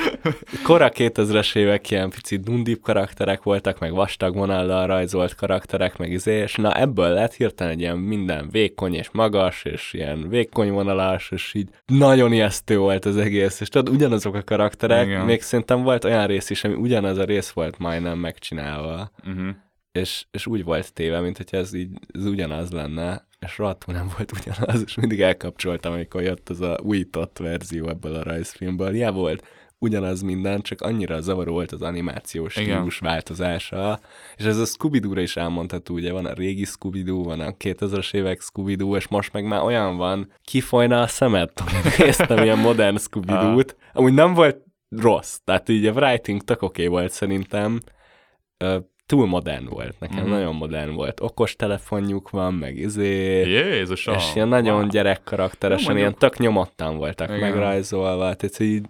kora 0.63 0.91
2000-es 0.95 1.57
évek 1.57 1.91
ilyen 1.91 2.11
picit 2.11 2.41
dundibb 2.41 2.81
karakterek 2.81 3.43
voltak, 3.43 3.79
meg 3.79 3.93
vastag 3.93 4.35
vonallal 4.35 4.87
rajzolt 4.87 5.35
karakterek, 5.35 5.97
meg 5.99 6.11
izé, 6.11 6.35
és 6.35 6.55
na 6.55 6.75
ebből 6.75 7.09
lett 7.09 7.35
hirtelen 7.35 7.73
egy 7.73 7.81
ilyen 7.81 7.99
minden 7.99 8.49
vékony 8.51 8.95
és 8.95 9.09
magas, 9.13 9.65
és 9.65 9.93
ilyen 9.93 10.29
vékony 10.29 10.71
vonalas, 10.71 11.31
és 11.31 11.55
így 11.55 11.69
nagyon 11.87 12.33
ijesztő 12.33 12.79
volt 12.79 13.05
az 13.05 13.17
egész, 13.17 13.61
és 13.61 13.69
tudod, 13.69 13.95
ugyanazok 13.95 14.35
a 14.35 14.43
karakterek, 14.43 15.07
Igen. 15.07 15.25
még 15.25 15.43
szerintem 15.43 15.83
volt 15.83 16.05
olyan 16.05 16.27
rész 16.27 16.51
is, 16.51 16.65
ami 16.65 16.75
ugyanaz 16.75 17.19
a 17.19 17.25
rész 17.25 17.51
volt 17.51 17.79
majdnem 17.79 18.19
megcsinálva, 18.19 19.11
Uh-huh. 19.29 19.49
És, 19.93 20.27
és 20.31 20.47
úgy 20.47 20.65
volt 20.65 20.93
téve, 20.93 21.21
mint 21.21 21.37
hogyha 21.37 21.57
ez 21.57 21.73
így 21.73 21.99
ez 22.15 22.25
ugyanaz 22.25 22.71
lenne, 22.71 23.27
és 23.41 23.59
rohadtul 23.59 23.95
nem 23.95 24.11
volt 24.17 24.33
ugyanaz, 24.33 24.83
és 24.87 24.95
mindig 24.95 25.21
elkapcsoltam, 25.21 25.93
amikor 25.93 26.23
jött 26.23 26.49
az 26.49 26.61
a 26.61 26.79
újított 26.83 27.39
verzió 27.39 27.89
ebből 27.89 28.15
a 28.15 28.23
rajzfilmből. 28.23 28.95
Ja, 28.95 29.13
volt 29.13 29.47
ugyanaz 29.79 30.23
minden, 30.23 30.61
csak 30.61 30.81
annyira 30.81 31.21
zavaró 31.21 31.53
volt 31.53 31.73
az 31.73 31.83
animációs 31.83 32.53
stílus 32.53 32.99
változása, 32.99 34.01
és 34.37 34.45
ez 34.45 34.59
a 34.59 34.65
scooby 34.65 35.23
is 35.23 35.37
elmondható, 35.37 35.95
ugye? 35.95 36.13
Van 36.13 36.27
a 36.27 36.33
régi 36.33 36.65
scooby 36.65 37.03
van 37.03 37.41
a 37.41 37.51
2000-es 37.51 38.15
évek 38.15 38.41
scooby 38.41 38.77
és 38.97 39.09
most 39.09 39.33
meg 39.33 39.45
már 39.45 39.63
olyan 39.63 39.97
van, 39.97 40.33
kifolyna 40.43 41.01
a 41.01 41.07
szemed, 41.07 41.51
hogy 41.59 41.93
néztem 41.99 42.43
ilyen 42.43 42.59
modern 42.59 42.97
scooby 42.97 43.65
t 43.65 43.77
amúgy 43.93 44.15
nem 44.15 44.35
volt 44.35 44.63
rossz, 44.89 45.37
tehát 45.45 45.69
így 45.69 45.87
a 45.87 45.93
writing 45.93 46.43
tök 46.43 46.63
oké 46.63 46.87
okay 46.87 47.01
volt 47.01 47.13
szerintem, 47.13 47.81
túl 49.09 49.27
modern 49.27 49.65
volt. 49.69 49.95
Nekem 50.01 50.19
Mhm. 50.23 50.29
nagyon 50.31 50.55
modern 50.55 50.95
volt. 50.95 51.21
Okos 51.21 51.57
telefonjuk 51.57 52.31
van, 52.31 52.55
meg 52.55 52.77
izé... 52.77 53.43
Jézusom! 53.47 54.15
És 54.15 54.35
ilyen 54.35 54.49
nagyon 54.49 54.79
wow. 54.81 54.89
gyerekkarakteresen, 54.89 55.91
Jó, 55.91 55.97
ilyen 55.97 56.11
mondjuk- 56.11 56.33
tök 56.33 56.41
nyomottan 56.41 56.97
voltak 56.97 57.29
Igen. 57.29 57.41
megrajzolva, 57.41 58.35
tehát 58.35 58.59
így 58.61 58.87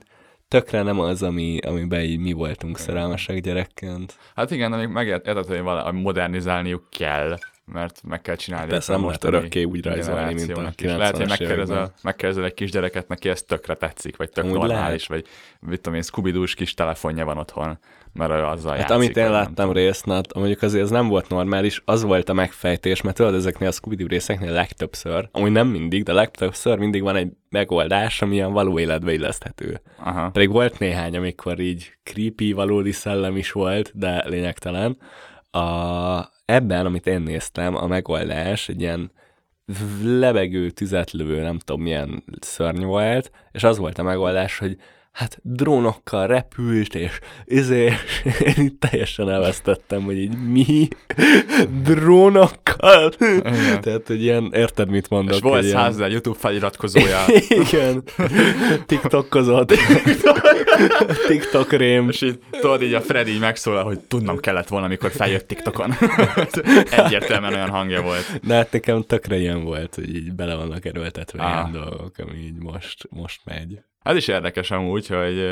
tökre 0.49 0.83
nem 0.83 1.01
az, 1.01 1.23
ami, 1.23 1.59
amiben 1.67 2.01
így 2.01 2.19
mi 2.19 2.33
voltunk 2.33 2.79
szerelmesek 2.79 3.41
gyerekként. 3.41 4.17
Hát 4.35 4.51
igen, 4.51 4.71
de 4.71 4.77
még 4.77 4.89
megértető, 4.89 5.41
hogy 5.55 5.61
valami 5.63 6.01
modernizálniuk 6.01 6.83
kell, 6.91 7.39
mert 7.65 8.01
meg 8.09 8.21
kell 8.21 8.35
csinálni. 8.37 8.71
Persze 8.71 8.93
nem 8.93 9.01
most 9.01 9.25
örökké 9.25 9.63
úgy 9.63 9.85
rajzolni, 9.85 10.35
mint 10.35 10.51
a 10.51 10.55
generációnak 10.55 10.81
is. 10.81 10.87
Lehet, 10.91 11.17
hogy 11.17 11.27
90-es 11.27 11.29
megkérdezel, 11.39 11.93
megkérdezel 12.03 12.45
egy 12.45 12.55
kisgyereket, 12.55 13.09
neki 13.09 13.29
ez 13.29 13.43
tökre 13.43 13.75
tetszik, 13.75 14.17
vagy 14.17 14.31
tök 14.31 14.45
Úgy 14.45 14.51
normális, 14.53 15.07
vagy 15.07 15.25
mit 15.61 15.81
tudom 15.81 15.95
én, 15.95 16.03
scooby 16.03 16.33
kis 16.55 16.75
telefonja 16.75 17.25
van 17.25 17.39
otthon, 17.39 17.79
mert 18.12 18.31
ő 18.31 18.44
azzal 18.44 18.71
Hát 18.71 18.81
játszik. 18.81 18.97
amit 18.97 19.16
én 19.16 19.31
láttam 19.31 19.73
résznat, 19.73 20.35
mondjuk 20.35 20.62
azért 20.62 20.83
ez 20.85 20.90
nem 20.90 21.09
volt 21.09 21.29
normális, 21.29 21.83
az 21.85 22.03
volt 22.03 22.29
a 22.29 22.33
megfejtés, 22.33 23.03
mert 23.03 23.16
tudod, 23.16 23.35
ezeknél 23.35 23.68
a 23.68 23.73
scooby 23.73 24.07
részeknél 24.07 24.53
legtöbbször, 24.53 25.29
amúgy 25.33 25.53
nem 25.53 25.66
mindig, 25.68 26.03
de 26.03 26.12
legtöbbször 26.12 26.79
mindig 26.79 27.03
van 27.03 27.16
egy 27.16 27.33
megoldás, 27.49 28.23
ami 28.23 28.35
ilyen 28.35 28.53
való 28.53 28.79
életbe 28.79 29.12
illeszthető. 29.12 29.81
Aha. 29.97 30.31
Pedig 30.31 30.51
volt 30.51 30.79
néhány, 30.79 31.16
amikor 31.16 31.61
így 31.61 31.92
creepy, 32.03 32.53
valódi 32.53 32.92
szellem 32.92 33.37
is 33.37 33.53
volt, 33.53 33.90
de 33.94 34.25
lényegtelen. 34.29 34.99
A, 35.51 35.61
ebben, 36.44 36.87
amit 36.87 37.07
én 37.07 37.21
néztem, 37.21 37.75
a 37.77 37.87
megoldás 37.87 38.68
egy 38.68 38.81
ilyen 38.81 39.11
lebegő, 40.03 40.71
tüzetlövő, 40.71 41.40
nem 41.42 41.59
tudom 41.59 41.83
milyen 41.83 42.25
szörny 42.40 42.85
volt, 42.85 43.31
és 43.53 43.64
az 43.64 43.79
volt 43.79 43.99
a 43.99 44.03
megoldás, 44.03 44.59
hogy 44.59 44.77
hát 45.12 45.38
drónokkal 45.42 46.27
repült, 46.27 46.94
és 46.94 47.18
izé, 47.44 47.85
én 48.47 48.55
itt 48.64 48.81
teljesen 48.81 49.31
elvesztettem, 49.31 50.03
hogy 50.03 50.18
így 50.18 50.37
mi? 50.49 50.88
Drónokkal? 51.83 53.12
Igen. 53.18 53.81
Tehát, 53.81 54.07
hogy 54.07 54.23
ilyen, 54.23 54.51
érted, 54.53 54.88
mit 54.88 55.09
mondok? 55.09 55.35
És 55.35 55.40
volt 55.40 55.62
ilyen- 55.62 55.77
százezer 55.77 56.11
YouTube 56.11 56.38
feliratkozója, 56.38 57.25
igen. 57.71 58.03
TikTokozott. 58.87 59.73
TikTok 61.29 61.73
rém. 61.73 62.09
és 62.09 62.23
így 62.23 62.38
tudod, 62.51 62.83
így 62.83 62.94
a 62.94 63.01
Freddy 63.01 63.31
így 63.31 63.40
megszólal, 63.40 63.85
hogy 63.85 64.01
tudnom 64.01 64.38
kellett 64.38 64.68
volna, 64.68 64.87
amikor 64.87 65.11
feljött 65.11 65.47
TikTokon. 65.49 65.94
Egyértelműen 66.90 67.55
olyan 67.55 67.68
hangja 67.71 68.03
volt. 68.03 68.40
De 68.47 68.55
hát 68.55 68.73
nekem 68.73 69.03
tökre 69.03 69.37
ilyen 69.38 69.64
volt, 69.64 69.94
hogy 69.94 70.14
így 70.14 70.33
bele 70.33 70.55
vannak 70.55 70.85
erőltetve 70.85 71.42
Ah. 71.42 71.51
ilyen 71.51 71.73
dolgok, 71.73 72.18
ami 72.18 72.38
így 72.38 72.59
most, 72.59 73.07
most 73.11 73.40
megy. 73.44 73.81
Ez 74.03 74.17
is 74.17 74.29
érdekes 74.29 74.71
amúgy, 74.71 75.07
hogy, 75.07 75.51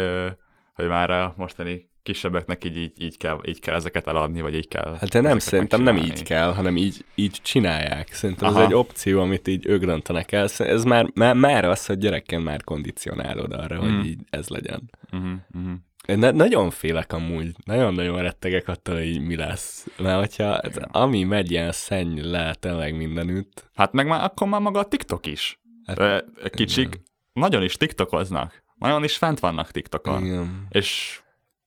hogy 0.74 0.86
már 0.88 1.10
a 1.10 1.34
mostani 1.36 1.88
kisebbeknek 2.02 2.64
így, 2.64 2.76
így, 2.76 2.92
így, 3.02 3.16
kell, 3.16 3.40
így 3.46 3.60
kell 3.60 3.74
ezeket 3.74 4.06
eladni, 4.06 4.40
vagy 4.40 4.54
így 4.54 4.68
kell. 4.68 4.96
Hát 5.00 5.08
de 5.08 5.20
nem, 5.20 5.38
szerintem 5.38 5.82
nem 5.82 5.96
így 5.96 6.22
kell, 6.22 6.52
hanem 6.52 6.76
így, 6.76 7.04
így 7.14 7.38
csinálják. 7.42 8.12
Szerintem 8.12 8.48
Aha. 8.48 8.58
ez 8.58 8.66
egy 8.66 8.74
opció, 8.74 9.20
amit 9.20 9.48
így 9.48 9.66
ők 9.66 9.84
döntenek 9.84 10.32
el. 10.32 10.48
Ez 10.58 10.84
már, 10.84 11.06
már, 11.14 11.34
már 11.34 11.64
az, 11.64 11.86
hogy 11.86 11.98
gyerekként 11.98 12.44
már 12.44 12.64
kondicionálod 12.64 13.52
arra, 13.52 13.82
Mm. 13.82 13.96
hogy 13.96 14.06
így 14.06 14.20
ez 14.30 14.48
legyen. 14.48 14.90
Uh-huh. 15.12 15.72
Én 16.06 16.18
ne, 16.18 16.30
nagyon 16.30 16.70
félek 16.70 17.12
amúgy, 17.12 17.50
nagyon-nagyon 17.64 18.22
rettegek 18.22 18.68
attól, 18.68 18.94
hogy 18.94 19.20
mi 19.20 19.36
lesz. 19.36 19.86
Mert 19.98 20.18
hogyha 20.18 20.58
ez, 20.58 20.76
ami 20.90 21.24
megy 21.24 21.50
ilyen 21.50 21.72
szenny 21.72 22.20
le 22.20 22.54
tényleg 22.54 22.96
mindenütt, 22.96 23.70
Hát 23.74 23.92
meg 23.92 24.06
már 24.06 24.24
akkor 24.24 24.48
már 24.48 24.60
maga 24.60 24.78
a 24.78 24.84
TikTok 24.84 25.26
is. 25.26 25.60
Hát, 25.86 26.24
Kicsik 26.50 27.00
nagyon 27.36 27.62
is 27.62 27.74
TikTokoznak. 27.76 28.62
Nagyon 28.74 29.04
is 29.04 29.16
fent 29.16 29.40
vannak 29.40 29.70
TikTokon. 29.70 30.24
igen. 30.24 30.66
És 30.68 31.20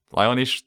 nagyon 0.10 0.38
is 0.38 0.64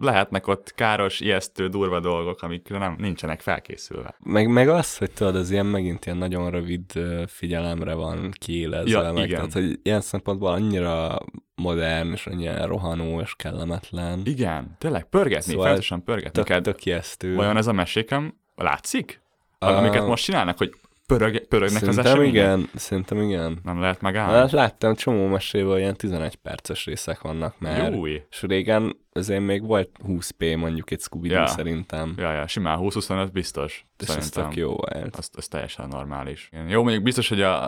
lehetnek 0.00 0.46
ott 0.46 0.72
káros, 0.74 1.20
ijesztő, 1.20 1.68
durva 1.68 2.00
dolgok, 2.00 2.42
amikre 2.42 2.78
nem, 2.78 2.96
nincsenek 2.98 3.40
felkészülve. 3.40 4.14
Meg, 4.18 4.48
meg 4.48 4.68
az, 4.68 4.96
hogy 4.98 5.10
tudod, 5.10 5.36
az 5.36 5.50
ilyen 5.50 5.66
megint 5.66 6.06
ilyen 6.06 6.18
nagyon 6.18 6.50
rövid 6.50 6.92
figyelemre 7.26 7.94
van 7.94 8.30
kiélezve, 8.38 9.00
Ja, 9.02 9.12
meg, 9.12 9.24
igen. 9.24 9.36
tehát, 9.36 9.52
hogy 9.52 9.78
ilyen 9.82 10.00
szempontból 10.00 10.52
annyira 10.52 11.18
modern, 11.54 12.12
és 12.12 12.26
annyira 12.26 12.66
rohanó, 12.66 13.20
és 13.20 13.34
kellemetlen. 13.36 14.20
Igen, 14.24 14.74
tényleg 14.78 15.04
pörgetni, 15.04 15.52
Szóval 15.52 15.80
pörgetni 16.04 16.30
Tök, 16.30 16.44
kell. 16.44 16.60
tök 16.60 16.84
ijesztő. 16.84 17.34
Vajon 17.34 17.56
ez 17.56 17.66
a 17.66 17.72
mesékem 17.72 18.40
látszik? 18.54 19.22
Amiket 19.58 20.06
most 20.06 20.24
csinálnak, 20.24 20.58
hogy 20.58 20.74
pörög, 21.18 21.46
pörögnek 21.46 21.82
az 21.82 21.88
Szerintem 21.88 22.06
események? 22.12 22.32
igen, 22.34 22.68
szerintem 22.74 23.20
igen. 23.20 23.58
Nem 23.62 23.80
lehet 23.80 24.00
megállni? 24.00 24.32
Hát 24.38 24.50
láttam 24.50 24.94
csomó 24.94 25.26
meséből 25.26 25.78
ilyen 25.78 25.96
11 25.96 26.34
perces 26.34 26.84
részek 26.84 27.20
vannak 27.20 27.54
már. 27.58 27.92
Júj. 27.92 28.22
És 28.30 28.42
régen 28.42 28.96
azért 29.12 29.40
még 29.40 29.66
volt 29.66 29.90
20p 30.06 30.56
mondjuk 30.58 30.90
egy 30.90 31.00
scooby 31.00 31.28
Ja. 31.28 31.46
szerintem. 31.46 32.14
Ja, 32.16 32.32
ja, 32.32 32.46
simán 32.46 32.78
20-25 32.80 33.28
biztos. 33.32 33.86
És 34.02 34.08
ez 34.08 34.28
tök 34.28 34.56
jó 34.56 34.68
volt. 34.68 35.16
Az, 35.16 35.30
az 35.32 35.48
teljesen 35.48 35.88
normális. 35.88 36.50
Jó, 36.68 36.82
mondjuk 36.82 37.02
biztos, 37.02 37.28
hogy 37.28 37.42
a, 37.42 37.62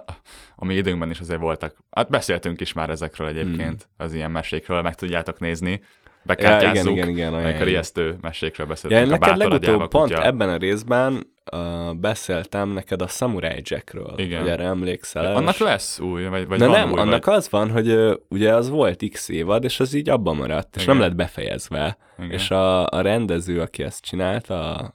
a 0.56 0.64
mi 0.64 0.74
időnkben 0.74 1.10
is 1.10 1.20
azért 1.20 1.40
voltak. 1.40 1.76
Hát 1.90 2.08
beszéltünk 2.10 2.60
is 2.60 2.72
már 2.72 2.90
ezekről 2.90 3.28
egyébként, 3.28 3.88
az 3.96 4.14
ilyen 4.14 4.30
mesékről, 4.30 4.82
meg 4.82 4.94
tudjátok 4.94 5.38
nézni. 5.38 5.80
Ja, 6.28 6.34
Bekártyázzuk, 6.34 6.92
igen, 6.92 7.08
igen, 7.08 7.08
igen. 7.08 7.34
olyan 7.34 7.44
amikor 7.46 7.68
ijesztő 7.68 8.16
mesékről 8.20 8.66
Ja, 8.66 8.72
beszéltünk. 8.72 9.06
én 9.06 9.12
a 9.12 9.18
neked 9.18 9.36
legutóbb 9.36 9.88
pont 9.88 10.10
kutya. 10.10 10.24
ebben 10.24 10.48
a 10.48 10.56
részben 10.56 11.26
uh, 11.52 11.94
beszéltem 11.94 12.68
neked 12.68 13.02
a 13.02 13.06
Samurai 13.06 13.60
Jackről. 13.64 14.14
Igen. 14.16 14.42
Ugye 14.42 14.50
erre 14.50 14.64
emlékszel? 14.64 15.34
Annak 15.36 15.54
És- 15.54 15.60
lesz 15.60 15.98
új, 16.00 16.24
vagy, 16.26 16.46
vagy 16.46 16.58
Na 16.58 16.66
van 16.66 16.78
nem, 16.80 16.92
új, 16.92 16.98
annak 16.98 17.24
vagy... 17.24 17.34
az 17.34 17.50
van, 17.50 17.70
hogy 17.70 17.88
ö, 17.88 18.14
ugye 18.28 18.54
az 18.54 18.68
volt 18.68 19.02
x 19.10 19.28
évad, 19.28 19.64
és 19.64 19.80
az 19.80 19.94
így 19.94 20.08
abban 20.08 20.36
maradt, 20.36 20.76
és 20.76 20.82
Igen. 20.82 20.96
nem 20.96 21.04
lett 21.06 21.16
befejezve. 21.16 21.96
Igen. 22.18 22.30
És 22.30 22.50
a, 22.50 22.86
a 22.86 23.00
rendező, 23.00 23.60
aki 23.60 23.82
ezt 23.82 24.04
csinálta, 24.04 24.92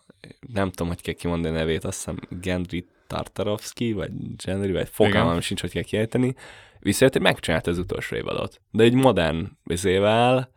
nem 0.53 0.69
tudom, 0.69 0.87
hogy 0.87 1.01
kell 1.01 1.13
kimondani 1.13 1.55
a 1.55 1.57
nevét, 1.59 1.83
azt 1.83 1.97
hiszem 1.97 2.17
Gendry 2.41 2.85
Tartarovsky, 3.07 3.93
vagy 3.93 4.11
Gendry, 4.45 4.71
vagy 4.71 4.89
fogalmam 4.91 5.29
Igen. 5.29 5.41
sincs, 5.41 5.61
hogy 5.61 5.71
kell 5.71 5.83
kiejteni, 5.83 6.35
viszont 6.79 7.13
hogy 7.13 7.21
megcsinálta 7.21 7.71
az 7.71 7.77
utolsó 7.77 8.15
évadot. 8.15 8.61
De 8.71 8.83
egy 8.83 8.93
modern 8.93 9.47
vizével, 9.63 10.51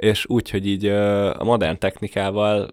és 0.00 0.26
úgy, 0.28 0.50
hogy 0.50 0.66
így 0.66 0.86
a 0.86 1.44
modern 1.44 1.78
technikával 1.78 2.68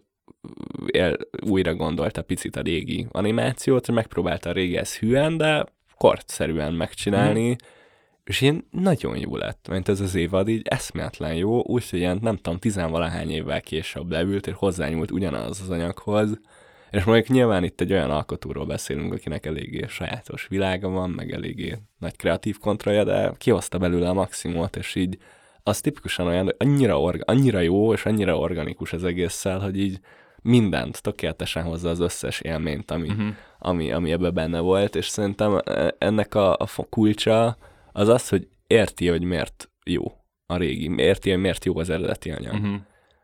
él, 0.86 1.18
újra 1.46 1.76
gondolta 1.76 2.22
picit 2.22 2.56
a 2.56 2.62
régi 2.62 3.08
animációt, 3.12 3.86
hogy 3.86 3.96
megpróbálta 3.96 4.50
a 4.50 4.54
régihez 4.54 4.98
hűen, 4.98 5.38
de 5.38 5.66
kortszerűen 5.98 6.74
megcsinálni, 6.74 7.56
és 8.24 8.42
ilyen 8.42 8.68
nagyon 8.72 9.18
jó 9.18 9.36
lett, 9.36 9.68
mert 9.70 9.90
ez 9.90 10.00
az 10.00 10.16
évad 10.16 10.48
így 10.48 10.62
eszméletlen 10.68 11.34
jó, 11.34 11.64
úgyhogy 11.64 12.00
ilyen 12.00 12.20
nem 12.22 12.36
tudom, 12.36 12.60
tizenvalahány 12.60 13.30
évvel 13.30 13.62
később 13.62 14.12
leült, 14.12 14.48
és 14.48 14.54
hozzányúlt 14.58 15.12
ugyanaz 15.12 15.62
az 15.62 15.70
anyaghoz, 15.70 16.40
és 16.92 17.04
mondjuk 17.04 17.28
nyilván 17.28 17.64
itt 17.64 17.82
egy 17.82 17.92
olyan 17.92 18.12
alkotóról 18.12 18.66
beszélünk, 18.66 19.14
akinek 19.14 19.46
eléggé 19.46 19.86
sajátos 19.88 20.48
világa 20.48 20.90
van, 20.90 21.10
meg 21.10 21.32
eléggé 21.32 21.78
nagy 22.00 22.16
kreatív 22.16 22.58
kontrollja, 22.58 23.04
de 23.04 23.32
kihozta 23.38 23.78
belőle 23.78 24.10
a 24.10 24.14
maximumot, 24.14 24.76
és 24.76 24.96
így 24.96 25.18
az 25.68 25.82
tipikusan 25.82 26.28
olyan, 26.28 26.44
hogy 26.44 26.56
annyira, 26.58 27.02
orga, 27.02 27.24
annyira 27.28 27.60
jó, 27.60 27.94
és 27.94 28.06
annyira 28.06 28.38
organikus 28.38 28.94
az 28.94 29.04
egésszel, 29.04 29.60
hogy 29.60 29.80
így 29.80 30.00
mindent 30.42 31.02
tökéletesen 31.02 31.64
hozza 31.64 31.90
az 31.90 32.00
összes 32.00 32.40
élményt, 32.40 32.92
ami, 32.92 33.08
Mhm. 33.08 33.28
ami, 33.60 33.92
ami 33.92 34.12
ebben 34.12 34.34
benne 34.34 34.60
volt, 34.60 34.96
és 34.96 35.08
szerintem 35.08 35.62
e- 35.66 35.96
ennek 35.98 36.36
a, 36.36 36.54
a 36.54 36.68
kulcsa 36.90 37.58
az 37.92 38.08
az, 38.08 38.30
hogy 38.30 38.48
érti, 38.68 39.08
hogy 39.08 39.24
miért 39.24 39.70
jó 39.86 40.04
a 40.46 40.58
régi, 40.58 40.92
érti, 40.98 41.30
hogy 41.30 41.40
miért 41.40 41.66
jó 41.66 41.78
az 41.78 41.90
eredeti 41.90 42.32
anyag. 42.32 42.54
Uh-huh. 42.54 42.66
Uh-huh. 42.68 42.82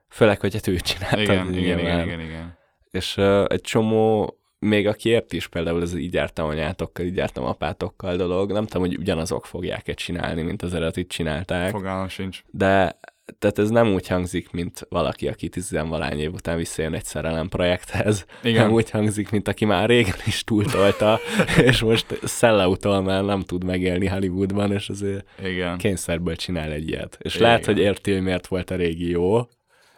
Főleg, 0.09 0.39
hogy 0.39 0.53
hát 0.53 0.67
ő 0.67 0.75
csinálta. 0.79 1.21
Igen, 1.21 1.53
igen, 1.53 1.79
igen, 1.79 2.03
igen, 2.07 2.19
igen. 2.19 2.57
És 2.91 3.17
uh, 3.17 3.45
egy 3.47 3.61
csomó, 3.61 4.37
még 4.63 4.87
aki 4.87 5.09
érti 5.09 5.35
is 5.35 5.47
például 5.47 5.81
ez 5.81 5.95
így 5.95 6.13
jártam 6.13 6.47
anyátokkal, 6.47 7.05
így 7.05 7.15
jártam 7.15 7.43
apátokkal 7.43 8.15
dolog, 8.15 8.51
nem 8.51 8.65
tudom, 8.65 8.87
hogy 8.87 8.97
ugyanazok 8.97 9.45
fogják-e 9.45 9.93
csinálni, 9.93 10.41
mint 10.41 10.61
az 10.61 10.73
eredetit 10.73 11.07
csinálták, 11.07 11.69
Fogalmam 11.69 12.07
sincs. 12.07 12.41
de 12.51 12.99
tehát 13.39 13.59
ez 13.59 13.69
nem 13.69 13.93
úgy 13.93 14.07
hangzik, 14.07 14.51
mint 14.51 14.85
valaki, 14.89 15.27
aki 15.27 15.49
tizenvalány 15.49 16.19
év 16.19 16.33
után 16.33 16.57
visszajön 16.57 16.93
egy 16.93 17.05
szerelem 17.05 17.49
projekthez, 17.49 18.25
Igen. 18.43 18.63
nem 18.63 18.73
úgy 18.73 18.89
hangzik, 18.89 19.29
mint 19.29 19.47
aki 19.47 19.65
már 19.65 19.89
régen 19.89 20.15
is 20.25 20.43
túltolta, 20.43 21.19
és 21.69 21.81
most 21.81 22.19
szelleutól 22.23 23.01
már 23.01 23.23
nem 23.23 23.41
tud 23.41 23.63
megélni 23.63 24.05
Hollywoodban, 24.05 24.71
és 24.71 24.89
azért 24.89 25.25
Igen. 25.43 25.77
kényszerből 25.77 26.35
csinál 26.35 26.71
egy 26.71 26.87
ilyet. 26.87 27.17
És 27.21 27.35
Igen. 27.35 27.47
lehet, 27.47 27.65
hogy 27.65 27.77
érti, 27.77 28.11
hogy 28.11 28.21
miért 28.21 28.47
volt 28.47 28.71
a 28.71 28.75
régi 28.75 29.09
jó, 29.09 29.47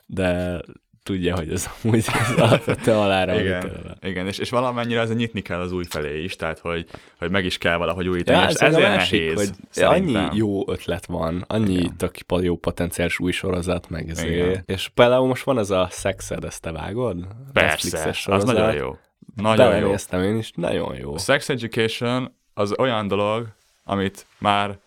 de 0.05 0.59
tudja, 1.05 1.35
hogy 1.35 1.51
ez 1.51 1.69
amúgy 1.83 2.05
az 2.07 2.33
alapvetően 2.37 2.97
alára 2.97 3.39
Igen, 3.39 3.97
igen, 4.01 4.27
és, 4.27 4.37
és 4.37 4.49
valamennyire 4.49 4.99
azért 5.01 5.17
nyitni 5.17 5.41
kell 5.41 5.59
az 5.59 5.71
új 5.71 5.83
felé 5.89 6.23
is, 6.23 6.35
tehát 6.35 6.59
hogy, 6.59 6.87
hogy 7.17 7.31
meg 7.31 7.45
is 7.45 7.57
kell 7.57 7.77
valahogy 7.77 8.07
újítani, 8.07 8.37
Ja, 8.37 8.43
és 8.43 8.53
ez 8.53 8.61
ezért 8.61 8.95
másik, 8.95 9.19
nehéz, 9.19 9.35
hogy 9.35 9.49
szerintem. 9.69 10.25
annyi 10.25 10.37
jó 10.37 10.71
ötlet 10.71 11.05
van, 11.05 11.43
annyi 11.47 11.73
Igen. 11.73 11.97
tök 11.97 12.17
jó 12.41 12.55
potenciális 12.55 13.19
új 13.19 13.31
sorozat, 13.31 13.89
meg 13.89 14.09
ezért. 14.09 14.69
És 14.69 14.89
például 14.93 15.27
most 15.27 15.43
van 15.43 15.59
ez 15.59 15.69
a 15.69 15.87
Szexed, 15.91 16.43
ezt 16.43 16.61
te 16.61 16.71
vágod? 16.71 17.27
Persze, 17.53 18.15
az 18.25 18.43
nagyon 18.43 18.73
jó. 18.73 18.97
Nagyon 19.35 19.77
jó. 19.77 19.93
Én 20.21 20.37
is, 20.37 20.51
nagyon 20.55 20.95
jó. 20.95 21.13
A 21.13 21.17
Sex 21.17 21.49
Education 21.49 22.35
az 22.53 22.73
olyan 22.79 23.07
dolog, 23.07 23.47
amit 23.83 24.25
már 24.37 24.77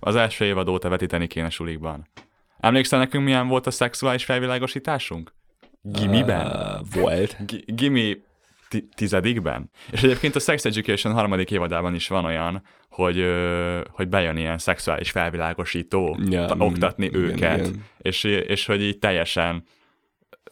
az 0.00 0.16
első 0.16 0.44
évad 0.44 0.68
óta 0.68 0.88
vetíteni 0.88 1.26
kéne 1.26 1.50
sulikban. 1.50 2.08
Emlékszel 2.60 2.98
nekünk, 2.98 3.24
milyen 3.24 3.48
volt 3.48 3.66
a 3.66 3.70
szexuális 3.70 4.24
felvilágosításunk? 4.24 5.32
Gimiben? 5.82 6.46
Uh, 6.46 7.00
volt. 7.00 7.36
G- 7.46 7.74
Gimi 7.76 8.22
ti- 8.68 8.88
tizedikben? 8.94 9.70
És 9.90 10.02
egyébként 10.02 10.36
a 10.36 10.40
Sex 10.40 10.64
Education 10.64 11.12
harmadik 11.12 11.50
évadában 11.50 11.94
is 11.94 12.08
van 12.08 12.24
olyan, 12.24 12.62
hogy, 12.88 13.24
hogy 13.90 14.08
bejön 14.08 14.36
ilyen 14.36 14.58
szexuális 14.58 15.10
felvilágosító 15.10 16.18
Ja, 16.28 16.44
ta- 16.46 16.56
mm, 16.56 16.60
oktatni 16.60 17.04
igen, 17.06 17.20
őket, 17.20 17.58
igen. 17.58 17.84
És, 17.98 18.24
és 18.24 18.66
hogy 18.66 18.82
így 18.82 18.98
teljesen 18.98 19.64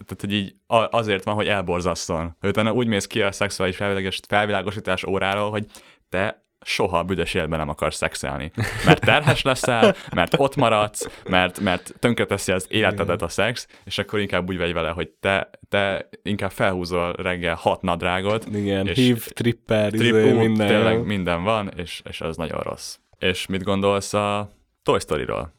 tehát, 0.05 0.21
hogy 0.21 0.33
így 0.33 0.55
azért 0.91 1.25
van, 1.25 1.35
hogy 1.35 1.47
elborzasszon. 1.47 2.37
Utána 2.43 2.73
úgy 2.73 2.87
mész 2.87 3.07
ki 3.07 3.23
a 3.23 3.33
szexuális 3.33 3.77
felvilágos- 3.77 4.21
felvilágosítás 4.29 5.05
óráról, 5.05 5.51
hogy 5.51 5.67
te 6.09 6.45
soha 6.65 7.03
büdös 7.03 7.35
életben 7.35 7.59
nem 7.59 7.69
akarsz 7.69 7.97
szexelni. 7.97 8.53
Mert 8.85 9.01
terhes 9.01 9.43
leszel, 9.43 9.95
mert 10.15 10.35
ott 10.37 10.57
maradsz, 10.57 11.09
mert, 11.29 11.61
mert 11.61 11.95
tönkreteszi 11.99 12.53
az 12.53 12.67
életedet 12.69 13.23
a 13.23 13.29
szex, 13.29 13.67
és 13.85 13.99
akkor 13.99 14.21
inkább 14.21 14.49
úgy 14.49 14.59
vagy 14.59 14.73
vele, 14.73 14.91
hogy 14.91 15.09
te, 15.09 15.51
te 15.69 16.09
inkább 16.23 16.51
felhúzol 16.51 17.13
reggel 17.13 17.55
hat 17.55 17.83
nadrágot, 17.83 18.47
Igen, 18.53 18.87
és 18.87 18.97
hív, 18.97 19.27
tripper, 19.27 19.91
tripú, 19.91 20.17
izé, 20.17 20.33
minden. 20.33 20.67
tényleg 20.67 21.05
minden 21.05 21.43
van, 21.43 21.71
és, 21.77 22.03
és 22.09 22.21
az 22.21 22.37
nagyon 22.37 22.61
rossz. 22.61 22.97
És 23.19 23.47
mit 23.47 23.63
gondolsz 23.63 24.15
a 24.15 24.51
Toy 24.83 24.99
Story-ról? 24.99 25.53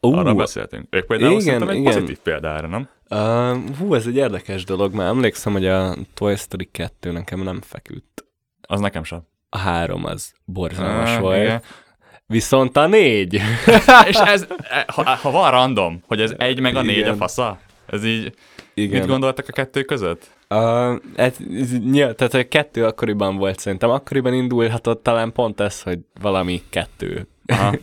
Ú, 0.00 0.14
Arra 0.14 0.34
beszéltünk. 0.34 0.86
Ők 0.90 1.06
például 1.06 1.30
igen, 1.30 1.42
szerintem 1.42 1.68
egy 1.68 1.76
igen. 1.76 1.92
pozitív 1.92 2.18
példára, 2.18 2.66
nem? 2.66 2.88
Uh, 3.10 3.76
hú, 3.78 3.94
ez 3.94 4.06
egy 4.06 4.16
érdekes 4.16 4.64
dolog, 4.64 4.94
mert 4.94 5.08
emlékszem, 5.08 5.52
hogy 5.52 5.66
a 5.66 5.96
Toy 6.14 6.36
Story 6.36 6.68
2 6.72 7.12
nekem 7.12 7.42
nem 7.42 7.60
feküdt. 7.60 8.24
Az 8.60 8.80
nekem 8.80 9.04
sem. 9.04 9.28
A 9.50 9.58
három 9.58 10.04
az 10.04 10.32
borzalmas 10.44 11.10
Ah, 11.14 11.20
volt. 11.20 11.42
igen. 11.42 11.62
Viszont 12.26 12.76
a 12.76 12.86
négy. 12.86 13.34
és 14.08 14.16
ez, 14.16 14.46
ha, 14.94 15.02
ha 15.02 15.30
van 15.30 15.50
random, 15.50 16.02
hogy 16.06 16.20
ez 16.20 16.34
egy 16.38 16.60
meg 16.60 16.76
a 16.76 16.82
négy 16.82 16.96
Igen. 16.96 17.12
a 17.12 17.16
fasza, 17.16 17.58
ez 17.86 18.04
így, 18.04 18.34
Igen. 18.74 18.98
mit 18.98 19.08
gondoltak 19.08 19.48
a 19.48 19.52
kettő 19.52 19.82
között? 19.82 20.30
Uh, 20.48 20.96
ez, 21.14 21.36
ez, 21.60 21.78
nyilv, 21.90 22.14
tehát 22.14 22.34
a 22.34 22.48
kettő 22.48 22.84
akkoriban 22.84 23.36
volt 23.36 23.58
szerintem. 23.58 23.90
Akkoriban 23.90 24.34
indulhatott 24.34 25.02
talán 25.02 25.32
pont 25.32 25.60
ez, 25.60 25.82
hogy 25.82 25.98
valami 26.20 26.62
kettő. 26.70 27.28
Aha. 27.46 27.74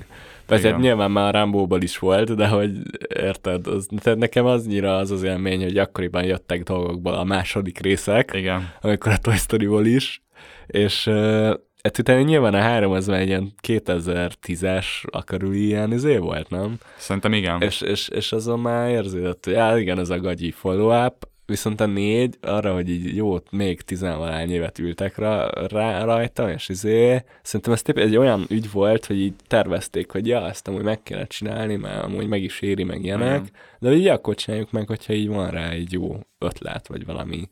Persze 0.48 0.70
hát 0.70 0.80
nyilván 0.80 1.12
már 1.12 1.36
a 1.36 1.40
Rambóból 1.40 1.82
is 1.82 1.98
volt, 1.98 2.36
de 2.36 2.48
hogy 2.48 2.72
érted, 3.08 3.68
az, 3.68 3.88
tehát 4.02 4.20
nekem 4.20 4.46
az 4.46 4.68
nyira 4.68 4.96
az 4.96 5.12
az 5.12 5.24
élmény, 5.24 5.64
hogy 5.64 5.78
akkoriban 5.78 6.24
jöttek 6.24 6.64
dolgokból 6.64 7.14
a 7.14 7.24
második 7.24 7.80
részek, 7.80 8.32
Igen. 8.34 8.70
amikor 8.82 9.12
a 9.12 9.18
Toy 9.18 9.36
Story-ból 9.36 9.86
is, 9.86 10.22
és 10.68 11.06
uh, 11.06 11.54
hát 11.84 11.98
utána 12.00 12.22
nyilván 12.22 12.54
a 12.54 12.62
három 12.62 12.92
az 12.92 13.08
már 13.08 13.20
egy 13.20 13.28
ilyen 13.28 13.54
2010-es 13.68 14.86
a 15.12 15.24
körüli 15.24 15.66
ilyen 15.66 15.92
izé 15.92 16.18
volt, 16.18 16.50
nem? 16.50 16.78
Szerintem 16.98 17.34
igen. 17.34 17.62
És, 17.62 17.82
és, 17.82 18.10
és 18.10 18.32
azon 18.32 18.60
már 18.60 18.90
érződött, 18.90 19.46
hogy 19.46 19.54
já, 19.54 19.80
igen, 19.80 20.00
ez 20.00 20.10
a 20.10 20.20
gagyi 20.20 20.52
follow-up, 20.52 21.28
viszont 21.48 21.82
a 21.82 21.86
négy 21.86 22.38
arra, 22.42 22.74
hogy 22.74 22.90
így 22.90 23.16
jó, 23.16 23.38
még 23.52 23.82
tizenvalány 23.82 24.52
évet 24.52 24.80
ültek 24.80 25.18
rá, 25.18 25.50
rá, 25.68 26.04
rajta, 26.04 26.52
és 26.52 26.70
izé, 26.70 27.24
szerintem 27.42 27.74
ez 27.74 27.82
tényleg 27.82 28.06
egy 28.06 28.18
olyan 28.18 28.46
ügy 28.50 28.72
volt, 28.72 29.06
hogy 29.06 29.20
így 29.20 29.34
tervezték, 29.48 30.12
hogy 30.12 30.28
ja, 30.28 30.48
ezt 30.48 30.68
amúgy 30.68 30.84
meg 30.84 31.04
kéne 31.04 31.26
csinálni, 31.26 31.76
mert 31.76 32.04
amúgy 32.04 32.28
meg 32.28 32.44
is 32.44 32.62
éri, 32.62 32.84
meg 32.84 33.04
ilyenek, 33.04 33.40
Igen. 33.40 33.52
de 33.80 33.94
így 33.94 34.08
akkor 34.08 34.36
csináljuk 34.36 34.72
meg, 34.72 34.88
hogyha 34.88 35.14
így 35.14 35.28
van 35.28 35.50
rá 35.50 35.70
egy 35.70 35.92
jó 35.92 36.20
ötlet, 36.38 36.88
vagy 36.88 37.06
valami. 37.06 37.48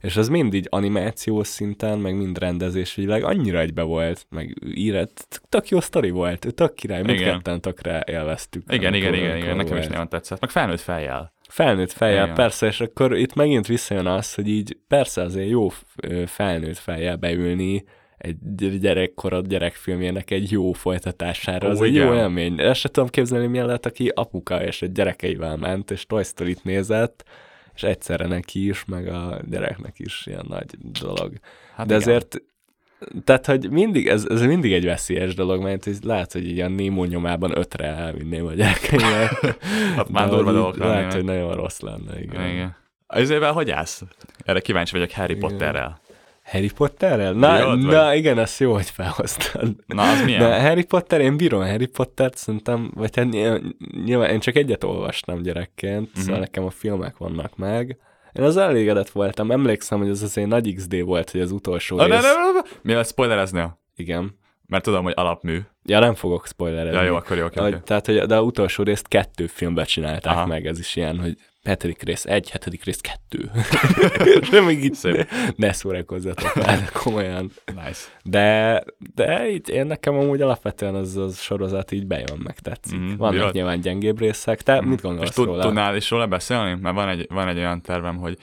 És 0.00 0.16
az 0.16 0.28
mind 0.28 0.54
így 0.54 0.66
animációs 0.70 1.46
szinten, 1.46 1.98
meg 1.98 2.16
mind 2.16 2.38
rendezésügyileg 2.38 3.24
annyira 3.24 3.58
egybe 3.58 3.82
volt, 3.82 4.26
meg 4.30 4.56
írt, 4.74 5.40
tök 5.48 5.68
jó 5.68 5.80
sztori 5.80 6.10
volt, 6.10 6.54
tök 6.54 6.74
király, 6.74 7.02
mindketten 7.02 7.60
tökre 7.60 8.04
élveztük. 8.06 8.62
Igen, 8.72 8.94
igen, 8.94 9.14
igen, 9.14 9.36
igen, 9.36 9.56
nekem 9.56 9.76
is 9.76 9.86
nagyon 9.86 10.08
tetszett. 10.08 10.40
Meg 10.40 10.50
felnőtt 10.50 10.80
fejjel. 10.80 11.32
Felnőtt 11.48 11.92
fejjel, 11.92 12.22
Igen. 12.22 12.34
persze, 12.34 12.66
és 12.66 12.80
akkor 12.80 13.16
itt 13.16 13.34
megint 13.34 13.66
visszajön 13.66 14.06
az, 14.06 14.34
hogy 14.34 14.48
így 14.48 14.76
persze 14.88 15.22
azért 15.22 15.48
jó 15.48 15.68
felnőtt 16.26 16.78
fejjel 16.78 17.16
beülni 17.16 17.84
egy 18.20 18.78
gyerekkorod 18.78 19.46
gyerekfilmjének 19.46 20.30
egy 20.30 20.50
jó 20.50 20.72
folytatására. 20.72 21.68
Ó, 21.68 21.70
az 21.70 21.82
egy 21.82 21.94
igen. 21.94 22.06
jó 22.06 22.14
élmény. 22.14 22.60
Ezt 22.60 22.80
sem 22.80 22.92
tudom 22.92 23.08
képzelni, 23.08 23.46
milyen 23.46 23.66
lett, 23.66 23.86
aki 23.86 24.08
apuka 24.14 24.64
és 24.64 24.82
egy 24.82 24.92
gyerekeivel 24.92 25.56
ment, 25.56 25.90
és 25.90 26.06
Toy 26.06 26.22
Story-t 26.22 26.64
nézett, 26.64 27.24
és 27.82 27.88
egyszerre 27.88 28.26
neki 28.26 28.68
is, 28.68 28.84
meg 28.84 29.08
a 29.08 29.40
gyereknek 29.50 29.98
is 29.98 30.26
ilyen 30.26 30.44
nagy 30.48 30.66
dolog. 31.00 31.32
Hát 31.74 31.86
De 31.86 31.96
igen. 31.96 32.08
azért, 32.08 32.42
tehát, 33.24 33.46
hogy 33.46 33.70
mindig, 33.70 34.08
ez, 34.08 34.26
ez 34.28 34.42
mindig 34.42 34.72
egy 34.72 34.84
veszélyes 34.84 35.34
dolog, 35.34 35.62
mert 35.62 35.86
ez 35.86 36.02
lehet, 36.02 36.32
hogy 36.32 36.48
ilyen 36.48 36.72
Némó 36.72 37.04
nyomában 37.04 37.58
ötre 37.58 37.84
elvinném 37.84 38.46
a 38.46 38.52
gyerekeimet. 38.52 39.58
Hát 39.96 40.08
már 40.08 40.28
durva 40.28 40.50
így 40.50 40.56
dolgok 40.56 40.76
Lehet, 40.76 41.12
hogy 41.12 41.24
nagyon 41.24 41.54
rossz 41.54 41.80
lenne, 41.80 42.20
igen. 42.20 42.50
Igen. 42.50 42.76
Ezével 43.06 43.52
hogy 43.52 43.70
állsz? 43.70 44.02
Erre 44.44 44.60
kíváncsi 44.60 44.92
vagyok 44.92 45.10
Harry 45.10 45.34
Potterrel. 45.34 46.00
Harry 46.50 46.70
Potterrel? 46.76 47.32
Na, 47.32 47.74
na 47.74 48.04
vagy? 48.04 48.16
igen, 48.16 48.38
ezt 48.38 48.60
jó, 48.60 48.72
hogy 48.72 48.90
felhoztad. 48.90 49.74
Na, 49.86 50.10
az 50.10 50.22
milyen? 50.24 50.40
De 50.40 50.60
Harry 50.60 50.84
Potter, 50.84 51.20
én 51.20 51.36
bírom 51.36 51.60
Harry 51.62 51.86
Pottert, 51.86 52.36
szerintem, 52.36 52.90
vagy 52.94 53.16
hát 53.16 53.30
nyilván, 53.30 53.76
nyilván 54.04 54.30
én 54.30 54.40
csak 54.40 54.56
egyet 54.56 54.84
olvastam 54.84 55.42
gyerekként, 55.42 56.08
uh-huh. 56.08 56.22
szóval 56.22 56.40
nekem 56.40 56.64
a 56.64 56.70
filmek 56.70 57.16
vannak 57.16 57.56
meg. 57.56 57.98
Én 58.32 58.42
az 58.44 58.56
elégedett 58.56 59.10
voltam, 59.10 59.50
emlékszem, 59.50 59.98
hogy 59.98 60.08
az 60.08 60.22
azért 60.22 60.48
nagy 60.48 60.74
XD 60.74 61.02
volt, 61.04 61.30
hogy 61.30 61.40
az 61.40 61.52
utolsó 61.52 61.98
Ah, 61.98 62.06
rész... 62.06 62.14
ne, 62.14 62.28
ne, 62.28 62.32
ne, 62.32 62.52
ne. 62.52 62.60
Mivel 62.82 63.02
spoilereznél? 63.02 63.80
Igen. 63.96 64.38
Mert 64.66 64.84
tudom, 64.84 65.02
hogy 65.02 65.12
alapmű. 65.16 65.60
Ja, 65.84 65.98
nem 65.98 66.14
fogok 66.14 66.46
spoilerezni. 66.46 66.98
Ja, 66.98 67.04
jó, 67.04 67.14
akkor 67.14 67.36
jó, 67.36 67.44
oké, 67.44 67.60
Hogy- 67.60 67.72
oké. 67.72 67.82
Tehát, 67.84 68.06
hogy 68.06 68.18
de 68.18 68.36
a 68.36 68.42
utolsó 68.42 68.82
részt 68.82 69.08
kettő 69.08 69.46
filmbe 69.46 69.84
csinálták 69.84 70.36
Aha. 70.36 70.46
meg, 70.46 70.66
ez 70.66 70.78
is 70.78 70.96
ilyen, 70.96 71.18
hogy 71.18 71.36
hetedik 71.64 72.02
rész 72.02 72.24
egy, 72.24 72.50
hetedik 72.50 72.84
rész 72.84 73.00
kettő. 73.00 73.50
Nem 74.50 74.64
még 74.64 74.84
itt 74.84 74.94
Szép. 74.94 75.28
ne 75.56 75.72
szórakozzatok 75.72 76.52
vele, 76.52 76.88
komolyan. 76.92 77.50
Nice. 77.66 78.00
De, 78.22 78.82
de 79.14 79.48
így 79.50 79.68
én 79.68 79.86
nekem 79.86 80.14
amúgy 80.14 80.40
alapvetően 80.40 80.94
az, 80.94 81.16
az 81.16 81.38
sorozat 81.40 81.92
így 81.92 82.06
bejön, 82.06 82.38
meg 82.44 82.58
tetszik. 82.58 82.98
Mm, 82.98 83.16
Vannak 83.16 83.34
bírod? 83.36 83.54
nyilván 83.54 83.80
gyengébb 83.80 84.18
részek. 84.18 84.62
Te 84.62 84.80
mit 84.80 84.94
És 84.98 85.02
gondolsz 85.02 85.36
róla? 85.36 85.62
tudnál 85.62 85.96
is 85.96 86.10
róla 86.10 86.26
beszélni? 86.26 86.78
Mert 86.80 86.94
van 86.94 87.08
egy, 87.08 87.26
van 87.28 87.48
egy 87.48 87.56
olyan 87.58 87.82
tervem, 87.82 88.16
hogy... 88.16 88.36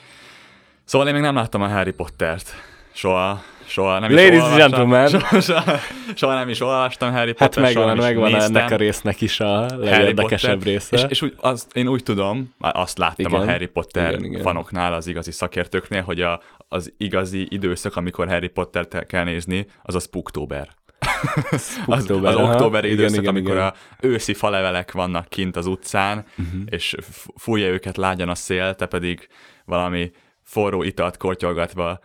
Szóval 0.84 1.08
én 1.08 1.14
még 1.14 1.22
nem 1.24 1.36
láttam 1.36 1.62
a 1.62 1.68
Harry 1.68 1.92
Pottert. 1.92 2.54
Soha. 2.94 3.42
Soha 3.68 4.00
nem 4.00 4.10
Ladies 4.12 4.34
is 4.34 4.42
olvastam. 4.42 4.58
gentlemen. 4.58 5.08
Soha, 5.08 5.42
soha, 5.42 5.78
soha, 6.16 6.34
nem 6.34 6.50
is 6.50 6.62
olvastam 6.62 7.12
Harry 7.12 7.34
Hát 7.38 7.54
Potter, 7.54 7.72
soha 7.72 7.86
megvan, 7.86 7.98
is 7.98 8.04
megvan 8.04 8.32
néztem. 8.32 8.56
ennek 8.56 8.72
a 8.72 8.76
résznek 8.76 9.22
is 9.22 9.40
a 9.40 9.66
legérdekesebb 9.78 10.52
Potter. 10.58 10.72
része. 10.74 10.96
És, 10.96 11.04
és 11.10 11.22
úgy, 11.22 11.34
az, 11.38 11.68
én 11.74 11.88
úgy 11.88 12.04
tudom, 12.04 12.54
már 12.58 12.76
azt 12.76 12.98
láttam 12.98 13.26
Igen. 13.26 13.42
a 13.42 13.52
Harry 13.52 13.66
Potter 13.66 14.10
Igen, 14.12 14.24
igen. 14.24 14.42
fanoknál, 14.42 14.94
az 14.94 15.08
igazi 15.08 15.32
szakértőknél, 15.32 16.02
hogy 16.02 16.22
a, 16.22 16.42
az 16.68 16.94
igazi 16.98 17.48
időszak, 17.50 17.96
amikor 17.96 18.28
Harry 18.28 18.48
Pottert 18.48 19.06
kell 19.06 19.24
nézni, 19.24 19.66
az 19.84 19.96
a 19.96 20.00
Spooktober. 20.00 20.68
Az, 21.86 22.02
Október, 22.02 22.32
az 22.34 22.38
aha. 22.40 22.54
októberi 22.54 22.88
Igen, 22.88 23.00
időszak, 23.00 23.22
igen, 23.22 23.34
amikor 23.36 23.54
igen. 23.56 23.66
a 23.68 23.74
őszi 24.00 24.34
falevelek 24.34 24.92
vannak 24.92 25.28
kint 25.30 25.56
az 25.56 25.66
utcán, 25.66 26.26
uh-huh. 26.38 26.62
és 26.66 26.96
fújja 27.36 27.68
őket 27.68 27.98
lágyan 27.98 28.30
a 28.30 28.36
szél, 28.36 28.76
te 28.76 28.86
pedig 28.86 29.28
valami 29.66 30.12
forró 30.44 30.84
italt 30.84 31.18
kortyolgatva 31.18 32.00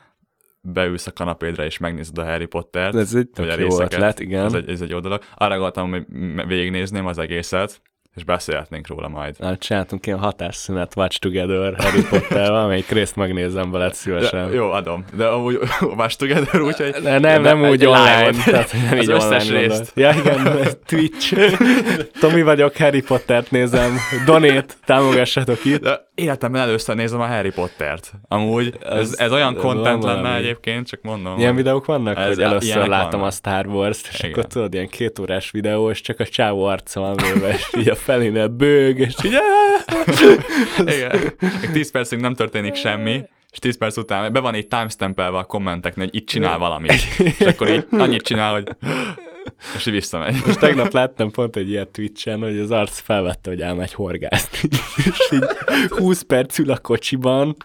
beülsz 0.63 1.07
a 1.07 1.13
kanapédre, 1.13 1.65
és 1.65 1.79
megnézed 1.79 2.19
a 2.19 2.25
Harry 2.25 2.47
Pottert. 2.47 2.95
Ez 2.95 3.15
egy 3.15 3.29
vagy 3.35 3.49
a 3.49 3.59
jó 3.59 3.65
részeket. 3.67 3.93
ötlet, 3.93 4.21
igen. 4.21 4.45
Ez 4.45 4.53
egy, 4.53 4.69
ez 4.71 4.81
egy 4.81 4.91
jó 4.91 5.01
dolog. 5.01 5.21
Arra 5.35 5.51
gondoltam, 5.55 5.91
hogy 5.91 6.05
végignézném 6.47 7.07
az 7.07 7.19
egészet, 7.19 7.81
és 8.15 8.25
beszélhetnénk 8.25 8.87
róla 8.89 9.09
majd. 9.09 9.35
Na, 9.39 9.57
csináltunk 9.57 10.07
ilyen 10.07 10.19
hatásszünet 10.19 10.97
Watch 10.97 11.19
Together 11.19 11.75
Harry 11.79 12.03
Potterrel, 12.11 12.55
amelyik 12.65 12.89
részt 12.89 13.17
megnézem 13.17 13.71
veled 13.71 13.95
szívesen. 13.95 14.49
De, 14.49 14.55
jó, 14.55 14.71
adom. 14.71 15.05
De 15.17 15.27
amúgy 15.27 15.59
Watch 15.97 16.17
Together, 16.17 16.61
úgyhogy... 16.61 16.95
Ne, 17.03 17.19
nem, 17.19 17.43
nem 17.43 17.65
egy- 17.65 17.71
úgy 17.71 17.87
online, 17.87 18.19
live-ot. 18.29 18.45
tehát 18.45 18.73
nem 18.73 18.99
Az 18.99 19.05
így 19.05 19.11
összes 19.11 19.45
online 19.49 19.59
részt. 19.61 19.93
gondolod. 19.95 20.25
Ja, 20.25 20.33
igen, 20.53 20.67
Twitch. 20.87 21.35
Tomi 22.21 22.43
vagyok, 22.43 22.77
Harry 22.77 23.03
Pottert 23.03 23.51
nézem. 23.51 23.97
Donét, 24.27 24.77
támogassatok 24.85 25.65
itt. 25.65 25.83
De 25.83 26.01
életemben 26.15 26.61
először 26.61 26.97
nézem 26.97 27.21
a 27.21 27.27
Harry 27.27 27.51
Pottert. 27.51 28.13
Amúgy 28.29 28.75
ez, 28.83 28.99
Ez- 28.99 29.19
ez 29.19 29.33
olyan 29.33 29.55
content 29.55 30.03
lenne 30.05 30.21
valami. 30.23 30.39
egyébként, 30.39 30.87
csak 30.89 31.03
mondom. 31.03 31.39
Ilyen 31.39 31.55
videók 31.55 31.85
vannak, 31.87 32.17
Ez- 32.19 32.27
hogy 32.27 32.43
először 32.43 32.87
láttam 32.87 33.11
vannak. 33.11 33.27
a 33.27 33.31
Star 33.31 33.67
Wars-t, 33.67 34.09
és 34.13 34.19
Igen. 34.19 34.31
akkor 34.31 34.47
tudod, 34.47 34.75
ilyen 34.75 34.89
két 34.89 35.19
órás 35.19 35.51
videó, 35.51 35.91
és 35.91 36.01
csak 36.01 36.21
a 36.21 36.27
csávó 36.27 36.65
arca 36.65 37.01
van 37.01 37.17
véve, 37.17 37.49
és 37.49 37.71
így 37.79 37.89
a 37.89 37.95
felénél 37.95 38.49
bőg, 38.49 38.99
és 38.99 39.15
így 39.25 39.33
Igen. 40.97 41.21
Még 41.61 41.71
10 41.73 41.91
percig 41.91 42.19
nem 42.21 42.35
történik 42.35 42.75
semmi, 42.75 43.23
és 43.51 43.59
10 43.59 43.79
perc 43.79 43.97
után 43.97 44.33
be 44.33 44.41
van 44.41 44.55
így 44.55 44.67
timestampelve 44.69 45.39
a 45.39 45.45
kommenteknél, 45.45 46.05
hogy 46.05 46.15
itt 46.15 46.27
csinál 46.27 46.59
valamit. 46.59 46.93
És 47.39 47.47
akkor 47.47 47.69
így 47.69 47.87
annyit 47.91 48.23
csinál, 48.23 48.53
hogy 48.53 48.69
És 49.77 49.87
így 49.87 49.93
visszamegy. 49.93 50.37
És 50.47 50.55
tegnap 50.55 50.93
láttam 50.93 51.31
pont 51.31 51.57
egy 51.57 51.69
ilyen 51.71 51.89
Twitch-en, 51.93 52.41
hogy 52.41 52.59
az 52.59 52.71
arc 52.71 53.01
felvette, 53.01 53.51
hogy 53.51 53.61
elmegy 53.61 53.93
horgászni. 53.93 54.69
És 54.97 55.31
így 55.33 55.45
20 55.89 56.23
perc 56.23 56.59
ül 56.59 56.71
a 56.71 56.79
kocsiban, 56.79 57.57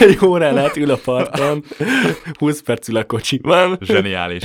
egy 0.00 0.18
órán 0.24 0.58
át 0.58 0.76
ül 0.76 0.90
a 0.90 0.96
parton, 1.04 1.64
20 2.38 2.62
perc 2.62 2.88
ül 2.88 2.96
a 2.96 3.04
kocsiban. 3.04 3.78
Zseniális. 3.80 4.42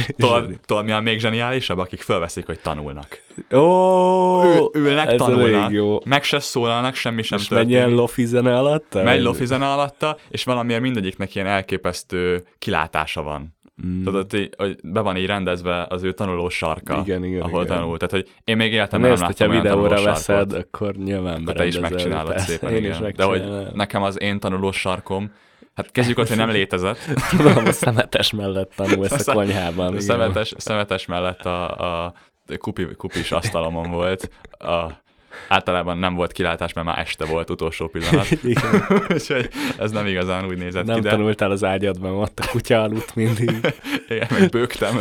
Tudod, 0.66 0.86
mi 0.86 0.92
a 0.92 1.00
még 1.00 1.20
zseniálisabb? 1.20 1.78
Akik 1.78 2.02
felveszik, 2.02 2.46
hogy 2.46 2.60
tanulnak. 2.60 3.22
Ó, 3.52 4.44
Ül, 4.44 4.70
ülnek, 4.74 5.12
ez 5.12 5.18
tanulnak, 5.18 5.72
jó. 5.72 6.00
meg 6.06 6.24
se 6.24 6.40
szólalnak, 6.40 6.96
semmi 6.96 7.22
sem 7.22 7.38
És 7.38 7.48
megy 7.48 7.70
ilyen 7.70 7.80
történik. 7.82 8.00
lofi 8.00 8.26
zene 8.26 8.58
alatt? 8.58 8.94
Megy 9.04 9.22
lofi 9.22 9.46
zene 9.46 9.72
alatta, 9.72 10.18
és 10.30 10.44
valamiért 10.44 10.82
mindegyiknek 10.82 11.36
ilyen 11.36 11.48
elképesztő 11.48 12.44
kilátása 12.60 13.22
van. 13.22 13.56
Mm. 13.86 14.04
Tudod, 14.04 14.32
hogy, 14.32 14.50
hogy 14.58 14.76
be 14.84 15.00
van 15.00 15.18
így 15.18 15.26
rendezve 15.26 15.86
az 15.90 16.04
ő 16.04 16.12
tanuló 16.12 16.50
sarka, 16.50 17.00
Igen, 17.06 17.24
igen, 17.24 17.42
ahol 17.42 17.64
igen. 17.64 17.76
tanul. 17.78 17.98
Tehát, 17.98 18.14
hogy 18.14 18.34
én 18.44 18.58
még 18.58 18.74
életemben 18.74 19.10
nem 19.10 19.10
Nézd, 19.10 19.22
láttam 19.22 19.48
hogyha 19.50 19.68
olyan 19.68 19.78
videóra 19.88 20.04
veszed, 20.12 20.36
sarkot. 20.52 20.54
akkor 20.74 20.96
nyilván 20.96 21.46
te 21.46 21.66
is 21.66 21.80
megcsinálod 21.80 22.32
persze, 22.32 22.46
szépen, 22.46 22.70
Én 22.74 22.84
is 22.86 22.98
igen. 22.98 23.14
De 23.16 23.24
hogy 23.24 23.40
megcsinálom. 23.40 23.72
nekem 23.74 24.04
az 24.04 24.22
én 24.22 24.40
tanuló 24.40 24.72
sarkom, 24.72 25.32
hát 25.76 25.92
kezdjük 25.92 26.18
ott, 26.18 26.28
hogy 26.28 26.38
nem 26.38 26.50
létezett. 26.50 26.98
Tudom, 27.38 27.66
a 27.66 27.72
szemetes 27.72 28.32
mellett 28.32 28.74
tanulsz 28.76 29.12
a 29.12 29.18
szem- 29.18 29.36
konyhában. 29.36 29.88
igen. 29.88 30.00
szemetes, 30.02 30.54
szemetes 30.58 31.06
mellett 31.06 31.42
a, 31.46 31.78
a 32.06 32.14
kupi, 32.58 32.86
kupis 32.98 33.32
asztalomon 33.32 33.92
volt. 33.92 34.30
A, 34.60 35.03
általában 35.48 35.98
nem 35.98 36.16
volt 36.16 36.32
kilátás, 36.32 36.74
mert 36.74 36.88
már 36.88 37.00
este 37.00 37.26
volt 37.26 37.50
utolsó 37.50 37.88
pillanat. 37.88 38.32
Igen. 38.44 38.86
Úgyhogy 39.14 39.50
ez 39.78 39.92
nem 39.92 40.06
igazán 40.06 40.46
úgy 40.46 40.58
nézett 40.58 40.86
Nem 40.86 40.96
ki, 40.96 41.02
de 41.02 41.10
tanultál 41.10 41.52
az 41.52 41.64
ágyadban, 41.64 42.12
ott 42.12 42.40
a 42.40 42.48
kutya 42.50 42.82
aludt 42.82 43.16
mindig. 43.16 43.52
igen, 44.10 44.28
meg 44.30 44.50
bőgtem. 44.50 45.00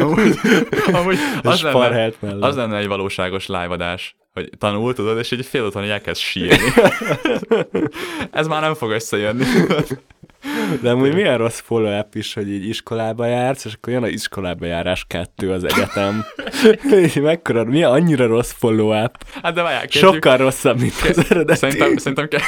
amúgy, 0.00 0.38
amúgy 0.92 1.18
az, 1.42 1.62
lenne, 1.62 2.12
az 2.40 2.56
lenne 2.56 2.76
egy 2.76 2.86
valóságos 2.86 3.46
live-adás, 3.46 4.16
hogy 4.32 4.50
tanul, 4.58 4.94
tudod, 4.94 5.18
és 5.18 5.32
egy 5.32 5.46
fél 5.46 5.62
után 5.62 5.90
elkezd 5.90 6.20
sírni. 6.20 6.72
ez 8.30 8.46
már 8.46 8.60
nem 8.60 8.74
fog 8.74 8.90
összejönni. 8.90 9.44
De 10.80 10.90
amúgy 10.90 11.14
milyen 11.14 11.38
rossz 11.38 11.60
follow-up 11.60 12.14
is, 12.14 12.34
hogy 12.34 12.48
így 12.50 12.68
iskolába 12.68 13.26
jársz, 13.26 13.64
és 13.64 13.72
akkor 13.74 13.92
jön 13.92 14.02
a 14.02 14.08
iskolába 14.08 14.66
járás 14.66 15.04
kettő 15.08 15.50
az 15.50 15.64
egyetem. 15.64 16.24
Mekkora, 17.22 17.64
milyen 17.64 17.90
annyira 17.90 18.26
rossz 18.26 18.52
follow-up. 18.52 19.16
Hát 19.42 19.54
de 19.54 19.62
várjál, 19.62 19.80
kezdjük, 19.86 20.12
Sokkal 20.12 20.36
rosszabb, 20.36 20.80
mint 20.80 20.92
az 21.08 21.26
eredeti. 21.30 21.58
Szerintem, 21.58 21.96
szerintem 21.96 22.28
ke- 22.28 22.42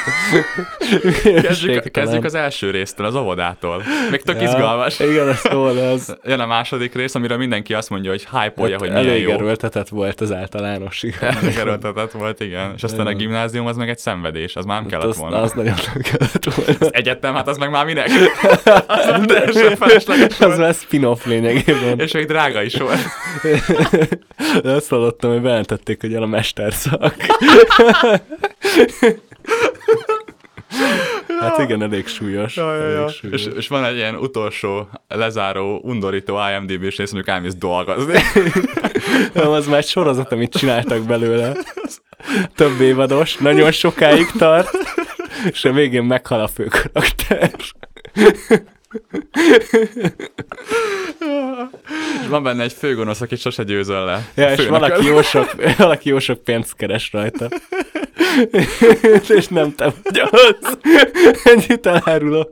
kezdjük, 1.43 1.91
kezdjük 1.91 2.25
az 2.25 2.35
első 2.35 2.71
résztől, 2.71 3.07
az 3.07 3.15
óvodától. 3.15 3.83
Még 4.11 4.23
tök 4.23 4.37
Ja, 4.37 4.43
izgalmas. 4.43 5.01
Igen, 5.01 5.29
ez 5.29 5.39
szól, 5.39 5.77
az 5.79 6.17
Jön 6.25 6.41
a 6.41 6.47
második 6.47 6.95
rész, 6.95 7.15
amire 7.15 7.37
mindenki 7.37 7.75
azt 7.75 7.91
mondja, 7.91 8.11
hogy 8.11 8.27
hype-olja, 8.31 8.79
hogy 8.79 8.89
hát 8.89 8.99
milyen 8.99 9.11
elég 9.13 9.23
jó. 9.23 9.31
erőltetett 9.31 9.89
volt 9.89 10.21
az 10.21 10.33
általános. 10.33 11.03
Elég 11.21 11.59
volt, 12.13 12.41
igen. 12.41 12.73
És 12.77 12.83
aztán 12.83 13.07
a 13.07 13.13
gimnázium 13.15 13.67
az 13.67 13.77
meg 13.77 13.89
egy 13.89 13.99
szenvedés, 13.99 14.57
az 14.57 14.65
már 14.65 14.81
nem 14.81 14.91
kellett 14.91 15.07
Az, 15.07 15.19
volna. 15.19 15.41
az 15.41 15.53
nagyon 15.53 15.75
nem 15.95 16.03
kellett 16.03 16.45
volna. 16.55 16.91
Egyetem, 16.91 17.35
hát 17.35 17.49
az 17.49 17.57
meg 17.59 17.71
már 17.71 17.84
minek? 17.85 18.09
Az 18.87 19.25
teljesen 19.27 19.77
felesleges 19.77 20.41
Az 20.41 20.59
már 20.59 20.75
spin-off 20.75 21.25
lényegében. 21.25 22.01
És 22.01 22.13
még 22.13 22.27
drága 22.27 22.63
is 22.63 22.75
volt. 22.75 22.99
De 24.63 24.71
azt 24.71 24.89
hallottam, 24.89 25.31
hogy 25.31 25.41
bejelentették, 25.41 26.01
hogy 26.01 26.11
jön 26.11 26.23
a 26.23 26.27
mesterszak. 26.27 27.15
Hát 31.41 31.59
igen, 31.59 31.83
elég 31.83 32.07
súlyos. 32.07 32.57
Ja, 32.57 32.77
ja, 32.77 32.89
ja. 32.89 32.97
Elég 32.97 33.09
súlyos. 33.09 33.41
És, 33.41 33.49
és 33.57 33.69
van 33.69 33.85
egy 33.85 33.97
ilyen 33.97 34.15
utolsó, 34.15 34.89
lezáró, 35.09 35.81
undorító 35.83 36.39
IMDb-s 36.51 36.97
rész, 36.97 37.13
mondjuk 37.13 37.35
elmész 37.35 37.55
dolgozni. 37.55 38.21
Nem, 39.33 39.51
az 39.51 39.67
már 39.67 39.79
egy 39.79 39.87
sorozat, 39.87 40.33
amit 40.33 40.57
csináltak 40.57 41.03
belőle. 41.03 41.57
Több 42.55 42.81
évados, 42.81 43.37
nagyon 43.37 43.73
sokáig 43.73 44.27
tart, 44.39 44.71
és 45.51 45.65
a 45.65 45.73
végén 45.73 46.05
meghal 46.05 46.41
a 46.41 46.49
fő 46.49 46.65
karakter. 46.65 47.51
És 52.21 52.27
van 52.29 52.43
benne 52.43 52.63
egy 52.63 52.73
főgonosz, 52.73 53.21
akit 53.21 53.41
sose 53.41 53.63
győzöl 53.63 54.05
le. 54.05 54.29
Ja, 54.35 54.53
és 54.53 54.67
valaki 54.67 55.07
jó, 55.07 55.23
sok, 55.23 55.55
valaki 55.77 56.09
jó 56.09 56.19
sok 56.19 56.45
pénzt 56.45 56.77
keres 56.77 57.13
rajta. 57.13 57.49
és 59.39 59.49
nem 59.49 59.75
te 59.75 59.93
vagy 60.03 60.23
az. 60.31 60.79
Ennyit 61.45 61.87
elárulok. 61.87 62.51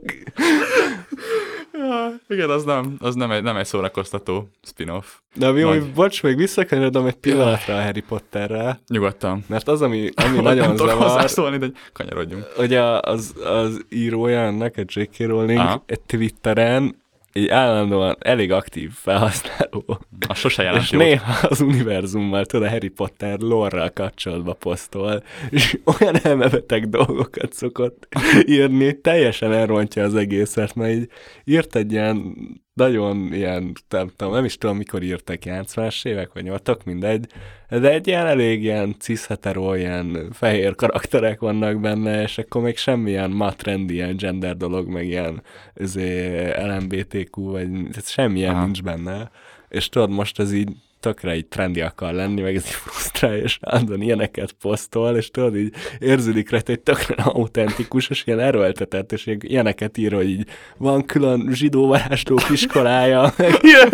Ja, 1.77 2.19
igen, 2.27 2.49
az 2.49 2.63
nem, 2.63 2.95
az 2.99 3.15
nem 3.15 3.31
egy, 3.31 3.43
nem 3.43 3.55
egy 3.55 3.65
szórakoztató 3.65 4.49
spin-off. 4.63 5.05
De 5.35 5.47
ami, 5.47 5.61
Nagy. 5.61 5.77
ami 5.77 5.89
bocs, 5.95 6.23
még 6.23 6.35
visszakanyarodom 6.35 7.05
egy 7.05 7.13
pillanatra 7.13 7.75
a 7.75 7.81
Harry 7.81 8.01
Potterre, 8.01 8.79
Nyugodtan. 8.87 9.43
mert 9.47 9.67
az, 9.67 9.81
ami, 9.81 10.09
ami 10.15 10.35
nem 10.35 10.43
nagyon 10.43 10.75
tudok 10.75 10.89
zavar, 10.89 11.07
hozzászólni, 11.07 11.57
de 11.57 11.67
kanyarodjunk. 11.93 12.43
hogy 12.55 12.73
a, 12.73 13.01
az, 13.01 13.33
az 13.43 13.85
írója 13.89 14.39
ennek, 14.39 14.77
a 14.77 14.81
J.K. 14.85 15.17
Rowling 15.17 15.59
Aha. 15.59 15.83
egy 15.85 16.01
Twitteren 16.01 17.01
így 17.33 17.47
állandóan 17.47 18.15
elég 18.19 18.51
aktív 18.51 18.91
felhasználó. 18.91 19.99
Az 20.27 20.37
sose 20.37 20.63
jelent 20.63 20.83
És 20.83 20.91
jót. 20.91 21.01
néha 21.01 21.47
az 21.47 21.61
univerzummal, 21.61 22.45
tudod, 22.45 22.67
a 22.67 22.69
Harry 22.69 22.87
Potter 22.87 23.39
lore 23.39 23.91
kapcsolatba 23.93 24.53
posztol, 24.53 25.23
és 25.49 25.77
olyan 25.99 26.15
elmebeteg 26.23 26.89
dolgokat 26.89 27.53
szokott 27.53 28.07
írni, 28.45 29.01
teljesen 29.01 29.51
elrontja 29.51 30.03
az 30.03 30.15
egészet, 30.15 30.75
mert 30.75 30.93
így 30.93 31.09
írt 31.43 31.75
egy 31.75 31.91
ilyen 31.91 32.35
nagyon 32.73 33.33
ilyen, 33.33 33.71
nem 33.89 34.11
tudom, 34.15 34.33
nem 34.33 34.45
is 34.45 34.57
tudom, 34.57 34.77
mikor 34.77 35.03
írtak, 35.03 35.37
90-es 35.41 36.05
évek, 36.05 36.33
vagy 36.33 36.43
80 36.43 36.77
mindegy, 36.85 37.27
de 37.69 37.91
egy 37.91 38.07
ilyen 38.07 38.25
elég 38.25 38.63
ilyen 38.63 38.95
cis-hetero, 38.99 39.75
ilyen 39.75 40.29
fehér 40.31 40.75
karakterek 40.75 41.39
vannak 41.39 41.79
benne, 41.79 42.21
és 42.21 42.37
akkor 42.37 42.61
még 42.61 42.77
semmilyen 42.77 43.31
ma 43.31 43.53
trendi, 43.53 43.93
ilyen 43.93 44.17
gender 44.17 44.57
dolog, 44.57 44.87
meg 44.87 45.05
ilyen 45.05 45.41
izé, 45.75 46.49
LMBTQ, 46.51 47.51
vagy 47.51 47.69
semmilyen 48.01 48.55
Aha. 48.55 48.63
nincs 48.63 48.83
benne. 48.83 49.31
És 49.69 49.89
tudod, 49.89 50.09
most 50.09 50.39
ez 50.39 50.53
így 50.53 50.69
tökre 51.03 51.35
így 51.35 51.45
trendi 51.45 51.81
akar 51.81 52.13
lenni, 52.13 52.41
meg 52.41 52.55
ez 52.55 52.65
így 52.65 52.71
frusztrálja, 52.71 53.43
és 53.43 53.57
állandóan 53.61 54.01
ilyeneket 54.01 54.51
posztol, 54.61 55.15
és 55.15 55.31
tudod, 55.31 55.55
így 55.57 55.73
érződik 55.99 56.49
rajta, 56.49 56.71
hogy 56.71 56.79
tökre 56.81 57.23
autentikus, 57.23 58.09
és 58.09 58.23
ilyen 58.25 58.39
erőltetett, 58.39 59.11
és 59.11 59.25
ilyen- 59.25 59.41
ilyeneket 59.43 59.97
ír, 59.97 60.13
hogy 60.13 60.29
így 60.29 60.45
van 60.77 61.05
külön 61.05 61.49
zsidó 61.51 61.87
varázslók 61.87 62.49
iskolája, 62.49 63.33
meg 63.37 63.53
ilyen, 63.71 63.89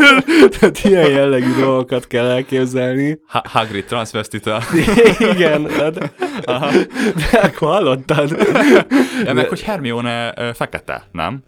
tehát 0.50 0.80
ilyen 0.84 1.10
jellegű 1.10 1.54
dolgokat 1.60 2.08
kell 2.08 2.26
elképzelni. 2.26 3.20
Ha- 3.28 3.44
Hagrid 3.50 3.86
transvestita. 3.86 4.62
Igen, 5.34 5.64
de, 5.64 5.90
de 5.90 6.12
akkor 7.42 7.70
hallottad? 7.70 8.38
Ja, 9.26 9.34
meg 9.34 9.48
hogy 9.48 9.62
Hermione 9.62 10.34
fekete, 10.54 11.04
nem? 11.12 11.44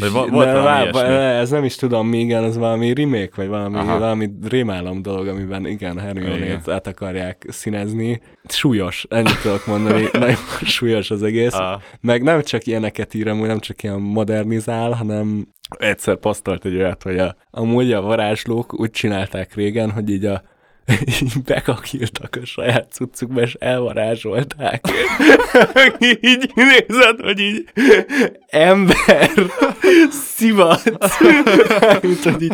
Vagy 0.00 0.30
volt 0.30 0.52
valami 0.52 0.82
ilyesmi? 0.82 1.14
ez 1.14 1.50
nem 1.50 1.64
is 1.64 1.74
tudom, 1.74 2.08
mi 2.08 2.18
igen, 2.18 2.42
az 2.44 2.56
valami 2.56 2.94
remake, 2.94 3.30
vagy 3.36 3.48
valami, 3.48 3.76
Aha. 3.76 3.98
valami 3.98 4.30
rémálom 4.48 5.02
dolog, 5.02 5.26
amiben 5.26 5.66
igen, 5.66 5.98
Hermione-t 5.98 6.68
át 6.68 6.86
akarják 6.86 7.46
színezni. 7.48 8.20
Súlyos, 8.48 9.06
ennyit 9.08 9.40
tudok 9.42 9.66
mondani, 9.66 10.08
nagyon 10.12 10.36
súlyos 10.62 11.10
az 11.10 11.22
egész. 11.22 11.54
A- 11.54 11.80
Meg 12.00 12.22
nem 12.22 12.42
csak 12.42 12.66
ilyeneket 12.66 13.14
ír, 13.14 13.28
amúgy 13.28 13.46
nem 13.46 13.58
csak 13.60 13.82
ilyen 13.82 14.00
modernizál, 14.00 14.90
hanem 14.90 15.46
egyszer 15.78 16.16
posztolt 16.16 16.64
egy 16.64 16.76
olyat, 16.76 17.02
hogy 17.02 17.18
a, 17.18 17.36
amúgy 17.50 17.92
a 17.92 18.00
varázslók 18.00 18.80
úgy 18.80 18.90
csinálták 18.90 19.54
régen, 19.54 19.90
hogy 19.90 20.10
így 20.10 20.24
a 20.24 20.42
így 21.06 21.42
bekakiltak 21.44 22.38
a 22.42 22.46
saját 22.46 22.92
cuccukba, 22.92 23.40
és 23.40 23.54
elvarázsolták. 23.54 24.84
így 26.20 26.52
nézed, 26.54 27.20
hogy 27.20 27.38
így 27.38 27.64
ember, 28.46 29.30
szivat. 30.10 30.82
Mint, 32.02 32.22
hogy 32.22 32.42
így, 32.42 32.52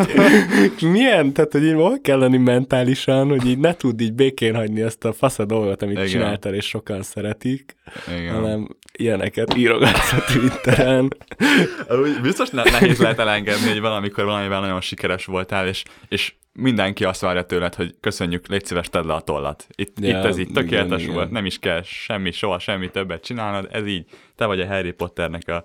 milyen, 0.80 1.32
tehát, 1.32 1.52
hogy 1.52 1.64
így 1.64 1.72
hol 1.72 2.00
kell 2.00 2.18
lenni 2.18 2.36
mentálisan, 2.36 3.28
hogy 3.28 3.46
így 3.46 3.58
ne 3.58 3.74
tud 3.74 4.00
így 4.00 4.12
békén 4.12 4.54
hagyni 4.54 4.80
ezt 4.80 5.04
a 5.04 5.12
fasz 5.12 5.36
dolgot, 5.36 5.82
amit 5.82 5.96
Igen. 5.96 6.08
csináltál, 6.08 6.54
és 6.54 6.66
sokan 6.66 7.02
szeretik, 7.02 7.76
Igen. 8.18 8.34
hanem 8.34 8.68
ilyeneket 8.92 9.56
írogatsz 9.56 10.12
a 10.12 10.24
Twitteren. 10.32 11.16
Biztos 12.22 12.50
ne- 12.50 12.62
nehéz 12.62 12.98
lehet 12.98 13.18
elengedni, 13.18 13.68
hogy 13.68 13.80
valamikor 13.80 14.24
valamivel 14.24 14.60
nagyon 14.60 14.80
sikeres 14.80 15.24
voltál, 15.24 15.68
és, 15.68 15.82
és 16.08 16.32
mindenki 16.52 17.04
azt 17.04 17.20
várja 17.20 17.42
tőled, 17.42 17.74
hogy 17.74 17.94
köszönjük, 18.00 18.46
légy 18.46 18.64
szíves, 18.64 18.88
tedd 18.88 19.06
le 19.06 19.14
a 19.14 19.20
tollat. 19.20 19.66
Itt, 19.74 20.00
Ja, 20.00 20.18
itt 20.18 20.24
ez 20.24 20.38
így 20.38 20.52
tökéletes 20.52 21.00
igen, 21.02 21.12
volt, 21.14 21.24
igen. 21.24 21.36
nem 21.36 21.46
is 21.46 21.58
kell 21.58 21.82
semmi, 21.82 22.30
soha 22.30 22.58
semmi 22.58 22.90
többet 22.90 23.24
csinálnod, 23.24 23.68
ez 23.72 23.86
így, 23.86 24.06
te 24.36 24.44
vagy 24.46 24.60
a 24.60 24.66
Harry 24.66 24.90
Potternek 24.92 25.48
a... 25.48 25.64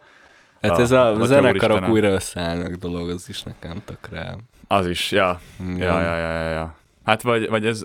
Hát 0.61 0.77
a- 0.77 0.81
ez 0.81 0.91
a, 0.91 1.11
a 1.11 1.25
zenekarok 1.25 1.87
újra 1.87 2.07
összeállnak 2.09 2.73
dolog, 2.73 3.09
az 3.09 3.29
is 3.29 3.43
nekem 3.43 3.81
tökre. 3.85 4.35
Az 4.67 4.87
is, 4.87 5.11
ja. 5.11 5.39
Ja, 5.77 6.01
ja, 6.01 6.17
ja, 6.17 6.31
ja, 6.41 6.49
ja. 6.49 6.75
Hát 7.03 7.21
vagy, 7.21 7.49
vagy 7.49 7.65
ez, 7.65 7.83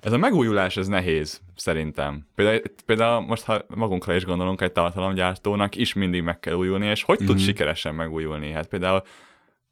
ez 0.00 0.12
a 0.12 0.16
megújulás, 0.16 0.76
ez 0.76 0.86
nehéz, 0.86 1.40
szerintem. 1.56 2.26
Például, 2.34 2.60
például 2.86 3.20
most, 3.20 3.44
ha 3.44 3.64
magunkra 3.74 4.14
is 4.14 4.24
gondolunk, 4.24 4.60
egy 4.60 4.72
tartalomgyártónak 4.72 5.76
is 5.76 5.92
mindig 5.92 6.22
meg 6.22 6.40
kell 6.40 6.54
újulni, 6.54 6.86
és 6.86 7.02
hogy 7.02 7.18
tud 7.18 7.28
Mhm. 7.28 7.38
sikeresen 7.38 7.94
megújulni? 7.94 8.52
Hát 8.52 8.66
például 8.66 9.02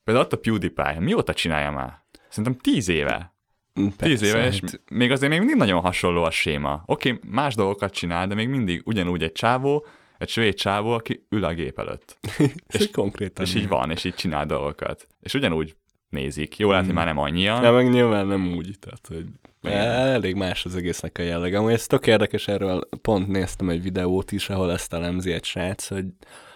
Például 0.04 0.26
ott 0.26 0.32
a 0.32 0.38
PewDiePie, 0.38 0.96
mióta 1.00 1.34
csinálja 1.34 1.70
már? 1.70 2.04
Szerintem 2.36 2.72
tíz 2.72 2.88
éve. 2.88 3.34
Tíz 3.74 3.96
Persze, 3.96 4.26
éve, 4.26 4.46
és 4.46 4.60
még 4.90 5.10
azért 5.10 5.30
még 5.30 5.38
mindig 5.38 5.56
nagyon 5.56 5.80
hasonló 5.80 6.22
a 6.22 6.30
séma. 6.30 6.82
Oké, 6.86 7.10
okay, 7.10 7.30
más 7.30 7.54
dolgokat 7.54 7.92
csinál, 7.92 8.26
de 8.26 8.34
még 8.34 8.48
mindig 8.48 8.82
ugyanúgy 8.84 9.22
egy 9.22 9.32
csávó, 9.32 9.86
egy 10.18 10.28
svéd 10.28 10.54
csávó, 10.54 10.90
aki 10.90 11.26
ül 11.30 11.44
a 11.44 11.54
gép 11.54 11.78
előtt. 11.78 12.18
és 12.78 12.90
konkrétan. 12.90 13.44
És 13.44 13.54
így 13.54 13.68
van, 13.68 13.90
és 13.90 14.04
így 14.04 14.14
csinál 14.14 14.46
dolgokat. 14.46 15.06
És 15.20 15.34
ugyanúgy 15.34 15.76
nézik. 16.08 16.58
Jó, 16.58 16.70
lehet, 16.70 16.84
hogy 16.84 16.94
már 16.94 17.06
nem 17.06 17.18
annyian. 17.18 17.62
De 17.62 17.70
meg 17.70 17.90
nyilván 17.90 18.26
nem 18.26 18.54
úgy, 18.56 18.78
tehát 18.78 19.06
hogy 19.06 19.26
Igen. 19.62 19.86
elég 19.86 20.34
más 20.34 20.64
az 20.64 20.76
egésznek 20.76 21.18
a 21.18 21.22
jellege. 21.22 21.58
Amúgy 21.58 21.72
ez 21.72 21.86
tök 21.86 22.06
érdekes, 22.06 22.48
erről 22.48 22.88
pont 23.02 23.28
néztem 23.28 23.68
egy 23.68 23.82
videót 23.82 24.32
is, 24.32 24.48
ahol 24.48 24.72
ezt 24.72 24.92
elemzi 24.92 25.32
egy 25.32 25.44
srác, 25.44 25.88
hogy 25.88 26.06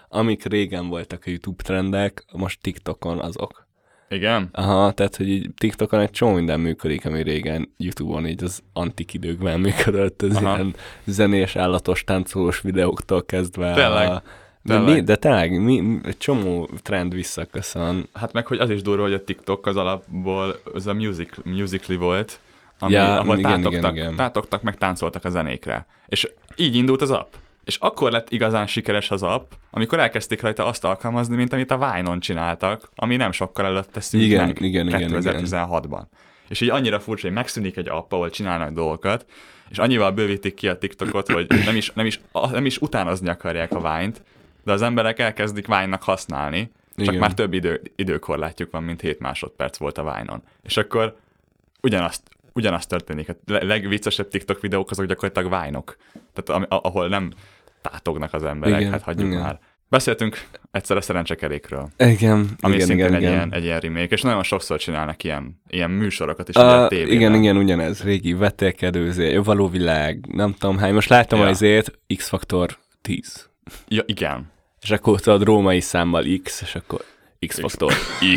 amik 0.08 0.44
régen 0.44 0.88
voltak 0.88 1.22
a 1.26 1.30
YouTube 1.30 1.62
trendek, 1.62 2.24
most 2.32 2.60
TikTokon 2.60 3.18
azok. 3.18 3.68
Igen? 4.14 4.48
Aha, 4.52 4.92
tehát, 4.92 5.16
hogy 5.16 5.28
így 5.28 5.50
TikTokon 5.58 6.00
egy 6.00 6.10
csomó 6.10 6.34
minden 6.34 6.60
működik, 6.60 7.06
ami 7.06 7.22
régen 7.22 7.72
YouTube-on 7.76 8.26
így 8.26 8.44
az 8.44 8.62
antik 8.72 9.14
időkben 9.14 9.60
működött, 9.60 10.22
ez 10.22 10.36
Aha. 10.36 10.54
ilyen 10.54 10.74
zenés, 11.04 11.56
állatos, 11.56 12.04
táncolós 12.04 12.60
videóktól 12.60 13.24
kezdve. 13.24 13.74
Tényleg, 13.74 14.08
A, 14.10 14.22
de, 14.62 14.78
mi, 14.78 15.00
de 15.00 15.16
tényleg, 15.16 15.62
mi, 15.62 15.80
mi- 15.80 16.00
csomó 16.18 16.68
trend 16.82 17.14
visszaköszön. 17.14 18.08
Hát 18.12 18.32
meg, 18.32 18.46
hogy 18.46 18.58
az 18.58 18.70
is 18.70 18.82
durva, 18.82 19.02
hogy 19.02 19.12
a 19.12 19.24
TikTok 19.24 19.66
az 19.66 19.76
alapból 19.76 20.60
az 20.74 20.86
a 20.86 20.94
music, 20.94 21.30
musically 21.44 21.98
volt, 21.98 22.40
ami, 22.78 22.92
Ja, 22.92 23.20
ahol 23.20 23.38
igen, 23.38 23.50
tátogtak, 23.50 23.92
igen, 23.92 23.94
igen. 24.04 24.16
tátogtak, 24.16 24.62
meg 24.62 24.76
táncoltak 24.76 25.24
a 25.24 25.30
zenékre. 25.30 25.86
És 26.06 26.30
így 26.56 26.74
indult 26.74 27.02
az 27.02 27.10
app. 27.10 27.32
És 27.64 27.76
akkor 27.76 28.10
lett 28.10 28.30
igazán 28.30 28.66
sikeres 28.66 29.10
az 29.10 29.22
app, 29.22 29.52
amikor 29.70 29.98
elkezdték 29.98 30.40
rajta 30.40 30.66
azt 30.66 30.84
alkalmazni, 30.84 31.36
mint 31.36 31.52
amit 31.52 31.70
a 31.70 31.78
Vine-on 31.78 32.20
csináltak, 32.20 32.90
ami 32.94 33.16
nem 33.16 33.32
sokkal 33.32 33.64
előtte 33.64 34.00
szűnt 34.00 34.22
Igen, 34.22 34.46
meg 34.46 34.60
igen, 34.60 34.86
igen, 34.86 35.00
igen. 35.00 35.22
2016-ban. 35.22 36.02
És 36.48 36.60
így 36.60 36.70
annyira 36.70 37.00
furcsa, 37.00 37.26
hogy 37.26 37.36
megszűnik 37.36 37.76
egy 37.76 37.88
app, 37.88 38.12
ahol 38.12 38.30
csinálnak 38.30 38.70
dolgokat, 38.70 39.26
és 39.70 39.78
annyival 39.78 40.10
bővítik 40.10 40.54
ki 40.54 40.68
a 40.68 40.78
TikTokot, 40.78 41.32
hogy 41.32 41.46
nem 41.64 41.76
is, 41.76 41.92
nem 41.92 42.06
is, 42.06 42.20
nem 42.50 42.66
is 42.66 42.78
utánozni 42.78 43.28
akarják 43.28 43.72
a 43.72 43.80
Vine-t, 43.80 44.22
de 44.64 44.72
az 44.72 44.82
emberek 44.82 45.18
elkezdik 45.18 45.66
Vine-nak 45.66 46.02
használni, 46.02 46.70
csak 46.96 47.06
Igen. 47.06 47.18
már 47.18 47.34
több 47.34 47.52
idő, 47.52 47.82
időkorlátjuk 47.96 48.70
van, 48.70 48.82
mint 48.82 49.00
7 49.00 49.18
másodperc 49.18 49.76
volt 49.76 49.98
a 49.98 50.02
Vine-on. 50.02 50.42
És 50.62 50.76
akkor 50.76 51.16
ugyanazt, 51.82 52.22
ugyanazt 52.52 52.88
történik. 52.88 53.28
A 53.28 53.32
le- 53.46 53.64
legviccesebb 53.64 54.28
TikTok 54.28 54.60
videók 54.60 54.90
azok 54.90 55.06
gyakorlatilag 55.06 55.62
Vine-ok. 55.64 55.96
Tehát 56.34 56.64
a- 56.68 56.80
ahol 56.82 57.08
nem 57.08 57.32
tátognak 57.82 58.34
az 58.34 58.44
emberek, 58.44 58.80
Igen, 58.80 58.92
hát 58.92 59.02
hagyjuk 59.02 59.28
igen. 59.28 59.40
már. 59.40 59.58
Beszéltünk 59.88 60.46
egyszer 60.70 60.96
a 60.96 61.00
szerencsekerékről, 61.00 61.88
Igen, 61.98 62.48
ami 62.60 62.74
igen, 62.74 62.90
igen, 62.90 63.14
egy, 63.14 63.20
igen. 63.20 63.32
Ilyen, 63.32 63.52
egy 63.54 63.64
ilyen 63.64 63.80
remake, 63.80 64.14
és 64.14 64.22
nagyon 64.22 64.42
sokszor 64.42 64.78
csinálnak 64.78 65.24
ilyen, 65.24 65.60
ilyen 65.68 65.90
műsorokat 65.90 66.48
is 66.48 66.54
a 66.54 66.82
Uh, 66.82 66.88
tévében. 66.88 67.12
igen, 67.12 67.34
igen, 67.34 67.56
ugyanez. 67.56 68.02
Régi 68.02 68.32
vetélkedőzé, 68.32 69.36
való 69.36 69.68
világ, 69.68 70.26
nem 70.32 70.54
tudom 70.58 70.78
hány. 70.78 70.94
Most 70.94 71.08
láttam 71.08 71.38
Ja. 71.38 71.46
azért 71.46 71.98
X-faktor 72.16 72.76
10. 73.02 73.48
Ja, 73.88 74.02
igen. 74.06 74.50
És 74.80 74.90
akkor 74.90 75.20
tudod 75.20 75.42
római 75.42 75.80
számmal 75.80 76.24
X, 76.42 76.60
és 76.62 76.74
akkor 76.74 77.00
X-faktor 77.46 77.92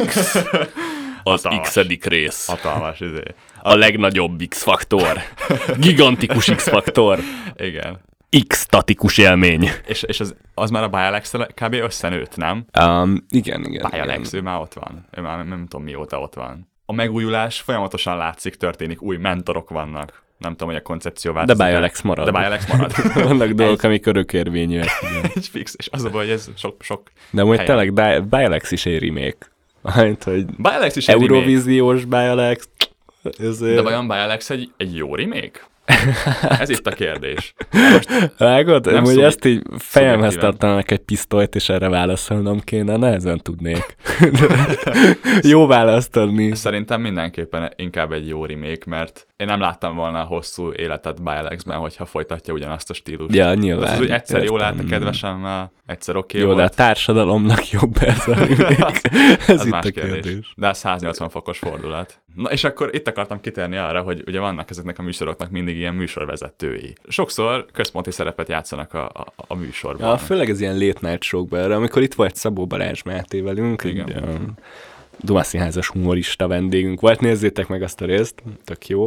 X. 0.05 0.35
Az 1.25 1.41
Hatalmas. 1.41 1.73
x 1.99 2.05
rész. 2.05 2.45
Hatalmas, 2.47 2.99
izé. 2.99 3.23
A 3.65 3.75
legnagyobb 3.75 4.43
X-faktor. 4.49 5.17
Gigantikus 5.77 6.45
X-faktor. 6.55 7.19
Igen. 7.55 7.99
X-statikus 8.47 9.17
élmény. 9.17 9.69
És, 9.87 10.03
és 10.03 10.19
az, 10.19 10.35
az 10.53 10.69
már 10.69 10.83
a 10.83 10.87
Bialex 10.87 11.33
kb. 11.53 11.73
összenőtt, 11.73 12.35
nem? 12.35 12.65
Um, 12.79 13.25
igen, 13.29 13.63
igen. 13.65 13.89
Bialex, 13.91 14.27
igen. 14.27 14.41
ő 14.41 14.43
már 14.43 14.59
ott 14.59 14.73
van. 14.73 15.07
Ő 15.11 15.21
már 15.21 15.37
nem, 15.37 15.47
nem 15.47 15.67
tudom 15.67 15.85
mióta 15.85 16.19
ott 16.19 16.33
van. 16.33 16.69
A 16.85 16.93
megújulás 16.93 17.61
folyamatosan 17.61 18.17
látszik, 18.17 18.55
történik, 18.55 19.01
új 19.01 19.17
mentorok 19.17 19.69
vannak. 19.69 20.23
Nem 20.37 20.51
tudom, 20.51 20.67
hogy 20.67 20.77
a 20.77 20.81
koncepció 20.81 21.31
De 21.31 21.37
változik. 21.37 21.65
Bialex 21.65 22.01
marad. 22.01 22.25
De 22.25 22.31
Bialex 22.31 22.67
marad. 22.67 22.93
Vannak 23.27 23.49
dolgok, 23.49 23.83
amik 23.83 24.05
örökérvényűek. 24.05 24.89
Egy 25.35 25.47
fix, 25.47 25.75
és 25.77 25.87
az 25.91 26.03
a 26.03 26.09
baj, 26.09 26.23
hogy 26.23 26.33
ez 26.33 26.49
sok, 26.55 26.83
sok... 26.83 27.11
De 27.31 27.45
Helyen. 27.45 27.65
tényleg 27.65 27.93
Bi- 27.93 28.29
Bialex 28.29 28.71
is 28.71 28.85
egy 28.85 28.99
remake. 29.03 29.37
Hát, 29.83 30.23
hogy 30.23 30.45
Bialex 30.45 30.95
is 30.95 31.07
remake. 31.07 31.33
Eurovíziós 31.33 32.05
Bialex. 32.05 32.69
Ez, 33.39 33.57
De 33.59 33.81
vajon 33.81 34.07
Bialex 34.07 34.49
egy, 34.49 34.71
egy 34.77 34.95
jó 34.95 35.15
remake? 35.15 35.71
Ez 36.59 36.69
itt 36.69 36.87
a 36.87 36.91
kérdés. 36.91 37.53
Vágod? 38.37 38.85
Nem 38.91 39.05
szubjek- 39.05 39.27
ezt 39.27 39.45
így 39.45 39.61
fejemhez 39.77 40.35
tartanak 40.35 40.91
egy 40.91 40.99
pisztolyt, 40.99 41.55
és 41.55 41.69
erre 41.69 41.89
válaszolnom 41.89 42.59
kéne, 42.59 42.95
nehezen 42.97 43.37
tudnék. 43.37 43.95
Jó 45.41 45.67
választ 45.67 46.15
adni. 46.17 46.55
Szerintem 46.55 47.01
mindenképpen 47.01 47.73
inkább 47.75 48.11
egy 48.11 48.27
jó 48.27 48.45
remake, 48.45 48.83
mert 48.85 49.27
én 49.37 49.47
nem 49.47 49.59
láttam 49.59 49.95
volna 49.95 50.19
a 50.19 50.23
hosszú 50.23 50.71
életet 50.73 51.23
Bialexben, 51.23 51.77
hogyha 51.77 52.05
folytatja 52.05 52.53
ugyanazt 52.53 52.89
a 52.89 52.93
stílust. 52.93 53.35
Ja, 53.35 53.53
nyilván. 53.53 53.91
Az, 53.91 53.97
hogy 53.97 54.09
egyszer 54.09 54.43
jól 54.43 54.61
állt 54.63 54.73
a 54.73 54.75
Értem. 54.83 54.89
kedvesemmel, 54.89 55.71
egyszer 55.85 56.15
oké 56.15 56.37
Jó, 56.37 56.43
okay 56.43 56.55
de 56.55 56.61
a 56.61 56.65
volt. 56.65 56.75
társadalomnak 56.77 57.69
jobb 57.69 57.97
ez 58.01 58.27
a 58.27 58.33
remake. 58.45 59.09
Ez 59.47 59.49
Ez 59.49 59.65
itt 59.65 59.71
más 59.71 59.85
a 59.85 59.89
kérdés. 59.91 60.21
kérdés. 60.23 60.53
De 60.55 60.67
ez 60.67 60.77
180 60.77 61.29
fokos 61.29 61.57
fordulat. 61.57 62.22
Na 62.33 62.51
és 62.51 62.63
akkor 62.63 62.95
itt 62.95 63.07
akartam 63.07 63.41
kitérni 63.41 63.77
arra, 63.77 64.01
hogy 64.01 64.23
ugye 64.27 64.39
vannak 64.39 64.69
ezeknek 64.69 64.99
a 64.99 65.01
műsoroknak 65.01 65.49
mindig 65.49 65.77
ilyen 65.77 65.95
műsorvezetői. 65.95 66.93
Sokszor 67.07 67.65
központi 67.71 68.11
szerepet 68.11 68.47
játszanak 68.47 68.93
a, 68.93 69.05
a, 69.05 69.25
a 69.35 69.55
műsorban. 69.55 70.09
Ja, 70.09 70.17
főleg 70.17 70.49
ez 70.49 70.61
ilyen 70.61 70.77
late 70.77 71.09
night 71.09 71.23
show 71.23 71.55
erre, 71.55 71.75
amikor 71.75 72.01
itt 72.01 72.13
volt 72.13 72.35
Szabó 72.35 72.65
Balázs 72.65 73.01
Máté 73.01 73.41
velünk, 73.41 73.83
Igen. 73.83 74.09
egy 74.09 74.23
um, 74.23 74.53
Dumaszínházas 75.19 75.87
humorista 75.87 76.47
vendégünk 76.47 76.99
volt, 76.99 77.19
nézzétek 77.19 77.67
meg 77.67 77.81
azt 77.81 78.01
a 78.01 78.05
részt, 78.05 78.43
tök 78.63 78.87
jó. 78.87 79.05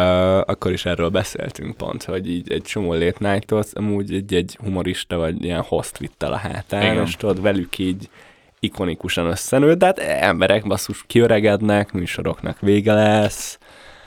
Uh, 0.00 0.38
akkor 0.38 0.72
is 0.72 0.84
erről 0.84 1.08
beszéltünk 1.08 1.76
pont, 1.76 2.04
hogy 2.04 2.30
így 2.30 2.52
egy 2.52 2.62
csomó 2.62 2.92
late 2.92 3.32
night-ot, 3.32 3.68
amúgy 3.72 4.14
egy, 4.14 4.34
egy 4.34 4.56
humorista 4.62 5.16
vagy 5.16 5.44
ilyen 5.44 5.62
host 5.62 5.98
vitt 5.98 6.22
el 6.22 6.32
a 6.32 6.36
hátán, 6.36 6.82
Igen. 6.82 7.04
és 7.04 7.16
tudod, 7.16 7.42
velük 7.42 7.78
így 7.78 8.08
ikonikusan 8.60 9.26
összenőtt, 9.26 9.78
de 9.78 9.86
hát 9.86 9.98
emberek 9.98 10.66
basszus 10.66 11.04
kiöregednek, 11.06 11.92
műsoroknak 11.92 12.60
vége 12.60 12.92
lesz, 12.92 13.58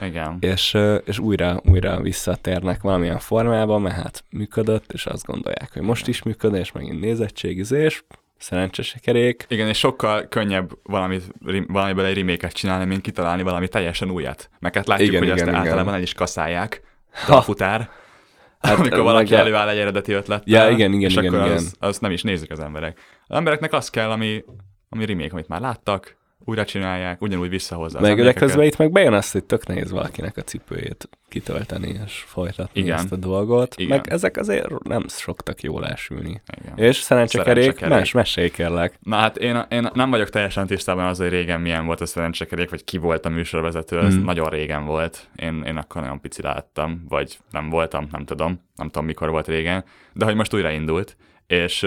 Igen. 0.04 0.38
és, 0.40 0.78
és 1.06 1.20
újra, 1.20 1.62
újra 1.66 2.02
visszatérnek 2.02 2.82
valamilyen 2.82 3.20
formában, 3.20 3.82
mert 3.82 3.96
hát 3.96 4.24
működött, 4.30 4.92
és 4.92 5.06
azt 5.06 5.26
gondolják, 5.26 5.70
hogy 5.74 5.82
most 5.82 6.08
is 6.08 6.24
működő, 6.24 6.58
és 6.58 6.72
megint 6.72 7.00
nézettségizés, 7.00 8.04
szerencsesekerék. 8.38 9.46
Igen, 9.48 9.68
és 9.68 9.78
sokkal 9.78 10.28
könnyebb 10.28 10.72
valamit, 10.84 11.24
valamiből 11.68 12.06
egy 12.06 12.18
reméket 12.18 12.54
csinálni, 12.54 12.86
mint 12.86 13.02
kitalálni 13.02 13.44
valami 13.44 13.68
teljesen 13.68 14.10
újat. 14.12 14.50
Meg 14.60 14.76
hát 14.76 14.88
látjuk, 14.88 15.08
Igen, 15.08 15.20
hogy 15.20 15.28
igen, 15.28 15.40
azt 15.40 15.52
igen. 15.54 15.62
általában 15.66 15.94
el 15.94 16.02
is 16.02 16.14
kaszálják. 16.14 16.82
Ha. 17.26 17.36
A 17.36 17.42
futár. 17.42 17.90
Hát, 18.60 18.78
amikor 18.80 19.02
valaki 19.02 19.32
meg- 19.32 19.40
előáll 19.40 19.70
egy 19.70 19.78
eredeti 19.78 20.12
ötlettel, 20.12 20.64
Ja, 20.66 20.70
igen, 20.70 20.94
igen, 20.94 21.10
és 21.10 21.16
igen, 21.16 21.34
akkor 21.34 21.46
igen. 21.46 21.58
Az, 21.58 21.76
az 21.80 21.98
nem 22.00 22.12
is 22.12 22.22
nézik 22.22 22.52
az 22.52 22.60
emberek. 22.60 23.00
Az 23.32 23.36
embereknek 23.38 23.74
az 23.74 23.90
kell, 23.90 24.10
ami, 24.12 24.44
ami 24.90 25.06
remake, 25.06 25.32
amit 25.32 25.48
már 25.48 25.62
láttak, 25.62 26.18
újra 26.46 26.66
csinálják, 26.66 27.22
ugyanúgy 27.22 27.50
visszahozza 27.50 27.98
az 27.98 28.04
Meg 28.04 28.12
emlékeket. 28.12 28.42
közben 28.42 28.66
itt 28.66 28.78
meg 28.78 28.92
bejön 28.92 29.14
azt, 29.14 29.32
hogy 29.32 29.44
tök 29.44 29.68
nehéz 29.68 29.92
valakinek 29.92 30.38
a 30.38 30.42
cipőjét 30.42 31.10
kitölteni 31.28 32.00
és 32.06 32.24
folytatni 32.28 32.82
Igen. 32.82 32.96
ezt 32.98 33.12
a 33.12 33.16
dolgot. 33.16 33.76
Igen. 33.78 33.98
Meg 33.98 34.08
ezek 34.10 34.38
azért 34.38 34.84
nem 34.84 35.04
szoktak 35.08 35.62
jól 35.62 35.88
elsülni. 35.88 36.42
Igen. 36.62 36.78
És 36.78 36.96
szerencsekerék, 36.96 37.62
Szerencsekerék. 37.64 37.98
más, 37.98 38.12
mesélj 38.12 38.50
kérlek. 38.50 39.00
Na 39.04 39.16
hát 39.16 39.38
én, 39.38 39.66
én 39.70 39.90
nem 39.94 40.10
vagyok 40.10 40.30
teljesen 40.30 40.68
tisztában 40.68 41.06
az, 41.06 41.18
hogy 41.18 41.30
régen 41.30 41.62
milyen 41.62 41.86
volt 41.86 42.02
a 42.02 42.06
szerencsekerék, 42.06 42.70
vagy 42.70 42.84
ki 42.84 42.98
volt 42.98 43.26
a 43.26 43.30
műsorvezető, 43.30 44.00
ez 44.00 44.16
Mm. 44.16 44.24
nagyon 44.24 44.50
régen 44.50 44.86
volt. 44.86 45.30
Én, 45.36 45.64
én 45.68 45.78
akkor 45.78 46.02
nagyon 46.02 46.22
pici 46.22 46.42
láttam, 46.42 47.06
vagy 47.10 47.38
nem 47.52 47.70
voltam, 47.70 48.08
nem 48.12 48.26
tudom, 48.26 48.62
nem 48.76 48.88
tudom 48.88 49.06
mikor 49.06 49.30
volt 49.30 49.48
régen, 49.48 49.84
de 50.14 50.26
hogy 50.26 50.36
most 50.36 50.54
újraindult, 50.54 51.18
és, 51.48 51.86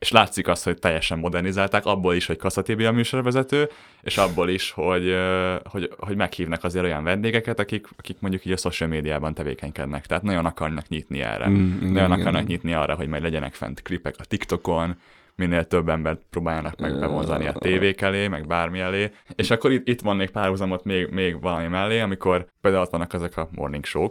és 0.00 0.10
látszik 0.10 0.48
azt, 0.48 0.64
hogy 0.64 0.78
teljesen 0.78 1.18
modernizálták, 1.18 1.86
abból 1.86 2.14
is, 2.14 2.26
hogy 2.26 2.36
Kasszatibi 2.36 2.84
a 2.84 2.92
műsorvezető, 2.92 3.68
és 4.02 4.18
abból 4.18 4.48
is, 4.48 4.70
hogy, 4.70 5.16
hogy, 5.64 5.92
hogy 5.98 6.16
meghívnak 6.16 6.64
azért 6.64 6.84
olyan 6.84 7.04
vendégeket, 7.04 7.58
akik, 7.58 7.86
akik 7.98 8.16
mondjuk 8.20 8.44
így 8.44 8.52
a 8.52 8.56
social 8.56 8.88
médiában 8.88 9.34
tevékenykednek, 9.34 10.06
tehát 10.06 10.22
nagyon 10.22 10.46
akarnak 10.46 10.88
nyitni 10.88 11.20
erre. 11.20 11.48
Mm, 11.48 11.54
igen, 11.54 11.92
nagyon 11.92 12.12
igen. 12.12 12.20
akarnak 12.20 12.46
nyitni 12.46 12.74
arra, 12.74 12.94
hogy 12.94 13.08
majd 13.08 13.22
legyenek 13.22 13.54
fent 13.54 13.82
klipek 13.82 14.14
a 14.18 14.24
TikTokon, 14.24 14.96
minél 15.34 15.66
több 15.66 15.88
embert 15.88 16.20
próbáljanak 16.30 16.80
meg 16.80 16.98
bevonzani 16.98 17.46
a 17.46 17.52
tévék 17.52 18.00
elé, 18.00 18.28
meg 18.28 18.46
bármi 18.46 18.78
elé. 18.78 19.10
És 19.34 19.50
akkor 19.50 19.72
itt, 19.72 19.88
itt 19.88 20.00
van 20.00 20.16
még 20.16 20.30
párhuzamot 20.30 20.84
még, 20.84 21.08
még 21.10 21.40
valami 21.40 21.66
mellé, 21.66 22.00
amikor 22.00 22.46
például 22.60 22.82
ott 22.82 22.90
vannak 22.90 23.12
ezek 23.12 23.36
a 23.36 23.48
morning 23.50 23.84
show 23.84 24.08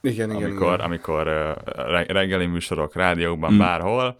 Igen, 0.00 0.30
amikor, 0.30 0.80
amikor 0.80 1.26
ö, 1.26 1.50
re- 1.64 2.06
reggeli 2.06 2.46
műsorok, 2.46 2.94
rádiókban, 2.94 3.52
mm. 3.52 3.58
bárhol, 3.58 4.16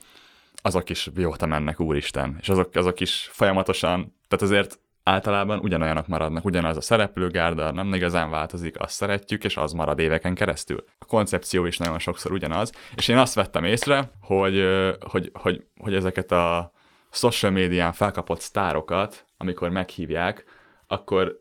azok 0.67 0.91
is 0.91 1.11
jóta 1.17 1.47
mennek, 1.47 1.81
úristen. 1.81 2.37
És 2.41 2.49
azok, 2.49 2.75
azok 2.75 3.01
is 3.01 3.29
folyamatosan, 3.33 4.17
tehát 4.29 4.45
azért 4.45 4.79
általában 5.03 5.59
ugyanolyanok 5.59 6.07
maradnak, 6.07 6.45
ugyanaz 6.45 6.77
a 6.77 6.81
szereplőgárda, 6.81 7.73
nem 7.73 7.95
igazán 7.95 8.31
változik, 8.31 8.81
azt 8.81 8.95
szeretjük, 8.95 9.45
és 9.45 9.57
az 9.57 9.73
marad 9.73 9.99
éveken 9.99 10.35
keresztül. 10.35 10.85
A 10.99 11.05
koncepció 11.05 11.65
is 11.65 11.79
nagyon 11.79 11.99
sokszor 11.99 12.33
ugyanaz, 12.33 12.73
és 12.95 13.09
én 13.09 13.17
azt 13.17 13.35
vettem 13.35 13.65
észre, 13.65 14.11
hogy, 14.21 14.65
hogy, 15.01 15.31
hogy, 15.33 15.65
hogy 15.77 15.95
ezeket 15.95 16.33
a 16.33 16.73
social 17.11 17.53
médián 17.53 17.93
felkapott 17.93 18.41
sztárokat, 18.41 19.27
amikor 19.37 19.69
meghívják, 19.71 20.45
akkor 20.87 21.39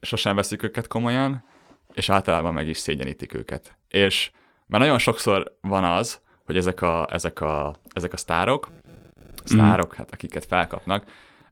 sosem 0.00 0.36
veszik 0.36 0.62
őket 0.62 0.86
komolyan, 0.86 1.44
és 1.92 2.10
általában 2.10 2.54
meg 2.54 2.68
is 2.68 2.78
szégyenítik 2.78 3.34
őket. 3.34 3.78
És 3.88 4.30
már 4.66 4.80
nagyon 4.80 4.98
sokszor 4.98 5.56
van 5.60 5.84
az, 5.84 6.24
hogy 6.46 6.56
ezek 6.56 6.82
a, 6.82 7.06
ezek 7.10 7.40
a, 7.40 7.74
ezek 7.92 8.12
a 8.12 8.16
sztárok, 8.16 8.68
sztárok, 9.44 9.94
mm. 9.94 9.96
hát 9.96 10.10
akiket 10.12 10.44
felkapnak, 10.44 11.04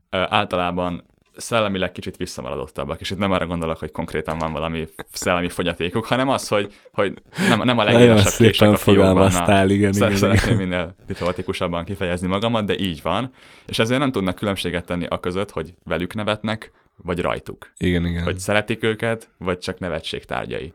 általában 0.09 1.03
szellemileg 1.37 1.91
kicsit 1.91 2.17
visszamaradottabbak, 2.17 2.99
és 2.99 3.11
itt 3.11 3.17
nem 3.17 3.31
arra 3.31 3.45
gondolok, 3.45 3.77
hogy 3.77 3.91
konkrétan 3.91 4.37
van 4.37 4.51
valami 4.51 4.87
szellemi 5.11 5.49
fogyatékuk, 5.49 6.05
hanem 6.05 6.29
az, 6.29 6.47
hogy, 6.47 6.73
hogy 6.91 7.13
nem, 7.49 7.61
nem 7.63 7.77
a 7.77 7.83
legélesebb 7.83 8.33
kések 8.37 8.69
a 8.69 8.77
fiókban. 8.77 9.31
igen, 9.69 9.93
igen, 9.93 10.15
Szeretném 10.15 10.57
minél 10.57 10.95
diplomatikusabban 11.07 11.85
kifejezni 11.85 12.27
magamat, 12.27 12.65
de 12.65 12.77
így 12.77 13.01
van, 13.01 13.31
és 13.65 13.79
ezért 13.79 13.99
nem 13.99 14.11
tudnak 14.11 14.35
különbséget 14.35 14.85
tenni 14.85 15.05
a 15.05 15.19
között, 15.19 15.51
hogy 15.51 15.73
velük 15.83 16.13
nevetnek, 16.13 16.71
vagy 17.03 17.19
rajtuk. 17.19 17.71
Igen, 17.77 18.05
igen. 18.05 18.23
Hogy 18.23 18.39
szeretik 18.39 18.83
őket, 18.83 19.29
vagy 19.37 19.57
csak 19.57 19.79
nevetség 19.79 20.25
tárgyai. 20.25 20.73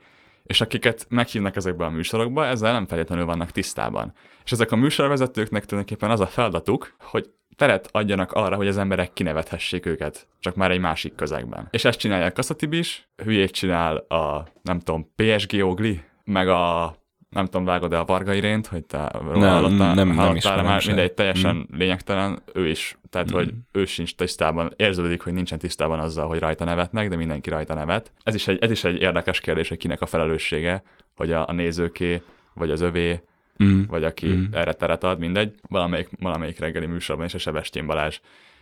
És 0.51 0.61
akiket 0.61 1.07
meghívnak 1.09 1.57
ezekbe 1.57 1.85
a 1.85 1.91
műsorokba, 1.91 2.47
ezzel 2.47 2.73
nem 2.73 2.87
feltétlenül 2.87 3.25
vannak 3.25 3.51
tisztában. 3.51 4.13
És 4.45 4.53
ezek 4.53 4.73
a 4.73 4.77
műsorvezetőknek 4.77 5.65
tulajdonképpen 5.65 6.11
az 6.11 6.21
a 6.21 6.27
feladatuk, 6.27 6.95
hogy 6.99 7.31
teret 7.57 7.89
adjanak 7.93 8.33
arra, 8.33 8.57
hogy 8.57 8.67
az 8.67 8.79
emberek 8.79 9.13
kinevethessék 9.13 9.87
őket, 9.87 10.27
csak 10.41 10.55
már 10.55 10.71
egy 10.71 10.81
másik 10.81 11.15
közegben. 11.15 11.69
És 11.71 11.85
ezt 11.85 11.99
csinálják 11.99 12.33
Kasszatib 12.33 12.73
is, 12.73 13.09
hülyét 13.17 13.51
csinál 13.51 13.97
a, 13.97 14.47
nem 14.63 14.79
tudom, 14.79 15.13
PSG 15.17 15.65
Ogli, 15.65 16.01
meg 16.25 16.49
a 16.49 16.95
nem 17.31 17.45
tudom, 17.45 17.64
vágod-e 17.64 17.99
a 17.99 18.05
Varga 18.05 18.35
Irént, 18.35 18.66
hogy 18.66 18.85
te 18.85 19.11
nem, 19.12 19.41
hallottál, 19.41 19.95
nem, 19.95 20.09
nem 20.09 20.37
ismerem 20.37 20.64
már, 20.64 20.87
mindegy, 20.87 21.12
teljesen 21.12 21.57
mm. 21.57 21.76
lényegtelen, 21.76 22.43
ő 22.53 22.68
is, 22.68 22.99
tehát 23.11 23.31
mm. 23.31 23.35
hogy 23.35 23.53
ő 23.72 23.85
sincs 23.85 24.14
tisztában, 24.14 24.72
érződik, 24.76 25.20
hogy 25.22 25.33
nincsen 25.33 25.59
tisztában 25.59 25.99
azzal, 25.99 26.28
hogy 26.28 26.39
rajta 26.39 26.64
nevetnek, 26.64 27.09
de 27.09 27.16
mindenki 27.16 27.51
rajta 27.51 27.74
nevet. 27.74 28.12
Ez 28.22 28.35
is 28.35 28.49
egy, 28.49 28.59
ez 28.62 28.70
is 28.70 28.85
egy 28.85 29.01
érdekes 29.01 29.41
kérdés, 29.41 29.68
hogy 29.68 29.78
kinek 29.78 30.01
a 30.01 30.07
felelőssége, 30.07 30.83
hogy 31.16 31.33
a, 31.33 31.49
a 31.49 31.53
nézőké, 31.53 32.22
vagy 32.55 32.70
az 32.70 32.81
övé, 32.81 33.22
mm. 33.64 33.83
vagy 33.89 34.05
aki 34.05 34.28
mm. 34.28 34.45
erre 34.53 34.72
teret 34.72 35.05
ad, 35.05 35.18
mindegy. 35.18 35.55
Valamelyik, 35.68 36.09
valamelyik 36.20 36.59
reggeli 36.59 36.87
műsorban 36.87 37.26
is 37.26 37.35
a 37.35 37.39
Sebestyén 37.39 37.87
Balázs 37.87 38.20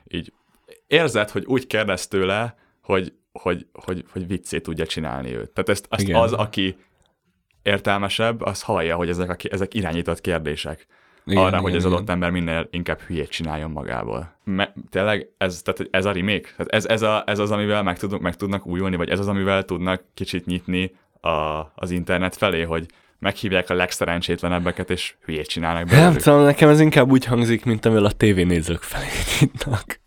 így 0.08 0.32
érzed, 0.86 1.30
hogy 1.30 1.44
úgy 1.46 1.66
kérdez 1.66 2.06
tőle, 2.06 2.56
hogy, 2.80 3.12
hogy, 3.32 3.66
hogy, 3.72 4.04
hogy 4.12 4.26
viccét 4.26 4.62
tudja 4.62 4.86
csinálni 4.86 5.36
őt. 5.36 5.50
Tehát 5.50 5.68
ezt, 5.68 5.86
ezt 5.90 6.08
az, 6.08 6.32
aki 6.32 6.76
értelmesebb, 7.68 8.40
az 8.40 8.62
hallja, 8.62 8.96
hogy 8.96 9.08
ezek, 9.08 9.52
ezek 9.52 9.74
irányított 9.74 10.20
kérdések. 10.20 10.86
Igen, 11.24 11.42
arra, 11.42 11.48
igen, 11.48 11.60
hogy 11.60 11.76
az 11.76 11.84
igen. 11.84 11.96
adott 11.96 12.10
ember 12.10 12.30
minél 12.30 12.68
inkább 12.70 13.00
hülyét 13.00 13.28
csináljon 13.28 13.70
magából. 13.70 14.36
Me, 14.44 14.72
tényleg 14.90 15.28
ez, 15.38 15.62
tehát 15.62 15.88
ez 15.90 16.04
a 16.04 16.12
remake? 16.12 16.48
Tehát 16.56 16.72
ez, 16.72 16.86
ez, 16.86 17.02
a, 17.02 17.22
ez 17.26 17.38
az, 17.38 17.50
amivel 17.50 17.82
meg, 17.82 17.98
tudunk, 17.98 18.22
meg 18.22 18.36
tudnak 18.36 18.66
újulni, 18.66 18.96
vagy 18.96 19.08
ez 19.08 19.18
az, 19.18 19.28
amivel 19.28 19.64
tudnak 19.64 20.02
kicsit 20.14 20.46
nyitni 20.46 20.92
a, 21.20 21.30
az 21.74 21.90
internet 21.90 22.36
felé, 22.36 22.62
hogy 22.62 22.86
meghívják 23.18 23.70
a 23.70 23.74
legszerencsétlenebbeket, 23.74 24.90
és 24.90 25.14
hülyét 25.24 25.46
csinálnak 25.46 25.84
belőlük. 25.84 26.10
Nem 26.12 26.22
tudom, 26.22 26.42
nekem 26.42 26.68
ez 26.68 26.80
inkább 26.80 27.10
úgy 27.10 27.24
hangzik, 27.24 27.64
mint 27.64 27.84
amivel 27.84 28.04
a 28.04 28.12
tévénézők 28.12 28.82
felé 28.82 29.06
nyitnak. 29.40 30.00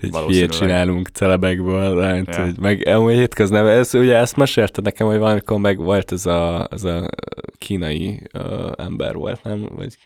Egy 0.00 0.16
hülyét 0.16 0.50
csinálunk 0.50 1.08
celebekből, 1.08 1.94
lehet, 1.94 2.36
ja. 2.36 2.44
hogy 2.44 2.58
meg 2.58 2.86
amúgy 2.86 3.14
hétköznap, 3.14 3.66
ez, 3.66 3.94
ugye 3.94 4.16
ezt 4.16 4.36
mesélte 4.36 4.80
nekem, 4.80 5.06
hogy 5.06 5.18
valamikor 5.18 5.58
meg 5.58 5.78
volt 5.78 6.12
ez 6.12 6.26
a, 6.26 6.68
ez 6.70 6.84
a 6.84 7.08
kínai 7.58 8.20
uh, 8.34 8.72
ember 8.76 9.14
volt, 9.14 9.42
nem? 9.42 9.68
Vagy 9.74 9.96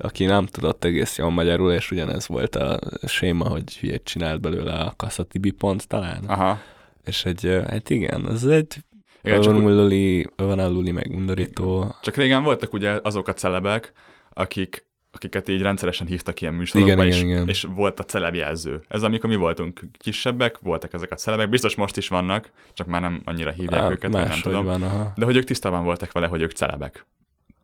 aki 0.00 0.24
nem 0.24 0.46
tudott 0.46 0.84
egész 0.84 1.18
jól 1.18 1.30
magyarul, 1.30 1.72
és 1.72 1.90
ugyanez 1.90 2.26
volt 2.28 2.56
a 2.56 2.78
séma, 3.06 3.48
hogy 3.48 3.76
hülyét 3.76 4.04
csinált 4.04 4.40
belőle 4.40 4.72
a 4.72 4.92
Kasszatibi 4.96 5.50
pont 5.50 5.88
talán. 5.88 6.24
Aha. 6.26 6.58
És 7.04 7.24
egy, 7.24 7.60
hát 7.68 7.90
igen, 7.90 8.30
ez 8.30 8.44
egy 8.44 8.76
igen, 9.22 9.40
csak 9.40 9.54
Luli, 9.54 10.26
van 10.36 10.58
a 10.58 10.68
Luli 10.68 10.90
meg 10.90 11.10
undorító. 11.10 11.94
Csak 12.02 12.16
régen 12.16 12.42
voltak 12.42 12.72
ugye 12.72 12.98
azok 13.02 13.28
a 13.28 13.32
celebek, 13.32 13.92
akik 14.32 14.86
akiket 15.10 15.48
így 15.48 15.62
rendszeresen 15.62 16.06
hívtak 16.06 16.40
ilyen 16.40 16.54
műsorokba, 16.54 16.92
igen, 16.92 17.06
és, 17.06 17.16
igen, 17.16 17.28
igen. 17.28 17.48
és 17.48 17.66
volt 17.74 18.00
a 18.00 18.04
celebjelző. 18.04 18.80
Ez 18.88 19.02
amikor 19.02 19.30
mi 19.30 19.36
voltunk 19.36 19.80
kisebbek, 19.98 20.58
voltak 20.58 20.92
ezek 20.92 21.10
a 21.10 21.14
celebek, 21.14 21.48
biztos 21.48 21.74
most 21.74 21.96
is 21.96 22.08
vannak, 22.08 22.50
csak 22.72 22.86
már 22.86 23.00
nem 23.00 23.22
annyira 23.24 23.50
hívják 23.50 23.82
Á, 23.82 23.90
őket, 23.90 24.10
nem 24.10 24.40
tudom. 24.42 24.64
Van, 24.64 24.82
aha. 24.82 25.12
De 25.16 25.24
hogy 25.24 25.36
ők 25.36 25.44
tisztában 25.44 25.84
voltak 25.84 26.12
vele, 26.12 26.26
hogy 26.26 26.42
ők 26.42 26.52
celebek 26.52 27.06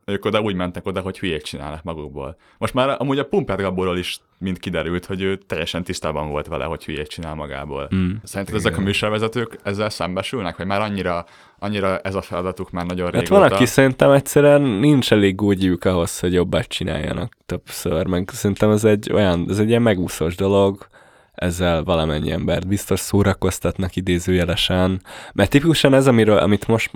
ők 0.05 0.25
oda 0.25 0.41
úgy 0.41 0.55
mentek 0.55 0.87
oda, 0.87 1.01
hogy 1.01 1.19
hülyék 1.19 1.43
csinálnak 1.43 1.83
magukból. 1.83 2.37
Most 2.59 2.75
már 2.75 2.97
amúgy 2.99 3.19
a 3.19 3.25
Pumpert 3.25 3.61
Gaborról 3.61 3.99
is 3.99 4.21
mind 4.39 4.59
kiderült, 4.59 5.05
hogy 5.07 5.23
ő 5.23 5.37
teljesen 5.37 5.85
tisztában 5.85 6.29
volt 6.29 6.47
vele, 6.47 6.65
hogy 6.65 6.85
hülyét 6.85 7.09
csinál 7.09 7.35
magából. 7.35 7.89
Mm. 7.95 8.11
Szerinted 8.23 8.55
ezek 8.55 8.77
a 8.77 8.81
műsorvezetők 8.81 9.59
ezzel 9.63 9.91
szembesülnek, 9.91 10.57
vagy 10.57 10.67
már 10.67 10.81
annyira, 10.81 11.25
annyira 11.59 11.99
ez 11.99 12.15
a 12.15 12.23
feladatuk 12.23 12.71
már 12.71 12.87
nagyon 12.87 13.05
hát 13.05 13.15
régóta? 13.15 13.41
Hát 13.41 13.49
van, 13.49 13.57
aki 13.57 13.67
szerintem 13.67 14.11
egyszerűen 14.11 14.63
nincs 14.63 15.13
elég 15.13 15.35
gúgyjuk 15.35 15.85
ahhoz, 15.85 16.19
hogy 16.19 16.33
jobbat 16.33 16.67
csináljanak 16.67 17.37
többször, 17.47 18.07
meg 18.07 18.29
szerintem 18.33 18.71
ez 18.71 18.85
egy 18.85 19.13
olyan, 19.13 19.47
ez 19.49 19.59
egy 19.59 19.69
ilyen 19.69 19.83
megúszós 19.83 20.37
dolog, 20.37 20.87
ezzel 21.35 21.83
valamennyi 21.83 22.31
embert 22.31 22.67
biztos 22.67 23.01
szórakoztatnak 23.01 23.97
idézőjelesen, 23.97 25.03
mert 25.33 25.51
tipikusan 25.51 25.95
ez, 25.95 26.07
amiről, 26.07 26.39
amit 26.39 26.67
most 26.67 26.91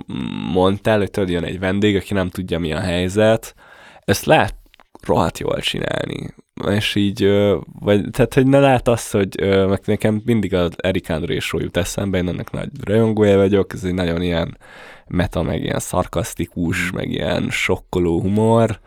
mondtál, 0.53 0.97
hogy 0.97 1.11
tudod, 1.11 1.29
jön 1.29 1.43
egy 1.43 1.59
vendég, 1.59 1.95
aki 1.95 2.13
nem 2.13 2.29
tudja, 2.29 2.59
mi 2.59 2.73
a 2.73 2.79
helyzet, 2.79 3.55
ezt 4.05 4.25
lehet 4.25 4.55
rohadt 5.01 5.39
jól 5.39 5.59
csinálni. 5.59 6.33
És 6.69 6.95
így, 6.95 7.23
vagy, 7.79 8.03
tehát, 8.11 8.33
hogy 8.33 8.47
ne 8.47 8.59
lát 8.59 8.87
azt, 8.87 9.11
hogy 9.11 9.35
meg 9.67 9.81
nekem 9.85 10.21
mindig 10.25 10.53
az 10.53 10.71
Erik 10.77 11.09
André 11.09 11.39
show 11.39 11.59
jut 11.61 11.77
eszembe, 11.77 12.17
én 12.17 12.27
ennek 12.27 12.51
nagy 12.51 12.69
rajongója 12.83 13.37
vagyok, 13.37 13.73
ez 13.73 13.83
egy 13.83 13.93
nagyon 13.93 14.21
ilyen 14.21 14.57
meta, 15.07 15.41
meg 15.41 15.63
ilyen 15.63 15.79
szarkasztikus, 15.79 16.91
meg 16.91 17.11
ilyen 17.11 17.49
sokkoló 17.49 18.21
humor, 18.21 18.79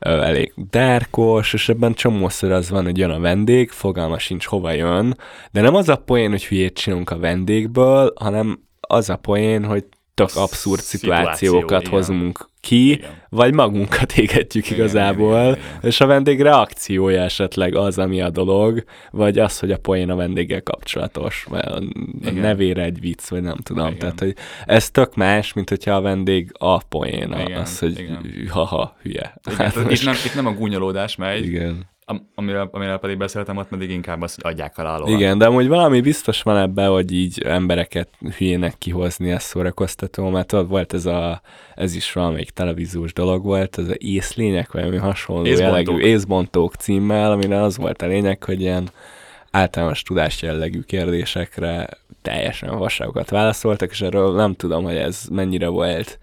elég 0.00 0.52
dárkos, 0.70 1.52
és 1.52 1.68
ebben 1.68 1.94
csomószor 1.94 2.52
az 2.52 2.70
van, 2.70 2.84
hogy 2.84 2.98
jön 2.98 3.10
a 3.10 3.20
vendég, 3.20 3.70
fogalma 3.70 4.18
sincs 4.18 4.46
hova 4.46 4.72
jön, 4.72 5.16
de 5.52 5.60
nem 5.60 5.74
az 5.74 5.88
a 5.88 5.96
poén, 5.96 6.30
hogy 6.30 6.46
hülyét 6.46 6.74
csinálunk 6.74 7.10
a 7.10 7.18
vendégből, 7.18 8.12
hanem 8.16 8.60
az 8.80 9.10
a 9.10 9.16
poén, 9.16 9.64
hogy 9.64 9.84
tök 10.14 10.30
abszurd 10.34 10.80
szituációkat 10.80 11.84
Szituáció, 11.84 11.90
hozunk 11.90 12.49
ki, 12.60 12.90
igen. 12.90 13.10
vagy 13.28 13.54
magunkat 13.54 14.12
égetjük 14.12 14.66
igen, 14.66 14.78
igazából, 14.78 15.32
igen, 15.32 15.46
igen, 15.46 15.58
igen. 15.58 15.80
és 15.82 16.00
a 16.00 16.06
vendég 16.06 16.40
reakciója 16.40 17.22
esetleg 17.22 17.74
az, 17.74 17.98
ami 17.98 18.20
a 18.20 18.30
dolog, 18.30 18.84
vagy 19.10 19.38
az, 19.38 19.58
hogy 19.58 19.72
a 19.72 19.78
poén 19.78 20.10
a 20.10 20.14
vendéggel 20.16 20.62
kapcsolatos, 20.62 21.46
vagy 21.48 21.64
a 21.64 21.80
igen. 22.20 22.34
nevére 22.34 22.82
egy 22.82 23.00
vicc, 23.00 23.28
vagy 23.28 23.42
nem 23.42 23.56
tudom. 23.56 23.86
Igen. 23.86 23.98
Tehát, 23.98 24.20
hogy 24.20 24.34
ez 24.66 24.90
tök 24.90 25.14
más, 25.14 25.52
mint 25.52 25.68
hogyha 25.68 25.94
a 25.94 26.00
vendég 26.00 26.50
a 26.58 26.84
poén, 26.84 27.36
igen, 27.46 27.60
az, 27.60 27.78
hogy 27.78 28.06
haha, 28.48 28.96
hülye. 29.02 29.34
Igen, 29.50 29.56
hát 29.56 29.90
itt, 29.90 30.04
nem, 30.10 30.14
itt 30.24 30.34
nem 30.34 30.46
a 30.46 30.52
gúnyolódás 30.52 31.16
megy, 31.16 31.46
igen 31.46 31.88
amiről, 32.34 32.68
amiről 32.72 32.98
pedig 32.98 33.16
beszéltem, 33.16 33.56
ott 33.56 33.68
pedig 33.68 33.90
inkább 33.90 34.22
azt, 34.22 34.42
adják 34.42 34.78
alá 34.78 34.98
Igen, 35.04 35.38
de 35.38 35.46
amúgy 35.46 35.68
valami 35.68 36.00
biztos 36.00 36.42
van 36.42 36.56
ebben, 36.56 36.90
hogy 36.90 37.12
így 37.12 37.42
embereket 37.42 38.08
hülyének 38.36 38.74
kihozni, 38.78 39.30
ez 39.30 39.42
szórakoztató, 39.42 40.28
mert 40.28 40.52
ott 40.52 40.68
volt 40.68 40.92
ez 40.92 41.06
a, 41.06 41.40
ez 41.74 41.94
is 41.94 42.12
valamelyik 42.12 42.50
televíziós 42.50 43.12
dolog 43.12 43.44
volt, 43.44 43.78
ez 43.78 43.88
a 43.88 43.94
észlények, 43.98 44.72
vagy 44.72 44.82
ami 44.82 44.96
hasonló 44.96 45.46
észbontók. 45.46 45.86
jellegű 45.86 46.06
észbontók 46.06 46.74
címmel, 46.74 47.32
amire 47.32 47.62
az 47.62 47.76
volt 47.76 48.02
a 48.02 48.06
lényeg, 48.06 48.44
hogy 48.44 48.60
ilyen 48.60 48.90
általános 49.50 50.02
tudás 50.02 50.42
jellegű 50.42 50.80
kérdésekre 50.80 51.88
teljesen 52.22 52.78
vaságokat 52.78 53.30
válaszoltak, 53.30 53.90
és 53.90 54.00
erről 54.00 54.34
nem 54.34 54.54
tudom, 54.54 54.84
hogy 54.84 54.96
ez 54.96 55.24
mennyire 55.30 55.68
volt 55.68 56.18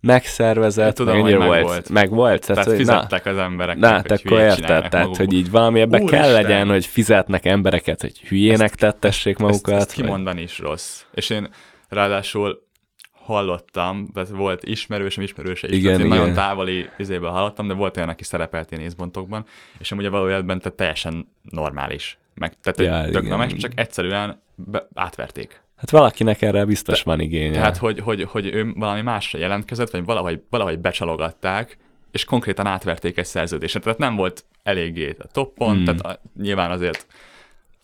megszervezett, 0.00 0.94
tudom, 0.94 1.14
meg, 1.14 1.22
hogy 1.22 1.38
meg 1.38 1.48
volt. 1.48 1.62
volt. 1.62 1.88
Meg 1.88 2.10
volt. 2.10 2.46
Tehát, 2.46 2.64
tehát 2.64 2.78
fizettek 2.78 3.26
az 3.26 3.36
emberek. 3.36 3.76
Na, 3.76 3.88
hát 3.88 4.10
akkor 4.10 4.38
érted, 4.38 4.88
tehát, 4.88 5.16
hogy 5.16 5.32
így 5.32 5.50
valami 5.50 5.80
ebbe 5.80 5.98
kell 5.98 6.28
Isten. 6.28 6.42
legyen, 6.42 6.68
hogy 6.68 6.86
fizetnek 6.86 7.44
embereket, 7.44 8.00
hogy 8.00 8.20
hülyének 8.20 8.60
ezt, 8.60 8.76
tettessék 8.76 9.36
magukat. 9.36 9.74
Ezt, 9.74 9.86
ezt 9.86 9.92
kimondani 9.92 10.42
is 10.42 10.58
rossz. 10.58 11.02
És 11.14 11.30
én 11.30 11.48
ráadásul 11.88 12.68
hallottam, 13.12 14.08
de 14.12 14.24
volt 14.24 14.64
ismerősöm, 14.64 15.22
ismerőse 15.22 15.68
is, 15.68 15.76
igen, 15.76 15.94
igen. 15.94 16.06
nagyon 16.06 16.32
távoli 16.32 16.88
izéből 16.98 17.30
hallottam, 17.30 17.68
de 17.68 17.74
volt 17.74 17.96
olyan, 17.96 18.08
aki 18.08 18.24
szerepelt 18.24 18.72
én 18.72 18.80
észbontokban, 18.80 19.44
és 19.78 19.92
amúgy 19.92 20.04
a 20.04 20.10
valójában 20.10 20.60
teljesen 20.76 21.28
normális. 21.42 22.18
Meg, 22.34 22.54
tehát 22.62 23.04
ja, 23.04 23.12
tök 23.12 23.28
normális, 23.28 23.60
csak 23.60 23.72
egyszerűen 23.74 24.42
be, 24.54 24.88
átverték. 24.94 25.60
Hát 25.80 25.90
valakinek 25.90 26.42
erre 26.42 26.64
biztos 26.64 26.98
De, 26.98 27.10
van 27.10 27.20
igénye. 27.20 27.52
Tehát, 27.52 27.76
hogy, 27.76 28.00
hogy, 28.00 28.22
hogy 28.22 28.46
ő 28.46 28.72
valami 28.74 29.00
másra 29.00 29.38
jelentkezett, 29.38 29.90
vagy 29.90 30.04
valahogy, 30.04 30.42
valahogy 30.50 30.78
becsalogatták, 30.78 31.78
és 32.10 32.24
konkrétan 32.24 32.66
átverték 32.66 33.18
egy 33.18 33.24
szerződést. 33.24 33.80
Tehát 33.80 33.98
nem 33.98 34.16
volt 34.16 34.44
eléggé 34.62 35.16
a 35.18 35.26
toppon, 35.26 35.74
hmm. 35.74 35.84
tehát 35.84 36.00
a, 36.00 36.20
nyilván 36.40 36.70
azért 36.70 37.06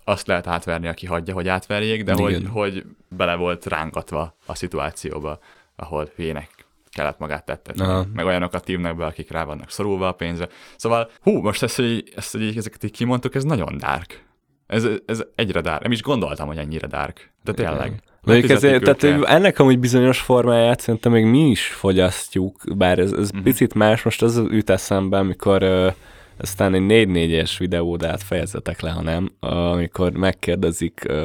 azt 0.04 0.26
lehet 0.26 0.46
átverni, 0.46 0.88
aki 0.88 1.06
hagyja, 1.06 1.34
hogy 1.34 1.48
átverjék, 1.48 2.04
de 2.04 2.12
hogy, 2.12 2.46
hogy 2.50 2.84
bele 3.08 3.34
volt 3.34 3.66
rángatva 3.66 4.36
a 4.46 4.54
szituációba, 4.54 5.38
ahol 5.76 6.10
hülyének 6.16 6.48
kellett 6.90 7.18
magát 7.18 7.44
tettetni. 7.44 7.82
Aha. 7.82 8.06
Meg 8.12 8.24
olyanokat 8.24 8.66
hívnak 8.66 8.96
be, 8.96 9.04
akik 9.04 9.30
rá 9.30 9.44
vannak 9.44 9.70
szorulva 9.70 10.08
a 10.08 10.12
pénzre. 10.12 10.48
Szóval, 10.76 11.10
hú, 11.20 11.40
most 11.40 11.62
ezt, 11.62 11.76
hogy, 11.76 12.12
ezt, 12.16 12.32
hogy 12.32 12.56
ezeket 12.56 12.84
így 12.84 12.90
kimondtuk, 12.90 13.34
ez 13.34 13.44
nagyon 13.44 13.78
dark. 13.78 14.25
Ez, 14.66 14.86
ez 15.06 15.22
egyre 15.34 15.60
dark. 15.60 15.82
Nem 15.82 15.92
is 15.92 16.02
gondoltam, 16.02 16.46
hogy 16.46 16.56
ennyire 16.56 16.86
dark. 16.86 17.32
De 17.44 17.52
tényleg. 17.52 18.02
Mondjuk 18.22 18.50
ezért, 18.50 18.82
tehát 18.82 19.02
őket. 19.02 19.18
hogy 19.18 19.26
ennek 19.28 19.58
amúgy 19.58 19.78
bizonyos 19.78 20.20
formáját 20.20 20.80
szerintem 20.80 21.12
még 21.12 21.24
mi 21.24 21.48
is 21.50 21.66
fogyasztjuk, 21.66 22.60
bár 22.76 22.98
ez, 22.98 23.12
ez 23.12 23.30
Mhm. 23.30 23.42
picit 23.42 23.74
más, 23.74 24.02
most 24.02 24.22
az 24.22 24.36
üt 24.36 24.70
eszembe, 24.70 25.18
amikor 25.18 25.62
uh, 25.62 25.92
aztán 26.38 26.74
egy 26.74 26.82
4-4-es 27.08 27.54
videódát 27.58 28.22
fejezetek 28.22 28.80
le, 28.80 28.90
ha 28.90 29.02
nem, 29.02 29.32
amikor 29.40 30.12
megkérdezik 30.12 31.02
uh, 31.08 31.16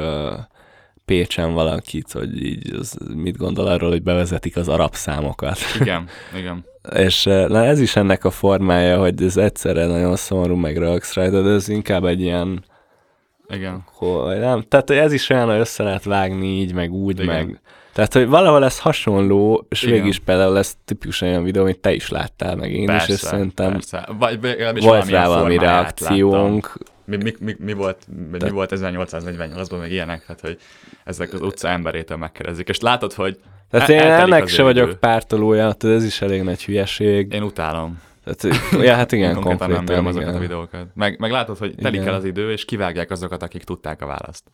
Pécsen 1.04 1.52
valakit, 1.52 2.12
hogy 2.12 2.44
így 2.44 2.74
az, 2.78 2.98
mit 3.14 3.36
gondol 3.36 3.66
arról, 3.66 3.90
hogy 3.90 4.02
bevezetik 4.02 4.56
az 4.56 4.68
arab 4.68 4.94
számokat. 4.94 5.58
Igen, 5.80 6.08
igen. 6.38 6.64
És 6.96 7.26
uh, 7.26 7.48
na 7.48 7.64
ez 7.64 7.80
is 7.80 7.96
ennek 7.96 8.24
a 8.24 8.30
formája, 8.30 8.98
hogy 8.98 9.22
ez 9.22 9.36
egyszerre 9.36 9.86
nagyon 9.86 10.16
szomorú, 10.16 10.54
meg 10.56 10.76
rajta, 10.76 11.42
de 11.42 11.50
ez 11.50 11.68
inkább 11.68 12.04
egy 12.04 12.20
ilyen 12.20 12.64
Igen. 13.52 13.84
hogy 13.92 14.38
nem, 14.38 14.62
tehát 14.68 14.88
hogy 14.88 14.96
ez 14.96 15.12
is 15.12 15.28
olyan, 15.28 15.48
hogy 15.48 15.58
össze 15.58 15.82
lehet 15.82 16.04
vágni 16.04 16.46
így, 16.46 16.74
meg 16.74 16.92
úgy, 16.92 17.20
Igen. 17.20 17.34
meg... 17.34 17.60
Tehát, 17.92 18.12
hogy 18.12 18.28
valahol 18.28 18.64
ez 18.64 18.78
hasonló, 18.78 19.66
és 19.68 19.82
Igen. 19.82 19.94
végig 19.94 20.08
is 20.08 20.18
például 20.18 20.58
ez 20.58 20.74
tipikusan 20.84 21.28
olyan 21.28 21.42
videó, 21.42 21.62
amit 21.62 21.78
te 21.78 21.92
is 21.92 22.08
láttál, 22.08 22.56
meg 22.56 22.72
én 22.72 22.86
Persze, 22.86 23.12
is, 23.12 23.22
és 23.22 23.28
szerintem 23.28 23.72
persze. 23.72 24.08
Vagy 24.18 24.38
legalábbis 24.42 24.84
volt 24.84 25.08
rá 25.08 25.26
valami 25.26 25.56
reakciónk. 25.58 26.72
Mi, 27.04 27.16
mi, 27.16 27.34
mi, 27.40 27.56
mi, 27.58 27.72
volt, 27.72 27.98
mi 28.42 28.50
volt 28.50 28.72
1848-ban, 28.74 29.78
meg 29.78 29.92
ilyenek, 29.92 30.24
hát 30.26 30.40
hogy 30.40 30.58
ezek 31.04 31.32
az 31.32 31.40
utca 31.40 31.68
emberétől 31.68 32.16
megkérdezik. 32.16 32.68
És 32.68 32.80
látod, 32.80 33.12
hogy 33.12 33.38
Tehát 33.70 33.88
el- 33.88 33.96
én 33.96 34.10
ennek 34.10 34.48
se 34.48 34.62
vagyok 34.62 34.98
pártolója, 35.00 35.72
tehát 35.72 35.96
ez 35.96 36.04
is 36.04 36.20
elég 36.20 36.42
nagy 36.42 36.64
hülyeség. 36.64 37.32
Én 37.32 37.42
utálom. 37.42 38.00
Tehát, 38.24 38.56
ja, 38.86 38.94
hát 38.94 39.12
igen, 39.12 39.34
Konkrétan 39.34 39.68
nem 39.68 39.76
konkrétan, 39.76 40.06
azokat 40.06 40.28
igen. 40.28 40.36
a 40.36 40.40
videókat. 40.40 40.86
Meg, 40.94 41.18
meg 41.18 41.30
látod, 41.30 41.58
hogy 41.58 41.74
telik 41.74 42.00
Igen. 42.00 42.12
el 42.12 42.18
az 42.18 42.24
idő, 42.24 42.52
és 42.52 42.64
kivágják 42.64 43.10
azokat, 43.10 43.42
akik 43.42 43.64
tudták 43.64 44.02
a 44.02 44.06
választ. 44.06 44.44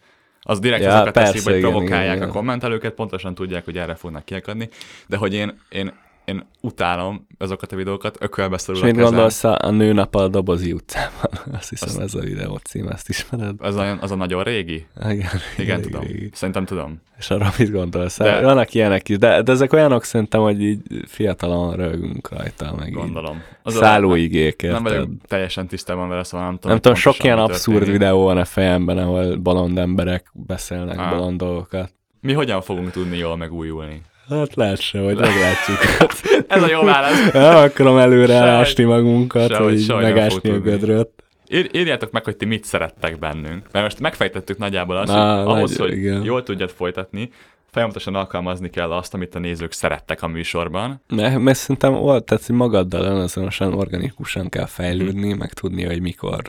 Az 0.41 0.59
direkt 0.59 0.83
Ja, 0.83 0.95
azokat 0.95 1.13
persze, 1.13 1.33
teszik, 1.33 1.49
hogy 1.49 1.61
provokálják 1.61 2.03
igen, 2.03 2.13
a 2.13 2.17
igen. 2.17 2.29
kommentelőket, 2.29 2.95
pontosan 2.95 3.35
tudják, 3.35 3.65
hogy 3.65 3.79
erre 3.79 3.95
fognak 3.95 4.25
kiakadni, 4.25 4.69
de 5.07 5.17
hogy 5.17 5.35
én, 5.35 5.59
én, 5.69 5.93
én 6.29 6.47
utálom 6.61 7.27
azokat 7.39 7.73
a 7.73 7.77
videókat, 7.77 8.17
ökölbe 8.21 8.59
szorul 8.59 8.81
És 8.81 8.89
a 8.89 8.95
mit 8.95 9.03
gondolsz 9.05 9.45
a, 9.45 9.57
a 9.61 9.71
nőnap 9.71 10.15
a 10.15 10.29
dobozi 10.29 10.73
utcában? 10.73 11.31
Azt 11.59 11.69
hiszem 11.69 11.89
Azt- 11.89 12.01
ez 12.01 12.15
a 12.15 12.21
videó 12.21 12.57
cím, 12.57 12.89
ezt 12.89 13.09
ismered? 13.09 13.55
Az 13.59 13.77
a, 13.77 13.99
az 14.01 14.11
a 14.11 14.15
nagyon 14.15 14.43
régi? 14.43 14.87
Igen, 15.09 15.29
Igen, 15.59 15.81
tudom. 15.81 16.05
Szerintem 16.33 16.65
tudom. 16.65 17.01
És 17.19 17.31
arra 17.31 17.51
mit 17.59 17.71
gondolsz? 17.71 18.19
De-. 18.19 18.41
Vannak 18.41 18.75
ilyenek 18.75 19.09
is, 19.09 19.19
de, 19.19 19.43
de 19.43 19.53
ezek 19.53 19.73
olyanok 19.73 20.05
szerintem, 20.05 20.41
hogy 20.41 20.63
így 20.63 20.81
fiatalon 21.07 21.77
rögünk 21.77 22.29
rajta, 22.29 22.75
meg 22.79 22.93
Gondolom. 22.93 23.43
Az 23.63 23.75
a- 23.75 23.79
szállóigék, 23.79 24.63
Nem 24.63 24.83
vagyok 24.83 25.09
teljesen 25.27 25.67
tisztában 25.67 26.09
vele, 26.09 26.25
szóval 26.25 26.47
nem 26.47 26.55
tudom. 26.55 26.71
Nem 26.71 26.81
tudom, 26.81 26.97
sok 26.97 27.25
ilyen 27.25 27.39
abszurd 27.39 27.77
történik. 27.79 28.01
videó 28.01 28.23
van 28.23 28.39
a 28.39 28.45
fejemben, 28.45 28.99
ahol 28.99 29.37
bolond 29.37 29.79
emberek 29.79 30.31
beszélnek 30.33 31.11
bolond 31.11 31.39
dolgokat. 31.39 31.93
Mi 32.21 32.33
hogyan 32.33 32.61
fogunk 32.63 32.91
tudni 32.91 33.17
jól 33.17 33.37
megújulni? 33.37 34.03
Hát 34.29 34.81
se, 34.81 34.99
hogy 35.01 35.17
meglátjuk. 35.17 35.79
Ez 36.49 36.63
a 36.63 36.69
jó 36.71 36.83
válasz. 36.83 37.33
Nem 37.33 37.57
akarom 37.57 37.97
előre 37.97 38.35
elásni 38.35 38.85
magunkat, 38.85 39.51
sehogy- 39.51 39.75
hogy 39.77 39.87
nem 39.87 39.99
megásni 39.99 40.51
a 40.51 40.59
gödröt. 40.61 41.11
Ír, 41.51 41.71
írjátok 41.73 42.11
meg, 42.11 42.25
hogy 42.25 42.37
ti 42.37 42.45
mit 42.45 42.65
szerettek 42.65 43.19
bennünk. 43.19 43.67
Mert 43.73 43.85
most 43.85 44.01
megfejtettük 44.01 44.59
nagyjából 44.59 44.97
azt, 44.97 45.13
Na, 45.13 45.43
hogy 45.45 45.57
ahhoz, 45.57 45.77
hogy 45.77 45.93
igen. 45.93 46.23
jól 46.23 46.43
tudjad 46.43 46.71
folytatni, 46.71 47.31
folyamatosan 47.71 48.15
alkalmazni 48.15 48.71
kell 48.71 48.93
azt, 48.93 49.15
amit 49.15 49.35
a 49.35 49.39
nézők 49.39 49.73
szerettek 49.73 50.23
a 50.23 50.27
műsorban. 50.27 51.03
Mert, 51.09 51.39
mert 51.39 51.59
szerintem 51.59 51.93
volt, 51.93 52.25
tehát 52.25 52.47
hogy 52.47 52.55
magaddal 52.57 53.05
önazonosan, 53.05 53.75
organikusan 53.75 54.49
kell 54.49 54.67
fejlődni, 54.67 55.33
meg 55.33 55.53
tudni, 55.53 55.85
hogy 55.85 56.01
mikor 56.01 56.43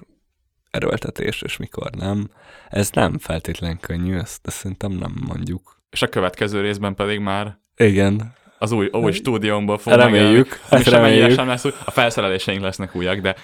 erőltetés, 0.72 1.42
és 1.42 1.58
mikor 1.58 1.90
nem. 1.92 2.30
Ez 2.70 2.90
nem 2.92 3.18
feltétlen 3.18 3.80
könnyű, 3.80 4.18
ezt, 4.18 4.48
ezt 4.48 4.56
szerintem 4.58 4.92
nem 4.92 5.14
mondjuk. 5.28 5.82
És 5.90 6.02
a 6.02 6.08
következő 6.08 6.62
részben 6.62 6.96
pedig 6.96 7.20
már 7.20 7.60
Igen, 7.84 8.34
az 8.58 8.72
új, 8.72 8.90
új 8.92 9.12
stúdiómból 9.12 9.78
fog 9.78 9.94
reméljük, 9.94 10.60
hát 10.70 10.84
reméljük. 10.84 11.32
sem 11.32 11.48
lesz. 11.48 11.66
A 11.66 11.92
felszereléseink 11.92 12.62
lesznek 12.62 12.96
újak, 12.96 13.20
de 13.20 13.36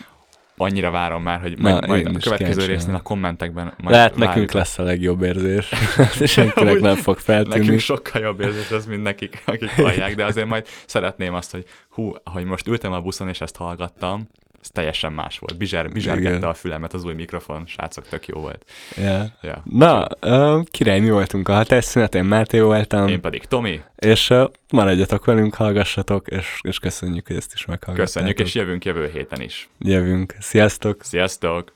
annyira 0.57 0.91
várom 0.91 1.23
már, 1.23 1.41
hogy 1.41 1.57
Na, 1.57 1.69
majd, 1.69 1.88
majd 1.88 2.07
én 2.07 2.15
a 2.15 2.19
következő 2.19 2.65
résznél 2.65 2.95
a 2.95 3.01
kommentekben 3.01 3.73
majd 3.77 3.95
Lehet 3.95 4.15
nekünk 4.15 4.27
várjuk. 4.27 4.51
lesz 4.51 4.79
a 4.79 4.83
legjobb 4.83 5.21
érzés. 5.21 5.69
Senkinek 6.25 6.79
nem 6.79 6.95
fog 6.95 7.17
feltűnni. 7.17 7.57
Nekünk 7.59 7.79
sokkal 7.79 8.21
jobb 8.21 8.41
érzés 8.41 8.69
ez, 8.71 8.86
mint 8.86 9.03
nekik, 9.03 9.43
akik 9.45 9.69
hallják, 9.69 10.15
de 10.15 10.25
azért 10.25 10.47
majd 10.47 10.67
szeretném 10.86 11.33
azt, 11.33 11.51
hogy 11.51 11.65
hú, 11.89 12.13
hogy 12.23 12.43
most 12.43 12.67
ültem 12.67 12.91
a 12.91 13.01
buszon 13.01 13.27
és 13.27 13.41
ezt 13.41 13.55
hallgattam, 13.55 14.27
ez 14.66 14.72
teljesen 14.72 15.13
más 15.13 15.39
volt. 15.39 15.57
Bizser, 15.57 15.89
bizsergette 15.89 16.47
a 16.47 16.53
fülemet 16.53 16.93
az 16.93 17.03
új 17.03 17.13
mikrofon, 17.13 17.66
srácok, 17.66 18.07
tök 18.07 18.28
jó 18.28 18.39
volt. 18.39 18.66
Yeah. 18.95 19.26
Ja. 19.41 19.63
Na, 19.63 20.07
uh, 20.22 20.63
király, 20.72 20.99
mi 20.99 21.09
voltunk 21.09 21.47
a 21.47 21.53
hatásszünet, 21.53 22.16
én 22.16 22.24
Máté 22.24 22.59
voltam, 22.59 23.07
Én 23.07 23.22
pedig 23.22 23.45
Tomi, 23.45 23.82
és 23.95 24.30
uh, 24.30 24.49
maradjatok 24.72 25.26
velünk, 25.26 25.53
hallgassatok, 25.53 26.28
és, 26.28 26.59
és 26.61 26.80
köszönjük, 26.80 27.28
hogy 27.28 27.36
ezt 27.36 27.53
is 27.53 27.66
meghallgattátok. 27.66 28.13
köszönjük, 28.13 28.39
és 28.39 28.55
jövünk 28.55 28.86
jövő 28.86 29.09
héten 29.13 29.41
is. 29.41 29.70
Jövünk. 29.80 30.36
Sziasztok! 30.39 31.03
Sziasztok! 31.03 31.74